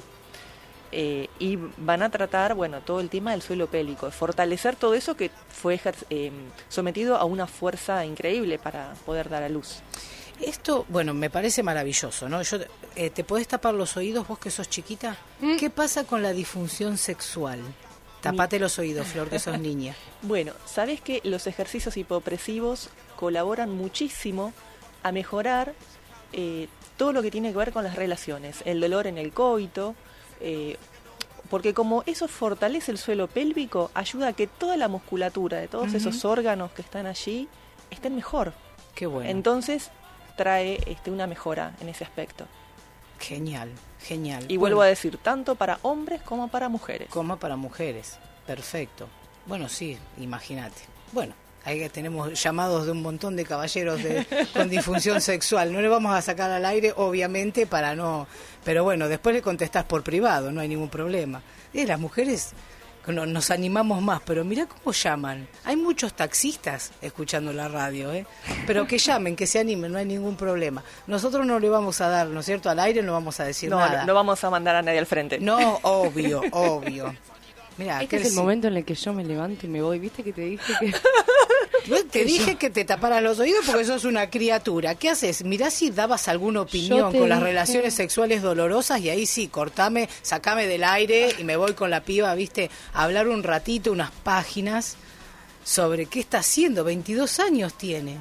Eh, 0.96 1.28
y 1.40 1.58
van 1.78 2.04
a 2.04 2.10
tratar, 2.12 2.54
bueno, 2.54 2.82
todo 2.82 3.00
el 3.00 3.10
tema 3.10 3.32
del 3.32 3.42
suelo 3.42 3.66
pélvico, 3.68 4.12
fortalecer 4.12 4.76
todo 4.76 4.94
eso 4.94 5.16
que 5.18 5.32
fue 5.50 5.76
ejer- 5.80 6.06
eh, 6.12 6.32
sometido 6.70 7.16
a 7.18 7.24
una 7.26 7.48
fuerza 7.48 8.06
increíble 8.06 8.60
para 8.60 8.94
poder 9.04 9.28
dar 9.28 9.42
a 9.42 9.50
luz. 9.50 9.78
Esto, 10.40 10.86
bueno, 10.90 11.14
me 11.16 11.30
parece 11.32 11.64
maravilloso, 11.64 12.30
¿no? 12.30 12.42
Yo, 12.44 12.58
eh, 12.96 13.10
¿Te 13.10 13.24
podés 13.24 13.48
tapar 13.48 13.74
los 13.74 13.98
oídos 13.98 14.28
vos 14.28 14.38
que 14.38 14.52
sos 14.52 14.70
chiquita? 14.70 15.18
¿Qué 15.60 15.70
pasa 15.72 16.04
con 16.04 16.22
la 16.22 16.32
disfunción 16.32 16.98
sexual? 16.98 17.60
Tapate 18.22 18.60
los 18.60 18.78
oídos, 18.80 19.08
Flor, 19.08 19.30
que 19.30 19.40
sos 19.40 19.60
niña. 19.60 19.96
Bueno, 20.22 20.54
sabes 20.66 21.02
que 21.02 21.22
los 21.24 21.48
ejercicios 21.48 21.98
hipopresivos 21.98 22.90
colaboran 23.16 23.72
muchísimo 23.72 24.54
a 25.02 25.12
mejorar 25.12 25.74
eh, 26.34 26.68
todo 26.98 27.14
lo 27.14 27.22
que 27.22 27.32
tiene 27.32 27.52
que 27.52 27.58
ver 27.58 27.72
con 27.74 27.84
las 27.84 27.96
relaciones, 27.96 28.62
el 28.66 28.80
dolor 28.80 29.08
en 29.08 29.18
el 29.18 29.34
coito, 29.34 29.96
eh, 30.40 30.78
porque 31.50 31.74
como 31.74 32.04
eso 32.06 32.28
fortalece 32.28 32.92
el 32.92 32.98
suelo 32.98 33.28
pélvico, 33.28 33.92
ayuda 33.94 34.30
a 34.30 34.34
que 34.34 34.48
toda 34.48 34.78
la 34.78 34.88
musculatura 34.88 35.60
de 35.60 35.68
todos 35.68 35.94
esos 35.94 36.26
órganos 36.26 36.72
que 36.72 36.82
están 36.82 37.06
allí 37.06 37.48
estén 37.92 38.16
mejor. 38.16 38.54
Qué 38.96 39.06
bueno. 39.06 39.30
Entonces 39.30 39.92
trae 40.36 40.80
este, 40.88 41.12
una 41.12 41.28
mejora 41.28 41.76
en 41.80 41.90
ese 41.90 42.04
aspecto. 42.04 42.46
Genial, 43.20 43.72
genial. 44.02 44.46
Y 44.48 44.58
vuelvo 44.58 44.78
Bueno, 44.78 44.88
a 44.88 44.90
decir, 44.90 45.18
tanto 45.18 45.56
para 45.56 45.80
hombres 45.84 46.22
como 46.22 46.48
para 46.48 46.70
mujeres. 46.70 47.10
Como 47.10 47.38
para 47.38 47.56
mujeres. 47.56 48.18
Perfecto. 48.46 49.08
Bueno, 49.46 49.70
sí, 49.70 49.98
imagínate. 50.18 50.82
Bueno, 51.12 51.34
ahí 51.66 51.88
tenemos 51.90 52.42
llamados 52.42 52.86
de 52.86 52.92
un 52.92 53.02
montón 53.02 53.36
de 53.36 53.46
caballeros 53.46 54.02
de, 54.04 54.26
con 54.54 54.70
disfunción 54.70 55.22
sexual. 55.22 55.72
No 55.74 55.82
le 55.82 55.88
vamos 55.88 56.14
a 56.16 56.22
sacar 56.22 56.52
al 56.52 56.66
aire, 56.66 56.94
obviamente, 56.96 57.66
para 57.68 57.96
no... 57.96 58.28
Pero 58.64 58.84
bueno, 58.84 59.08
después 59.08 59.36
le 59.36 59.42
contestás 59.42 59.84
por 59.86 60.04
privado, 60.04 60.52
no 60.52 60.62
hay 60.62 60.68
ningún 60.68 60.90
problema. 60.90 61.42
Eh, 61.74 61.86
las 61.86 62.00
mujeres 62.00 62.52
no- 63.08 63.26
nos 63.26 63.52
animamos 63.52 64.02
más, 64.02 64.22
pero 64.26 64.46
mira 64.46 64.66
cómo 64.66 64.94
llaman. 64.94 65.48
Hay 65.66 65.76
muchos 65.76 66.14
taxistas 66.14 66.92
escuchando 67.02 67.52
la 67.52 67.68
radio, 67.68 68.14
¿eh? 68.14 68.26
Pero 68.66 68.88
que 68.88 68.98
llamen, 69.00 69.36
que 69.36 69.48
se 69.48 69.60
animen, 69.60 69.92
no 69.92 69.98
hay 69.98 70.06
ningún 70.06 70.38
problema. 70.38 70.82
Nosotros 71.08 71.46
no 71.46 71.60
le 71.60 71.68
vamos 71.70 72.00
a 72.00 72.08
dar, 72.08 72.28
¿no 72.28 72.40
es 72.40 72.46
cierto? 72.46 72.70
Al 72.70 72.80
aire 72.80 73.02
no 73.04 73.12
vamos 73.14 73.40
a 73.42 73.44
decir 73.46 73.70
No, 73.70 73.80
nada. 73.80 74.02
no, 74.02 74.08
no 74.08 74.14
vamos 74.14 74.42
a 74.44 74.50
mandar 74.50 74.76
a 74.78 74.82
nadie 74.82 75.00
al 75.00 75.06
frente. 75.06 75.40
No, 75.40 75.80
obvio, 75.84 76.42
obvio. 76.52 77.14
Mira, 77.78 78.02
Este 78.04 78.18
es 78.18 78.28
el 78.28 78.34
momento 78.34 78.68
en 78.68 78.78
el 78.78 78.86
que 78.86 78.94
yo 78.96 79.14
me 79.14 79.24
levanto 79.26 79.66
y 79.66 79.70
me 79.70 79.82
voy. 79.82 79.98
¿Viste 80.00 80.24
que 80.24 80.32
te 80.34 80.42
dije 80.42 80.74
que.? 80.80 80.94
Te 82.12 82.24
dije 82.24 82.56
que 82.56 82.70
te 82.70 82.86
taparas 82.86 83.22
los 83.22 83.40
oídos 83.40 83.66
porque 83.66 83.84
sos 83.84 84.06
una 84.06 84.30
criatura. 84.30 84.96
¿Qué 84.96 85.10
haces? 85.10 85.44
Mirá 85.44 85.70
si 85.70 85.90
dabas 85.90 86.30
alguna 86.30 86.62
opinión 86.62 87.12
con 87.12 87.28
las 87.28 87.40
dije- 87.40 87.44
relaciones 87.50 87.94
sexuales 87.94 88.42
dolorosas 88.42 89.02
y 89.02 89.10
ahí 89.10 89.26
sí, 89.26 89.50
cortame, 89.50 90.08
sacame 90.22 90.66
del 90.66 90.86
aire 90.86 91.36
y 91.38 91.44
me 91.44 91.58
voy 91.58 91.74
con 91.74 91.90
la 91.90 92.02
piba, 92.02 92.34
viste, 92.36 92.70
a 92.94 93.04
hablar 93.04 93.28
un 93.28 93.44
ratito, 93.44 93.92
unas 93.92 94.12
páginas 94.12 94.96
sobre 95.66 96.06
qué 96.06 96.22
está 96.22 96.38
haciendo. 96.38 96.86
22 96.86 97.40
años 97.42 97.74
tiene. 97.78 98.20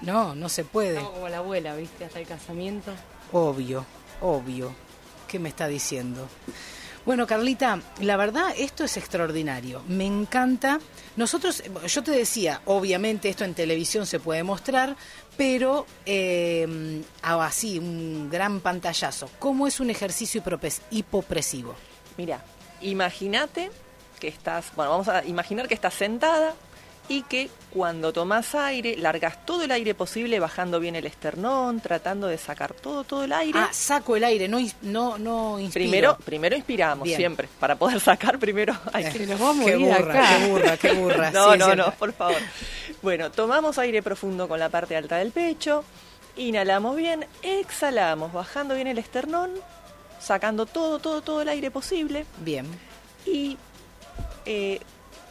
No, 0.00 0.34
no 0.34 0.48
se 0.48 0.64
puede. 0.64 0.92
Estamos 0.94 1.12
como 1.12 1.28
la 1.28 1.38
abuela, 1.38 1.76
¿viste? 1.76 2.06
Hasta 2.06 2.20
el 2.20 2.26
casamiento. 2.26 2.90
Obvio, 3.32 3.84
obvio. 4.22 4.74
¿Qué 5.28 5.38
me 5.38 5.50
está 5.50 5.68
diciendo? 5.68 6.26
Bueno, 7.06 7.26
Carlita, 7.26 7.80
la 8.00 8.16
verdad 8.16 8.52
esto 8.56 8.84
es 8.84 8.96
extraordinario. 8.96 9.82
Me 9.88 10.04
encanta. 10.06 10.78
Nosotros, 11.16 11.62
yo 11.88 12.02
te 12.02 12.10
decía, 12.12 12.60
obviamente 12.66 13.28
esto 13.28 13.44
en 13.44 13.54
televisión 13.54 14.06
se 14.06 14.20
puede 14.20 14.42
mostrar, 14.42 14.96
pero 15.36 15.86
eh, 16.06 17.02
ah, 17.22 17.44
así, 17.44 17.78
un 17.78 18.28
gran 18.30 18.60
pantallazo. 18.60 19.30
¿Cómo 19.38 19.66
es 19.66 19.80
un 19.80 19.90
ejercicio 19.90 20.42
hipopres- 20.42 20.82
hipopresivo? 20.90 21.74
Mira, 22.16 22.44
imagínate 22.82 23.70
que 24.20 24.28
estás, 24.28 24.66
bueno, 24.76 24.90
vamos 24.90 25.08
a 25.08 25.24
imaginar 25.24 25.66
que 25.68 25.74
estás 25.74 25.94
sentada 25.94 26.54
y 27.10 27.22
que 27.22 27.50
cuando 27.72 28.12
tomas 28.12 28.54
aire, 28.54 28.96
largas 28.96 29.44
todo 29.44 29.64
el 29.64 29.72
aire 29.72 29.96
posible 29.96 30.38
bajando 30.38 30.78
bien 30.78 30.94
el 30.94 31.06
esternón, 31.06 31.80
tratando 31.80 32.28
de 32.28 32.38
sacar 32.38 32.72
todo, 32.72 33.02
todo 33.02 33.24
el 33.24 33.32
aire. 33.32 33.58
Ah, 33.58 33.70
saco 33.72 34.14
el 34.14 34.22
aire, 34.22 34.46
no, 34.46 34.58
no, 34.82 35.18
no 35.18 35.58
inspiro. 35.58 35.90
Primero, 35.90 36.18
primero 36.24 36.56
inspiramos 36.56 37.02
Bien. 37.02 37.16
siempre. 37.16 37.48
Para 37.58 37.74
poder 37.74 37.98
sacar 37.98 38.38
primero 38.38 38.76
hay 38.92 39.10
que... 39.10 39.26
nos 39.26 39.40
vamos 39.40 39.66
Qué 39.66 39.74
burra, 39.76 39.96
acá. 39.96 40.38
qué 40.38 40.46
burra, 40.46 40.76
qué 40.76 40.92
burra. 40.92 41.30
no, 41.32 41.52
Sí, 41.52 41.58
no, 41.58 41.74
no, 41.74 41.90
por 41.94 42.12
favor. 42.12 42.38
Bueno, 43.02 43.32
tomamos 43.32 43.76
aire 43.78 44.04
profundo 44.04 44.46
con 44.46 44.60
la 44.60 44.68
parte 44.68 44.94
alta 44.94 45.16
del 45.16 45.32
pecho, 45.32 45.84
inhalamos 46.36 46.94
bien, 46.94 47.26
exhalamos, 47.42 48.32
bajando 48.32 48.76
bien 48.76 48.86
el 48.86 48.98
esternón, 48.98 49.50
sacando 50.20 50.64
todo, 50.64 51.00
todo, 51.00 51.22
todo 51.22 51.42
el 51.42 51.48
aire 51.48 51.72
posible. 51.72 52.24
Bien. 52.38 52.66
Y 53.26 53.56
eh, 54.46 54.78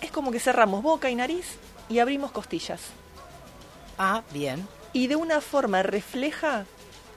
es 0.02 0.12
como 0.12 0.30
que 0.34 0.42
cerramos 0.42 0.84
boca 0.84 1.10
y 1.10 1.16
nariz 1.16 1.58
y 1.90 2.00
abrimos 2.00 2.32
costillas. 2.32 2.80
Ah, 3.98 4.24
bien. 4.32 4.68
Y 4.94 5.08
de 5.08 5.16
una 5.16 5.42
forma 5.42 5.84
refleja, 5.84 6.66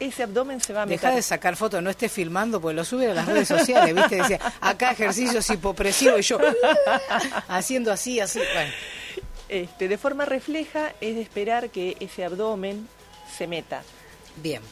ese 0.01 0.25
abdomen 0.25 0.61
se 0.61 0.73
va 0.73 0.83
a 0.83 0.87
meter. 0.87 1.01
Deja 1.01 1.15
de 1.15 1.23
sacar 1.23 1.57
fotos, 1.57 1.83
no 1.83 1.91
estés 1.91 2.11
filmando, 2.11 2.61
porque 2.61 2.75
lo 2.75 2.85
sube 2.85 3.11
a 3.11 3.15
las 3.15 3.27
redes 3.27 3.49
sociales, 3.49 3.95
¿viste? 3.95 4.17
Dice, 4.17 4.41
acá 4.61 4.91
ejercicios 4.91 5.49
hipopresivos 5.51 6.19
y 6.19 6.23
yo 6.23 6.39
haciendo 7.49 7.93
así, 7.93 8.19
así. 8.21 8.41
Bueno, 8.53 8.71
Este, 9.49 9.87
de 9.89 9.99
forma 9.99 10.25
refleja 10.25 10.93
es 11.01 11.15
de 11.15 11.23
esperar 11.23 11.71
que 11.71 11.97
ese 12.01 12.25
abdomen 12.25 12.89
se 13.37 13.47
meta. 13.47 13.83
bien. 14.37 14.63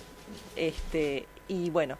Este, 0.56 1.26
y 1.48 1.70
bueno, 1.70 1.96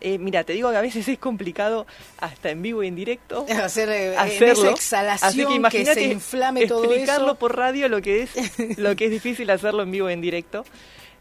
eh, 0.00 0.18
mira, 0.18 0.44
te 0.44 0.52
digo 0.52 0.70
que 0.70 0.76
a 0.76 0.80
veces 0.80 1.06
es 1.08 1.18
complicado 1.18 1.86
hasta 2.18 2.50
en 2.50 2.62
vivo 2.62 2.82
y 2.82 2.88
en 2.88 2.94
directo 2.94 3.44
Hacer, 3.62 3.88
eh, 3.88 4.12
en 4.14 4.18
hacerlo. 4.18 4.64
esa 4.64 4.70
exhalación 4.70 5.64
Así 5.66 5.76
que, 5.78 5.84
que 5.84 5.94
se 5.94 6.04
inflame 6.04 6.66
todo 6.66 6.84
explicarlo 6.84 7.26
eso. 7.32 7.34
por 7.36 7.56
radio 7.56 7.88
lo 7.88 8.00
que 8.02 8.22
es 8.22 8.30
lo 8.78 8.94
que 8.96 9.06
es 9.06 9.10
difícil 9.10 9.50
hacerlo 9.50 9.82
en 9.82 9.90
vivo 9.90 10.08
y 10.10 10.12
en 10.12 10.20
directo. 10.20 10.64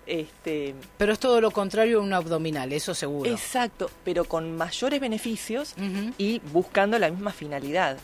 Este, 0.05 0.73
Pero 0.97 1.11
es 1.11 1.19
todo 1.19 1.41
lo 1.41 1.51
contrario 1.51 1.99
a 1.99 2.01
un 2.01 2.13
abdominal, 2.13 2.71
eso 2.71 2.93
seguro. 2.93 3.29
exacto, 3.29 3.91
pero 4.05 4.23
con 4.23 4.55
mayores 4.55 5.01
beneficios 5.01 5.75
y 6.17 6.39
buscando 6.53 6.97
la 6.97 7.09
misma 7.09 7.31
finalidad. 7.33 7.97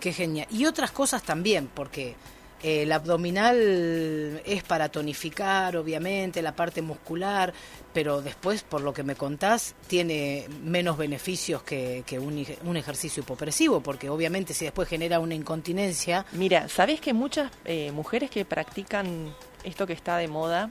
Qué 0.00 0.14
genial. 0.14 0.46
Y 0.50 0.64
otras 0.64 0.90
cosas 0.90 1.22
también, 1.22 1.68
porque 1.74 2.14
el 2.62 2.92
abdominal 2.92 4.42
es 4.44 4.62
para 4.62 4.88
tonificar, 4.88 5.76
obviamente, 5.76 6.42
la 6.42 6.54
parte 6.54 6.82
muscular, 6.82 7.52
pero 7.92 8.22
después, 8.22 8.62
por 8.62 8.82
lo 8.82 8.92
que 8.92 9.02
me 9.02 9.14
contás, 9.14 9.74
tiene 9.86 10.46
menos 10.62 10.96
beneficios 10.98 11.62
que, 11.62 12.04
que 12.06 12.18
un, 12.18 12.44
un 12.64 12.76
ejercicio 12.76 13.22
hipopresivo, 13.22 13.80
porque 13.80 14.10
obviamente 14.10 14.54
si 14.54 14.64
después 14.66 14.88
genera 14.88 15.20
una 15.20 15.34
incontinencia... 15.34 16.26
Mira, 16.32 16.68
¿sabés 16.68 17.00
que 17.00 17.12
muchas 17.12 17.50
eh, 17.64 17.92
mujeres 17.92 18.30
que 18.30 18.44
practican 18.44 19.34
esto 19.64 19.86
que 19.86 19.92
está 19.92 20.16
de 20.16 20.28
moda? 20.28 20.70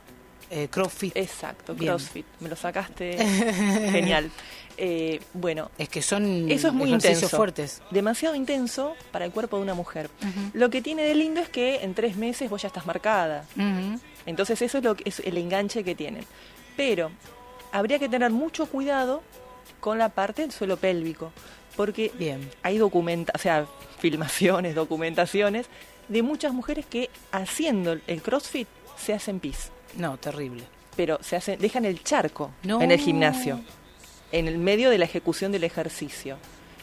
crossfit. 0.72 1.16
Exacto, 1.16 1.76
Bien. 1.76 1.92
crossfit. 1.92 2.26
Me 2.40 2.50
lo 2.50 2.56
sacaste 2.56 3.18
genial. 3.92 4.32
Eh, 4.82 5.20
bueno, 5.34 5.70
Es 5.78 5.90
que 5.90 6.02
son 6.02 6.50
eso 6.50 6.70
es 6.70 6.74
muy 6.74 6.90
intenso. 6.94 7.28
fuertes. 7.28 7.82
Demasiado 7.92 8.34
intenso 8.36 8.96
para 9.12 9.26
el 9.26 9.32
cuerpo 9.32 9.58
de 9.58 9.64
una 9.64 9.74
mujer. 9.74 10.10
Lo 10.54 10.70
que 10.70 10.82
tiene 10.82 11.04
de 11.04 11.16
lindo 11.16 11.42
es 11.42 11.50
que 11.50 11.84
en 11.84 11.94
tres 11.94 12.16
meses 12.16 12.50
vos 12.50 12.62
ya 12.62 12.68
estás 12.70 12.86
marcada. 12.86 13.46
Entonces 14.26 14.62
eso 14.62 14.78
es, 14.78 14.84
lo 14.84 14.96
que, 14.96 15.04
es 15.10 15.20
el 15.20 15.38
enganche 15.38 15.84
que 15.84 15.96
tienen. 15.96 16.24
Pero 16.78 17.12
habría 17.74 18.00
que 18.00 18.08
tener 18.08 18.32
mucho 18.32 18.68
cuidado 18.68 19.22
con 19.82 19.98
la 19.98 20.10
parte 20.10 20.44
del 20.44 20.52
suelo 20.52 20.78
pélvico, 20.78 21.32
porque 21.76 22.12
Bien. 22.18 22.50
hay 22.64 22.78
documenta, 22.78 23.34
o 23.36 23.38
sea, 23.38 23.66
filmaciones, 24.00 24.76
documentaciones 24.84 25.68
de 26.08 26.22
muchas 26.24 26.54
mujeres 26.54 26.86
que 26.86 27.10
haciendo 27.32 27.98
el 28.08 28.22
CrossFit 28.22 28.68
se 28.98 29.14
hacen 29.14 29.40
pis, 29.40 29.72
No, 29.98 30.18
terrible. 30.18 30.64
pero 30.96 31.18
se 31.22 31.36
hacen 31.36 31.60
dejan 31.60 31.86
el 31.86 32.04
charco 32.04 32.52
No. 32.64 32.82
en 32.82 32.92
el 32.92 33.00
gimnasio, 33.00 33.62
en 34.32 34.48
el 34.48 34.58
medio 34.58 34.90
de 34.90 34.98
la 34.98 35.06
ejecución 35.06 35.52
del 35.52 35.64
ejercicio. 35.64 36.38